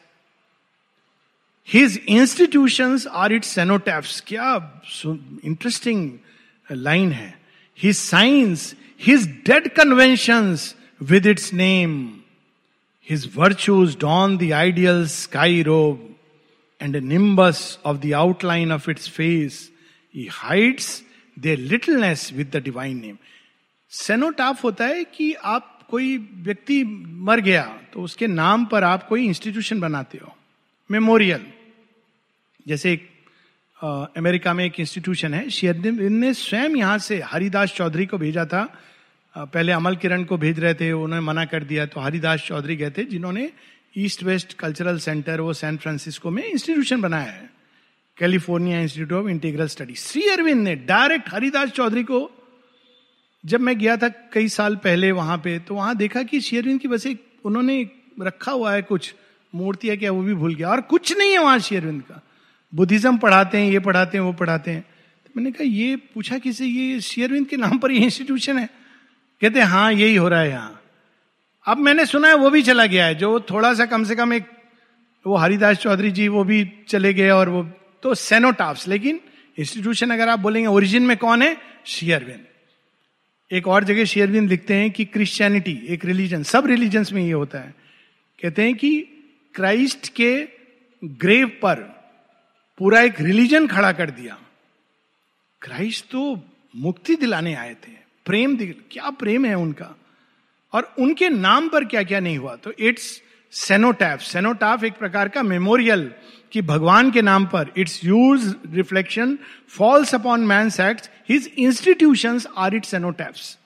His 1.63 1.97
institutions 2.07 3.07
are 3.07 3.33
its 3.33 3.49
cenotaphs. 3.49 4.21
क्या 4.27 4.55
इंटरेस्टिंग 5.45 6.19
लाइन 6.73 7.13
है 7.13 7.35
His 7.83 7.99
signs, 7.99 8.75
his 8.99 9.27
dead 9.45 9.75
conventions 9.75 10.75
with 11.01 11.25
its 11.25 11.51
name. 11.53 12.25
His 13.01 13.25
virtues 13.25 13.97
don 13.97 14.37
the 14.37 14.53
ideal 14.53 15.07
sky 15.07 15.63
robe 15.63 16.01
and 16.79 16.95
a 16.95 17.01
nimbus 17.01 17.79
of 17.85 18.03
the 18.03 18.13
outline 18.15 18.71
of 18.71 18.89
its 18.89 19.09
face. 19.09 19.71
He 20.11 20.27
hides 20.27 21.03
their 21.37 21.57
littleness 21.57 22.31
with 22.33 22.51
the 22.51 22.61
divine 22.61 23.01
name. 23.01 23.19
Cenotaph 23.91 24.63
होता 24.65 24.87
है 24.87 25.05
कि 25.05 25.33
आप 25.33 25.74
कोई 25.90 26.18
व्यक्ति 26.44 26.84
मर 27.28 27.40
गया 27.42 27.64
तो 27.94 28.02
उसके 28.02 28.28
नाम 28.28 28.66
पर 28.66 28.84
आप 28.84 29.08
कोई 29.08 29.26
इंस्टीट्यूशन 29.26 29.80
बनाते 29.80 30.18
हो 30.18 30.36
मेमोरियल 30.90 31.46
जैसे 32.68 32.92
एक 32.94 33.10
अमेरिका 34.18 34.54
में 34.54 34.64
एक 34.66 34.80
इंस्टीट्यूशन 34.80 35.34
है 35.34 35.50
शेयरदिन 35.50 36.14
ने 36.14 36.34
स्वयं 36.34 36.76
यहाँ 36.76 36.98
से 36.98 37.20
हरिदास 37.24 37.74
चौधरी 37.74 38.06
को 38.06 38.18
भेजा 38.18 38.46
था। 38.46 38.64
पहले 39.36 39.72
अमल 39.72 39.96
किरण 39.96 40.24
को 40.24 40.38
भेज 40.38 40.60
रहे 40.60 40.74
थे, 40.74 40.92
उन्होंने 40.92 41.26
मना 41.26 41.44
कर 41.46 41.64
दिया 41.64 41.86
तो 41.86 42.02
हरिदास 42.02 42.44
चौधरी 42.48 42.76
गए 42.76 42.92
थे, 42.92 43.04
जिन्होंने 43.04 43.50
ईस्ट 43.98 44.24
वेस्ट 44.24 44.54
कल्चरल 44.54 44.98
सेंटर 45.00 45.42
वो 45.42 45.54
सैन 45.54 45.78
फ्रांसिस्को 45.78 46.30
में 46.32 46.44
इंस्टीट्यूशन 46.44 47.02
बनाया 47.02 47.32
है। 47.32 47.50
California 48.18 48.80
Institute 48.82 49.12
of 49.14 49.30
Integral 49.30 49.68
Study 49.68 49.96
Shri 49.98 50.28
Aurobindo 50.30 50.64
ने 50.64 50.76
डायरेक्ट 50.88 51.34
हरिदास 51.34 51.70
चौधरी 51.72 52.04
को 52.04 52.20
जब 53.46 53.62
मैं 53.62 53.78
गया 53.80 53.98
था 53.98 54.08
कई 54.34 54.48
साल 54.48 54.76
पहले 54.76 55.12
वहाँ 55.12 55.38
पे 55.38 55.58
तो 55.60 55.76
वहाँ 55.76 55.96
देखा 55.96 56.24
कि 56.24 56.42
शेयरविंद 56.42 56.80
की 56.80 56.88
बस 56.88 57.06
एक 57.08 57.24
उन्होंने 57.46 57.90
रखा 58.22 58.52
हुआ 58.52 58.74
है 58.74 58.82
कुछ 58.82 59.14
मूर्ति 59.56 59.90
है 59.90 59.98
क्या 59.98 60.12
वो 60.12 60.22
भी 60.22 60.34
भूल 60.34 60.56
गया। 60.56 60.70
और 60.70 60.82
कुछ 60.82 61.18
नहीं 61.18 61.32
है 61.32 61.38
वहाँ 61.38 61.60
शेयरविंद 61.60 62.02
का। 62.02 62.22
बुद्धिज्म 62.74 63.18
पढ़ाते 63.18 63.58
हैं, 63.58 63.72
ये 63.72 63.80
पढ़ाते 63.80 64.18
हैं, 64.18 64.26
वो 64.26 64.34
पढ़ाते 64.34 64.72
हैं। 64.72 64.82
तो 65.26 65.32
मैंने 65.38 65.52
कहा, 65.52 65.64
ये 65.64 65.96
पूछा 65.96 66.38
किसी? 66.38 66.66
ये 66.66 67.00
शेयरविंद 67.02 67.48
के 67.48 67.58
नाम 67.58 67.78
पर 67.78 67.92
ये 67.92 68.00
इंस्टीट्यूशन 68.00 68.58
है? 68.58 68.70
कहते 69.42 69.60
हैं 69.60 69.92
यही 69.92 70.16
हो 70.16 70.28
रहा 70.28 70.40
है 70.40 70.50
यहाँ। 70.50 70.82
अब 71.66 71.78
मैंने 71.78 72.06
सुना 72.06 72.28
है 72.28 72.36
वो 72.36 72.50
भी 72.50 72.62
चला 72.62 72.86
गया 72.86 73.06
है, 73.06 73.16
जो 73.16 73.40
थोड़ा 73.52 73.74
सा 73.74 73.86
कम 73.86 74.04
से 74.04 74.16
कम 74.16 74.34
एक, 74.34 74.44
वो 75.26 75.36
हरिदास 75.36 75.78
चौधरी 75.78 76.12
जी, 76.12 76.28
वो 76.28 76.44
भी 76.44 76.66
चले 76.88 77.14
गए 77.14 77.30
और 77.30 77.50
वो 77.50 77.64
तो 78.04 78.14
सेनोटाफ्स 78.16 78.88
लेकिन 78.88 79.20
इंस्टीट्यूशन 79.58 80.12
अगर 80.12 80.30
आप 80.30 80.40
बोलेंगे 80.40 80.68
ओरिजिन 80.68 81.04
में 81.04 81.18
कौन 81.18 81.42
है? 81.42 81.58
शेयरविंद 81.86 82.46
एक 83.52 83.68
और 83.68 83.84
जगह 83.84 84.06
शेयरविंद 84.06 84.50
लिखते 84.50 84.74
हैं 84.74 84.92
कि 84.92 85.06
क्रिश्चियनिटी 85.06 85.80
एक 85.88 86.06
रिलीजन 86.06 86.44
सब 86.44 86.66
रिलीजन्स 86.66 87.12
में 87.14 87.24
ये 87.24 87.32
होता 87.32 87.60
है। 87.60 87.76
कहते 88.42 88.62
हैं 88.62 88.76
कि 88.76 89.02
क्राइस्ट 89.56 90.10
के 90.14 90.48
ग्रेव 91.04 91.48
पर 91.48 91.76
पूरा 92.78 93.02
एक 93.02 93.22
रिलीजन 93.22 93.68
खड़ा 93.68 93.92
कर 93.92 94.10
दिया। 94.10 94.38
क्राइस्ट 95.62 96.06
तो 96.06 96.44
मुक्ति 96.76 97.16
दिलाने 97.16 97.56
आए 97.56 97.74
थे, 97.74 97.92
प्रेम 98.26 98.58
दिल, 98.58 98.76
क्या 98.92 99.10
प्रेम 99.10 99.46
है 99.46 99.56
उनका? 99.56 99.96
और 100.74 100.96
उनके 101.00 101.30
नाम 101.30 101.70
पर 101.70 101.86
क्या 101.86 102.04
क्या 102.04 102.20
नहीं 102.20 102.38
हुआ? 102.38 102.56
तो 102.56 102.72
इट्स 102.80 103.22
सेनोटैफ 103.56 104.22
सेनोटाफ 104.22 104.84
एक 104.84 104.94
प्रकार 104.94 105.30
का 105.30 105.44
मेमोरियल 105.44 106.12
कि 106.52 106.62
भगवान 106.62 107.12
के 107.12 107.22
नाम 107.22 107.46
पर 107.46 107.72
its 107.78 108.04
huge 108.06 108.54
reflection 108.74 109.38
falls 109.68 110.14
upon 110.16 110.46
man 110.48 110.72
act 110.82 111.10
his 111.30 111.52
institution 111.58 112.40
are 112.58 112.76
its 112.76 112.86
cenotaphs 112.86 113.58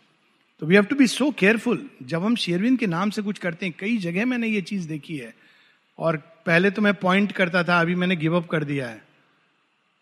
तो 0.61 0.65
we 0.65 0.75
have 0.75 0.85
to 0.85 0.95
be 0.95 1.07
so 1.07 1.29
careful 1.31 1.89
जब 2.03 2.23
हम 2.23 2.35
शेरविंद 2.35 2.79
के 2.79 2.87
नाम 2.87 3.09
से 3.09 3.21
कुछ 3.21 3.37
करते 3.37 3.65
हैं, 3.65 3.75
कई 3.79 3.97
जगह 3.97 4.25
मैंने 4.25 4.47
ये 4.47 4.61
चीज़ 4.61 4.87
देखी 4.87 5.17
है। 5.17 5.33
और 5.99 6.17
पहले 6.45 6.71
तो 6.71 6.81
मैं 6.81 6.93
पॉइंट 6.93 7.31
करता 7.31 7.63
था, 7.63 7.79
अभी 7.81 7.95
मैंने 7.95 8.15
गिव 8.15 8.35
अप 8.37 8.47
कर 8.47 8.63
दिया 8.63 8.87
है। 8.87 9.01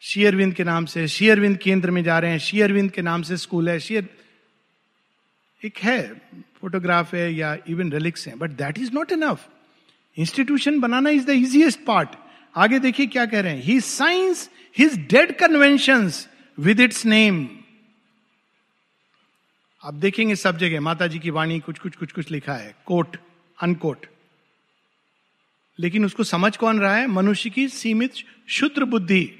शेयरविंद 0.03 0.53
के 0.53 0.63
नाम 0.63 0.85
से 0.85 1.07
शेयरविंद 1.07 1.57
केंद्र 1.57 1.91
में 1.91 2.03
जा 2.03 2.17
रहे 2.19 2.31
हैं 2.31 2.39
शेयरविंद 2.39 2.91
के 2.91 3.01
नाम 3.01 3.21
से 3.21 3.37
स्कूल 3.37 3.69
है 3.69 3.79
शेयर 3.79 4.09
एक 5.61 5.77
है 5.77 6.01
फोटोग्राफ 6.61 7.13
है 7.13 7.33
या 7.33 7.57
इवन 7.69 7.91
रिलिक्स 7.91 8.27
है 8.27 8.35
but 8.37 8.49
that 8.57 8.79
is 8.79 8.91
not 8.93 9.11
enough 9.11 9.47
institution 10.17 10.79
banana 10.79 11.09
is 11.09 11.25
the 11.25 11.29
easiest 11.29 11.79
part 11.83 12.09
आगे 12.55 12.79
देखिए 12.79 13.07
क्या 13.07 13.25
कह 13.25 13.39
रहे 13.39 13.55
हैं। 13.55 13.63
He 13.63 13.79
signs 13.81 14.49
his 14.77 14.97
dead 15.09 15.37
convention 15.37 16.11
with 16.59 16.79
its 16.79 17.05
name 17.05 17.47
आप 19.83 19.93
देखेंगे 19.93 20.35
सब 20.35 20.57
जगह 20.57 20.81
माता 20.81 21.07
जी 21.07 21.19
की 21.19 21.29
वाणी 21.29 21.59
कुछ 21.59 21.79
कुछ 21.79 21.95
कुछ 21.95 22.11
कुछ 22.11 22.31
लिखा 22.31 22.53
है। 22.53 22.75
कोट 22.85 23.17
अनकोट 23.61 24.05
लेकिन 25.79 26.05
उसको 26.05 26.23
समझ 26.23 26.57
कौन 26.57 26.79
रहा 26.79 26.95
है? 26.95 27.07
मनुष्य 27.07 27.49
की 27.49 27.67
सीमित 27.67 28.13
शुद्र 28.47 28.85
बुद्धि। 28.85 29.31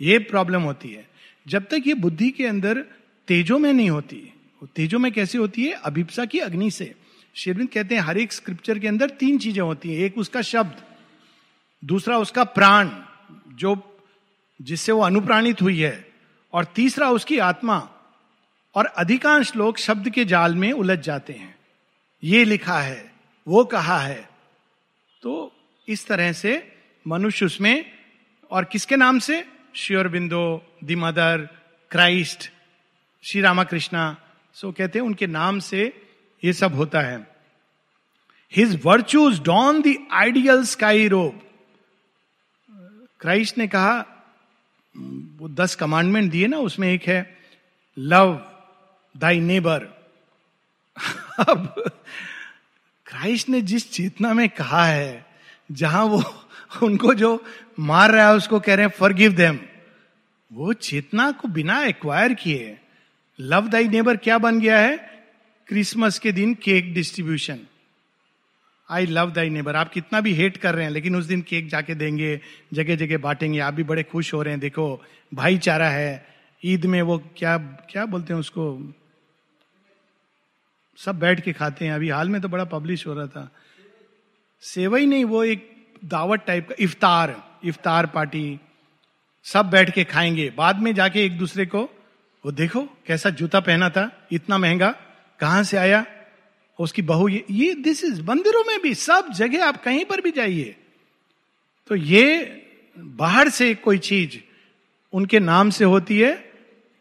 ये 0.00 0.18
प्रॉब्लम 0.18 0.62
होती 0.62 0.88
है। 0.88 1.08
जब 1.46 1.64
तक 1.64 1.82
ये 1.86 1.94
बुद्धि 1.94 2.30
के 2.30 2.46
अंदर 2.46 2.84
तेजो 3.28 3.58
में 3.58 3.72
नहीं 3.72 3.90
होती 3.90 4.32
तेजो 4.76 4.98
में 4.98 5.12
कैसे 5.12 5.38
होती 5.38 5.64
है? 5.64 5.72
अभिप्सा 5.72 6.24
की 6.24 6.38
अग्नि 6.38 6.70
से। 6.70 6.94
शेरविंद 7.38 7.68
कहते 7.68 7.94
हैं, 7.94 8.02
हर 8.02 8.18
एक 8.18 8.32
स्क्रिप्चर 8.32 8.78
के 8.78 8.88
अंदर 8.88 9.10
तीन 9.10 9.38
चीज़ें 9.38 9.62
होती 9.62 9.94
हैं। 9.94 9.98
एक 9.98 10.18
उसका 10.18 10.42
शब्द, 10.42 10.82
दूसरा 11.84 12.18
उसका 12.18 12.44
प्राण, 12.44 12.90
जो, 13.48 14.00
जिससे 14.62 14.92
वो 14.92 15.02
अनुप्राणित 15.02 15.62
हुई 15.62 15.80
है, 15.80 16.08
और 16.52 16.64
तीसरा 16.64 17.10
उसकी 17.10 17.38
आत्मा। 17.38 17.90
और 18.74 18.86
अधिकांश 18.86 19.56
लोग 19.56 19.78
शब्द 19.78 20.10
के 20.10 20.24
जाल 20.24 20.54
में 20.54 20.72
उलझ 20.72 20.98
जाते 20.98 21.32
हैं। 21.32 21.58
ये 22.24 22.44
लिखा 22.44 22.80
है, 22.80 23.12
वो 23.48 23.64
कहा 23.64 23.98
है। 23.98 24.28
तो 25.22 25.52
इस 25.88 26.06
तरह 26.06 26.32
से 26.32 26.76
मनुष्य 27.08 27.46
उसमें, 27.46 27.92
और 28.50 28.64
किसके 28.64 28.96
नाम 28.96 29.18
से? 29.18 29.44
Shri 29.74 30.08
Aurobindo 30.08 30.76
the 30.84 30.94
Mother, 30.94 31.48
Christ, 31.90 32.50
Shri 33.22 33.40
Ramakrishna. 33.40 34.16
सो 34.54 34.72
कहते 34.72 34.98
हैं, 34.98 35.06
उनके 35.06 35.26
नाम 35.26 35.58
से 35.58 36.02
ये 36.44 36.52
सब 36.52 36.74
होता 36.74 37.00
है। 37.00 37.27
His 38.52 38.80
virtues 38.84 39.40
don 39.40 39.82
the 39.82 39.94
ideal 40.12 40.64
sky 40.64 41.08
robe 41.08 41.40
Christ 43.20 43.58
ने 43.58 43.66
कहा, 43.68 43.98
वो 45.38 45.48
दस 45.48 45.74
कमांडमेंट 45.74 46.30
दिए 46.32 46.46
ना, 46.46 46.58
उसमें 46.58 46.88
एक 46.88 47.02
है 47.02 47.38
लव 47.98 48.34
दाई 49.14 49.40
नेबर 49.40 49.86
अब 51.38 51.74
क्राइस्ट 53.06 53.48
ने 53.48 53.60
जिस 53.62 53.90
चेतना 53.92 54.32
में 54.34 54.48
कहा 54.48 54.84
है, 54.84 55.26
जहाँ 55.72 56.04
वो, 56.04 56.22
उनको 56.82 57.14
जो 57.14 57.44
मार 57.78 58.10
रहा 58.10 58.28
है, 58.28 58.34
उसको 58.34 58.60
कह 58.60 58.74
रहे 58.74 58.86
हैं 58.86 58.92
फॉर 58.98 59.12
गिव 59.12 59.32
देम 59.32 59.58
वो 60.50 60.72
चेतना 60.72 61.30
को 61.30 61.48
बिना 61.48 61.82
एक्वायर 61.84 62.34
किए 62.34 62.78
लव 63.38 63.68
दाई 63.68 63.88
नेबर 63.88 64.16
क्या 64.16 64.38
बन 64.38 64.60
गया 64.60 64.78
है? 64.78 64.96
क्रिसमस 65.68 66.18
के 66.18 66.32
दिन 66.32 66.54
cake 66.54 66.92
distribution 66.94 67.58
I 68.90 69.06
love 69.06 69.30
thy 69.30 69.50
neighbour 69.50 69.76
आप 69.76 69.92
कितना 69.92 70.20
भी 70.20 70.32
हेट 70.32 70.56
कर 70.56 70.74
रहे 70.74 70.84
हैं, 70.84 70.90
लेकिन 70.90 71.16
उस 71.16 71.24
दिन 71.24 71.42
केक 71.42 71.68
जाके 71.68 71.94
देंगे 71.94 72.40
जगह 72.72 72.96
जगह 72.96 73.18
बांटेंगे। 73.18 73.58
आप 73.58 73.74
भी 73.74 73.82
बड़े 73.82 74.02
खुश 74.02 74.34
हो 74.34 74.42
रहे 74.42 74.52
हैं, 74.52 74.60
देखो, 74.60 75.04
भाईचारा 75.34 75.88
है। 75.88 76.26
ईद 76.64 76.86
में 76.86 77.02
वो 77.02 77.18
क्या 77.36 77.58
क्या 77.58 78.06
बोलते 78.06 78.32
हैं 78.32 78.40
उसको? 78.40 78.94
सब 80.96 81.18
बैठ 81.18 81.40
के 81.40 81.52
खाते 81.52 81.84
हैं। 81.84 81.92
अभी 81.92 82.08
हाल 82.08 82.28
में 82.28 82.40
तो 82.40 82.48
बड़ा 82.48 82.64
पब्लिश 82.64 83.06
हो 83.06 83.14
रहा 83.14 83.26
था। 83.26 83.50
सेवा 84.60 84.98
ही 84.98 85.06
नहीं, 85.06 85.24
वो 85.24 85.44
एक 85.44 85.86
दावत 86.04 86.44
टाइप 86.46 86.68
का, 86.68 86.74
इफ्तार 86.78 87.58
इफ्तार 87.64 88.06
पार्टी। 88.06 88.60
सब 89.44 89.70
बैठ 89.70 89.90
के 89.90 90.04
खाएँगे। 90.04 90.50
बाद 90.50 90.78
में 90.78 90.94
जाके 90.94 91.24
एक 91.24 91.38
दूसरे 91.38 91.66
को 91.66 91.82
वो 92.46 92.52
देखो, 92.52 92.82
कैसा 92.82 93.30
जूता 93.30 93.60
पहना 93.60 93.90
था, 93.90 94.28
इतना 94.32 94.58
महँगा, 94.58 94.94
कहाँ 95.40 95.62
से 95.62 95.76
आया? 95.76 96.06
उसकी 96.78 97.02
बहू, 97.02 97.28
ये 97.28 97.44
ये 97.50 97.74
दिस 97.74 98.04
इज़ 98.04 98.22
मंदिरों 98.22 98.64
में 98.64 98.80
भी, 98.82 98.94
सब 98.94 99.32
जगह 99.32 99.64
आप 99.64 99.82
कहीं 99.84 100.04
पर 100.04 100.20
भी 100.20 100.30
जाइए। 100.30 100.74
तो 101.90 101.96
ये 101.96 102.64
बाहर 102.96 103.48
से 103.50 103.74
कोई 103.76 103.98
चीज़ 104.00 104.38
उनके 105.12 105.38
नाम 105.40 105.70
से 105.70 105.84
होती 105.84 106.18
है 106.18 106.32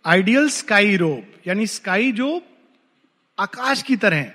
आइडियल 0.05 0.49
स्काई 0.49 0.95
रोप 0.97 1.47
यानी 1.47 1.67
स्काई 1.67 2.11
जो 2.11 2.41
आकाश 3.37 3.81
की 3.83 3.95
तरह 3.95 4.31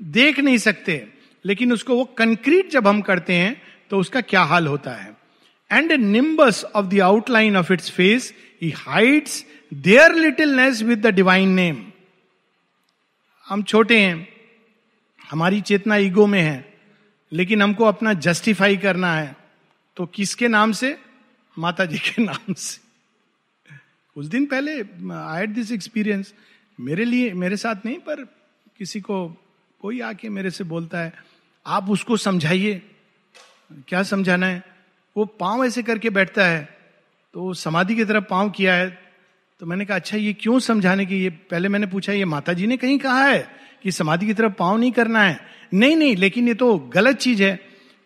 देख 0.00 0.38
नहीं 0.38 0.58
सकते, 0.58 1.06
लेकिन 1.44 1.72
उसको 1.72 1.96
वो 1.96 2.04
कंक्रीट 2.18 2.70
जब 2.70 2.86
हम 2.88 3.00
करते 3.02 3.32
हैं 3.32 3.60
तो 3.90 3.98
उसका 3.98 4.20
क्या 4.22 4.42
हाल 4.42 4.66
होता 4.66 4.90
है। 4.92 5.16
And 5.70 5.92
a 5.92 5.96
nimbus 5.96 6.64
of 6.66 6.86
the 6.86 7.00
outline 7.00 7.56
of 7.56 7.72
its 7.72 7.90
face 7.90 8.32
he 8.62 8.70
hides 8.76 9.44
their 9.72 10.14
littleness 10.14 10.82
with 10.82 11.06
the 11.06 11.14
divine 11.14 11.48
name 11.50 11.84
हम 13.46 13.62
छोटे 13.62 13.98
हैं 13.98 14.33
हमारी 15.30 15.60
चेतना 15.60 15.96
ईगो 15.96 16.26
में 16.26 16.40
है, 16.40 16.74
लेकिन 17.32 17.62
हमको 17.62 17.84
अपना 17.84 18.12
जस्टिफाई 18.12 18.76
करना 18.76 19.14
है। 19.14 19.36
तो 19.96 20.06
किसके 20.06 20.48
नाम 20.48 20.72
से? 20.72 20.96
माता 21.56 21.84
जी 21.84 21.98
के 21.98 22.22
नाम 22.22 22.54
से। 22.54 22.80
कुछ 24.16 24.26
दिन 24.26 24.46
पहले 24.46 24.72
आई 24.72 25.40
हैड 25.40 25.50
दिस 25.50 25.72
एक्सपीरियंस 25.72 26.32
मेरे 26.78 27.04
लिए, 27.04 27.32
मेरे 27.32 27.56
साथ 27.56 27.86
नहीं, 27.86 27.98
पर 27.98 28.24
किसी 28.78 29.00
को, 29.00 29.28
कोई 29.80 30.00
आके 30.00 30.28
मेरे 30.28 30.50
से 30.50 30.64
बोलता 30.64 30.98
है, 30.98 31.12
आप 31.66 31.90
उसको 31.90 32.16
समझाइए, 32.16 32.82
क्या 33.88 34.02
समझाना 34.02 34.46
है? 34.46 34.62
वो 35.16 35.24
पाँव 35.24 35.64
ऐसे 35.64 35.82
करके 35.82 36.10
बैठता 36.10 36.46
है 36.46 36.64
तो 37.34 37.52
समाधि 37.54 37.94
की 37.96 38.04
तरफ़ 38.04 38.24
पाँव 38.24 38.50
किया 38.50 38.74
है 38.74 39.03
तो 39.60 39.66
मैंने 39.66 39.84
कहा 39.84 39.96
अच्छा 39.96 40.16
ये 40.16 40.32
क्यों 40.32 40.58
समझाने 40.58 41.04
की? 41.06 41.16
ये 41.16 41.30
पहले 41.30 41.68
मैंने 41.68 41.86
पूछा, 41.86 42.12
ये 42.12 42.24
माता 42.24 42.52
जी 42.52 42.66
ने 42.66 42.76
कहीं 42.76 42.98
कहा 42.98 43.24
है 43.24 43.46
कि 43.82 43.92
समाधि 43.92 44.26
की 44.26 44.34
तरफ़ 44.34 44.52
पाँव 44.52 44.78
नहीं 44.78 44.92
करना 44.92 45.22
है? 45.22 45.38
नहीं 45.74 45.96
नहीं, 45.96 46.16
लेकिन 46.16 46.48
ये 46.48 46.54
तो 46.54 46.78
गलत 46.94 47.16
चीज़ 47.16 47.42
है। 47.42 47.60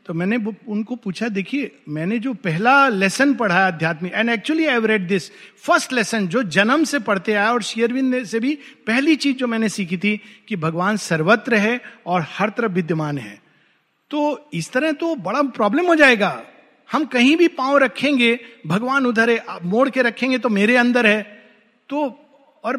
तो 0.06 0.14
मैंने 0.14 0.36
उनको 0.68 0.96
पूछा, 0.96 1.28
देखिए, 1.28 1.70
मैंने 1.88 2.18
जो 2.18 2.34
पहला 2.34 2.88
लेसन 2.88 3.34
पढ़ा 3.34 3.66
आध्यात्मिक 3.66 4.12
and 4.14 4.30
actually 4.30 4.66
I 4.66 4.80
read 4.80 5.06
this 5.08 5.30
first 5.64 5.92
lesson 5.92 6.26
जो 6.28 6.42
जन्म 6.42 6.84
से 6.84 6.98
पढ़ते 6.98 7.32
आया 7.32 7.52
और 7.52 7.62
शेयरविंद 7.62 8.24
से 8.24 8.40
भी 8.40 8.54
पहली 8.86 9.16
चीज़ 9.16 9.36
जो 9.36 9.46
मैंने 9.46 9.68
सीखी 9.68 9.96
थी 9.96 10.20
कि 10.48 10.56
भगवान 10.56 10.96
सर्वत्र 10.96 11.54
है 11.54 11.80
और 12.06 12.26
हर 12.28 12.50
तरफ़ 12.50 12.72
विद्यमान 12.72 13.18
है। 13.18 13.38
तो 14.10 14.50
इस 14.54 14.70
तरह 14.72 14.92
तो 14.92 15.14
बड़ा 15.16 15.42
प्रॉब्लम 15.42 15.86
हो 15.86 15.94
जाएगा। 15.94 16.42
हम 16.88 17.04
कहीं 17.04 17.36
भी 17.36 17.48
पाँव 17.48 17.76
रखेंगे, 17.78 18.38
भगवान 18.66 19.06
उधर 19.06 19.30
है 19.30 19.44
मोड़ 19.64 19.88
के 19.90 20.02
रखेंगे 20.02 20.38
तो 20.38 20.48
मेरे 20.48 20.76
अंदर 20.76 21.06
है। 21.06 21.37
तो 21.90 22.06
और 22.64 22.76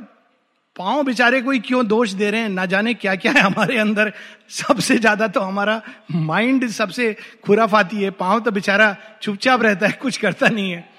पाँव 0.76 1.04
बेचारे 1.04 1.42
कोई 1.42 1.60
क्यों 1.60 1.88
दोष 1.88 2.12
दे 2.12 2.30
रहे 2.32 2.42
हैं? 2.42 2.50
ना 2.50 2.66
जाने 2.66 2.94
क्या 2.94 3.16
क्या 3.16 3.32
है 3.32 3.42
हमारे 3.42 3.78
अंदर। 3.78 4.12
सबसे 4.50 4.98
ज़्यादा 4.98 5.28
तो 5.28 5.40
हमारा 5.40 5.82
माइंड 6.12 6.68
सबसे 6.68 7.16
खुराफाती 7.44 8.04
है। 8.04 8.12
पाँव 8.12 8.40
तो 8.40 8.52
बेचारा 8.52 8.96
चुपचाप 9.22 9.62
रहता 9.62 9.88
है, 9.88 9.92
कुछ 9.92 10.18
करता 10.18 10.50
नहीं 10.50 10.72
है। 10.72 10.90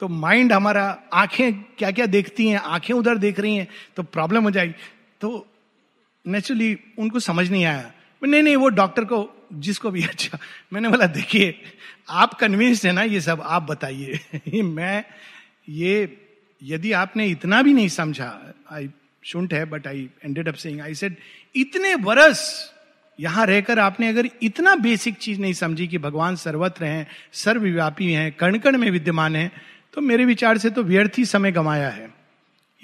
तो 0.00 0.08
माइंड 0.08 0.52
हमारा, 0.52 0.84
आँखें 1.12 1.52
क्या 1.78 1.90
क्या 1.90 2.06
देखती 2.06 2.48
हैं? 2.48 2.58
आँखें 2.58 2.94
उधर 2.94 3.18
देख 3.18 3.40
रही 3.40 3.56
हैं 3.56 3.68
तो 3.96 4.02
प्रॉब्लम 4.02 4.44
हो 4.44 4.50
जाएगी। 4.50 4.74
तो 5.20 5.46
नेचुरली 6.26 6.78
उनको 6.98 7.20
समझ 7.20 7.50
नहीं 7.50 7.64
आया। 7.64 7.90
नहीं 8.22 8.42
नहीं, 8.42 8.56
वो 8.56 8.68
डॉक्टर 8.68 9.04
को, 9.04 9.48
जिसको 9.52 9.90
भी 9.90 10.02
अच्छा 10.02 10.38
मैंने 10.72 10.88
बोला, 10.88 11.06
देखिए, 11.06 11.54
आप 12.08 12.34
कन्विंस्ड 12.34 12.86
है 12.86 12.92
ना 12.92 13.02
ये 13.02 13.20
सब, 13.20 13.42
आप 13.44 13.62
बताइए। 13.62 14.20
मैं, 14.62 15.04
ये 15.68 16.04
यदि 16.62 16.92
आपने 16.92 17.26
इतना 17.26 17.62
भी 17.62 17.72
नहीं 17.72 17.88
समझा 17.88 18.54
आई 18.72 18.90
शुंट 19.24 19.54
है 19.54 19.64
but 19.64 19.86
I 19.86 20.10
ended 20.24 20.48
up 20.48 20.54
saying 20.54 20.80
I 20.80 20.94
said 20.94 21.16
इतने 21.56 21.96
बरस 21.96 22.72
यहाँ 23.20 23.46
रहकर 23.46 23.78
आपने 23.78 24.08
अगर 24.08 24.28
इतना 24.42 24.74
बेसिक 24.74 25.14
चीज़ 25.14 25.40
नहीं 25.40 25.52
समझी 25.52 25.86
कि 25.88 25.98
भगवान 25.98 26.36
सर्वत्र 26.36 26.84
हैं, 26.84 27.06
सर्वव्यापी 27.32 28.12
हैं 28.12 28.32
कण 28.32 28.58
कण 28.58 28.78
में 28.78 28.90
विद्यमान 28.90 29.36
है 29.36 29.52
तो 29.92 30.00
मेरे 30.00 30.24
विचार 30.24 30.58
से 30.58 30.70
तो 30.70 30.82
व्यर्थ 30.82 31.12
ही 31.18 31.24
समय 31.24 31.52
गंवाया 31.52 31.88
है। 31.88 32.14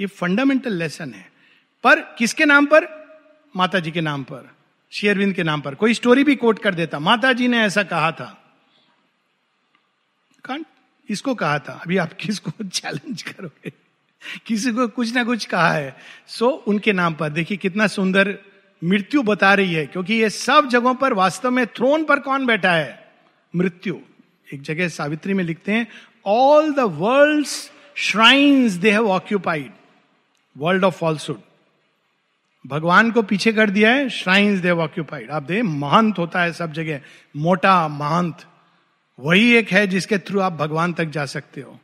ये 0.00 0.06
फंडामेंटल 0.06 0.72
लेसन 0.72 1.14
है। 1.14 1.32
पर 1.84 2.00
किसके 2.00 2.44
नाम 2.44 2.66
पर? 2.66 2.84
माता 3.56 3.80
जी 3.80 3.90
के 3.90 4.00
नाम 4.00 4.22
पर 4.22 4.50
शेयरविंद 4.90 5.34
के 5.34 5.42
नाम 5.42 5.60
पर। 5.60 5.74
कोई 5.74 5.94
स्टोरी 5.94 6.24
भी 6.24 6.36
कोट 6.36 6.58
कर 6.58 6.74
देता। 6.74 6.98
माता 6.98 7.32
जी 7.32 7.48
ने 7.48 7.58
ऐसा 7.58 7.82
कहा 7.82 8.12
था। 8.12 8.54
कांट 10.44 10.66
इसको 11.10 11.34
कहा 11.34 11.58
था? 11.58 11.72
अभी 11.72 11.96
आप 11.96 12.12
किसको 12.12 12.64
चैलेंज 12.68 13.22
करोगे? 13.22 13.72
किसी 14.46 14.72
को 14.72 14.88
कुछ 14.88 15.14
ना 15.14 15.24
कुछ 15.24 15.44
कहा 15.44 15.72
है। 15.72 15.96
सो 16.26 16.46
so, 16.46 16.52
उनके 16.52 16.92
नाम 16.92 17.14
पर 17.14 17.28
देखिए 17.28 17.56
कितना 17.56 17.86
सुंदर 17.86 18.38
मृत्यु 18.84 19.22
बता 19.22 19.54
रही 19.54 19.74
है 19.74 19.86
क्योंकि 19.86 20.14
ये 20.14 20.30
सब 20.30 20.68
जगहों 20.68 20.94
पर 20.94 21.12
वास्तव 21.12 21.50
में 21.50 21.66
थ्रोन 21.66 22.04
पर 22.04 22.20
कौन 22.20 22.46
बैठा 22.46 22.72
है? 22.72 23.12
मृत्यु। 23.56 23.98
एक 24.54 24.62
जगह 24.62 24.88
सावित्री 24.88 25.34
में 25.34 25.44
लिखते 25.44 25.72
हैं 25.72 25.86
all 26.26 26.72
the 26.72 26.80
world 26.80 27.46
shrines 27.96 28.72
they 28.72 28.90
have 28.90 29.10
occupied 29.10 29.72
world 30.58 30.84
of 30.84 30.98
falsehood 30.98 31.40
भगवान 32.66 33.10
को 33.10 33.22
पीछे 33.22 33.52
कर 33.52 33.70
दिया 33.70 33.90
है 33.90 34.10
श्राइन्स 34.10 34.60
देव 34.60 34.80
ऑक्यूपाइड 34.80 35.30
आप 35.30 35.42
दे 35.42 35.62
महंत 35.62 36.18
होता 36.18 36.42
है 36.42 36.52
सब 36.52 36.72
जगह 36.72 37.00
मोटा 37.36 37.88
महंत। 37.88 38.46
वही 39.20 39.52
एक 39.56 39.70
है 39.72 39.86
जिसके 39.86 40.18
थ्रू 40.18 40.40
आप 40.40 40.52
भगवान 40.52 40.92
तक 40.92 41.04
जा 41.04 41.24
सकते 41.26 41.60
हो। 41.60 41.78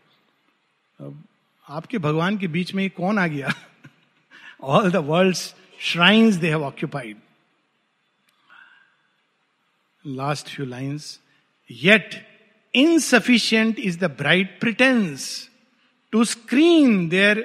आपके 1.67 1.99
भगवान 1.99 2.39
के 2.39 2.49
बीच 2.49 2.73
में 2.75 2.89
कौन 2.91 3.19
आ 3.19 3.27
गया? 3.27 3.53
All 4.63 4.91
the 4.93 4.97
world 5.07 5.37
shrines 5.81 6.35
they 6.35 6.49
have 6.49 6.65
occupied 6.65 7.17
last 10.05 10.49
few 10.49 10.67
lines 10.67 11.21
yet 11.71 12.15
insufficient 12.75 13.79
is 13.79 13.99
the 13.99 14.05
bright 14.19 14.59
pretence 14.61 15.29
to 16.13 16.25
screen 16.25 17.09
their 17.09 17.45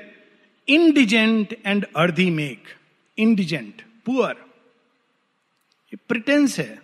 indigent 0.67 1.55
and 1.65 1.85
earthy 1.95 2.29
make 2.29 2.75
indigent 3.17 3.81
poor 4.05 4.35
ये 5.93 5.97
प्रिटेंस 6.07 6.59
है। 6.59 6.75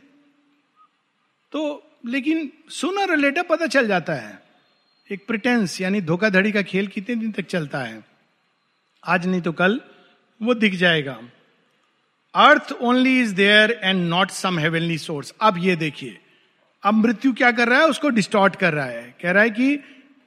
तो 1.52 1.84
लेकिन 2.08 2.52
सुनर 2.70 3.18
लेटर 3.18 3.42
पता 3.42 3.68
चल 3.68 3.88
जाता 3.88 4.14
है। 4.14 4.42
एक 5.12 5.28
प्रिटेंस 5.28 5.82
यानी 5.82 6.02
धोखाधड़ी 6.02 6.52
का 6.52 6.62
खेल 6.62 6.88
कितने 6.88 7.16
दिन 7.16 7.32
तक 7.32 7.46
चलता 7.46 7.80
है। 7.80 8.04
आज 9.08 9.28
नहीं 9.28 9.42
तो 9.42 9.52
कल, 9.52 9.82
वो 10.42 10.54
दिख 10.54 10.74
जाएगा। 10.74 11.22
Earth 12.36 12.72
only 12.72 13.20
is 13.20 13.36
there 13.36 13.80
and 13.84 14.10
not 14.10 14.30
some 14.30 14.60
heavenly 14.60 14.98
source 14.98 15.34
अब 15.42 15.56
ये 15.58 15.76
देखिए, 15.76 16.18
अब 16.84 16.94
मृत्यु 16.94 17.34
क्या 17.34 17.52
कर 17.52 17.68
रहा 17.68 17.80
है? 17.80 17.86
उसको 17.86 18.10
डिस्टॉर्ट 18.10 18.56
कर 18.56 18.74
रहा 18.74 18.86
है। 18.86 19.16
कह 19.22 19.32
रहा 19.32 19.44
है 19.44 19.50
कि, 19.50 19.80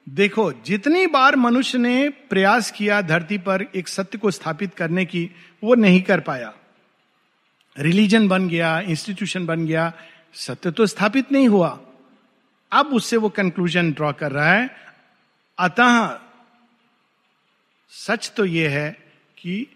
देखो, 0.09 0.53
जितनी 0.53 1.07
बार 1.07 1.37
मनुष्य 1.37 1.79
ने 1.79 2.09
प्रयास 2.09 2.71
किया 2.71 3.01
धरती 3.01 3.39
पर 3.39 3.67
एक 3.75 3.89
सत्य 3.89 4.19
को 4.19 4.31
स्थापित 4.31 4.75
करने 4.75 5.05
की, 5.05 5.31
वो 5.65 5.75
नहीं 5.75 6.03
कर 6.03 6.21
पाया। 6.21 6.55
रिलीजन 7.79 8.29
बन 8.29 8.49
गया 8.49 8.81
इंस्टीट्यूशन 8.81 9.47
बन 9.47 9.67
गया 9.67 9.93
सत्य 10.35 10.71
तो 10.71 10.87
स्थापित 10.87 11.33
नहीं 11.33 11.49
हुआ। 11.49 11.81
अब 12.73 12.87
उससे 12.87 13.17
वो 13.17 13.29
कंक्लूजन 13.29 13.93
ड्रॉ 13.93 14.13
कर 14.13 14.33
रहा 14.33 14.53
है। 14.53 14.77
अतः 15.59 16.21
सच 17.89 18.33
तो 18.37 18.45
ये 18.45 18.69
है 18.69 18.91
कि 19.39 19.67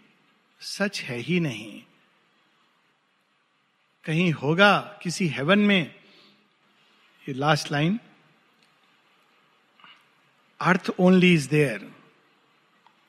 सच 0.61 1.01
है 1.01 1.17
ही 1.17 1.41
नहीं। 1.41 1.83
कहीं 4.05 4.33
होगा 4.33 4.99
किसी 5.03 5.29
हेवन 5.29 5.59
में, 5.59 5.95
ये 7.29 7.35
last 7.35 7.73
line 7.73 8.01
earth 10.61 10.91
only 10.99 11.35
is 11.35 11.49
there 11.49 11.93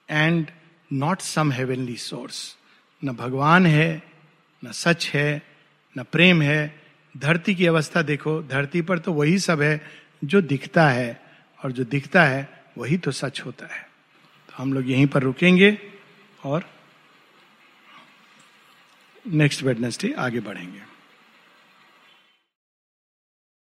and 0.10 0.52
not 0.94 1.22
some 1.22 1.52
heavenly 1.52 1.98
source 1.98 2.58
न 3.04 3.12
भगवान 3.12 3.66
है, 3.66 4.04
न 4.66 4.72
सच 4.72 5.08
है, 5.08 5.42
न 5.98 6.04
प्रेम 6.04 6.42
है 6.42 6.85
धरती 7.18 7.56
की 7.56 7.68
अवस्था 7.68 8.02
देखो, 8.02 8.44
धरती 8.44 8.82
पर 8.82 9.00
तो 9.00 9.14
वही 9.14 9.40
सब 9.40 9.62
है 9.62 9.82
जो 10.24 10.42
दिखता 10.42 10.90
है, 10.90 11.22
और 11.64 11.72
जो 11.72 11.84
दिखता 11.84 12.24
है, 12.24 12.64
वही 12.78 12.98
तो 12.98 13.12
सच 13.12 13.42
होता 13.42 13.66
है। 13.66 13.90
तो 14.50 14.54
हम 14.58 14.74
लोग 14.74 14.90
यहीं 14.90 15.08
पर 15.08 15.24
रुकेंगे 15.24 15.78
और 16.44 16.70
नेक्स्ट 19.28 19.64
वेडनेसडे 19.64 20.14
आगे 20.14 20.40
बढ़ेंगे। 20.40 20.95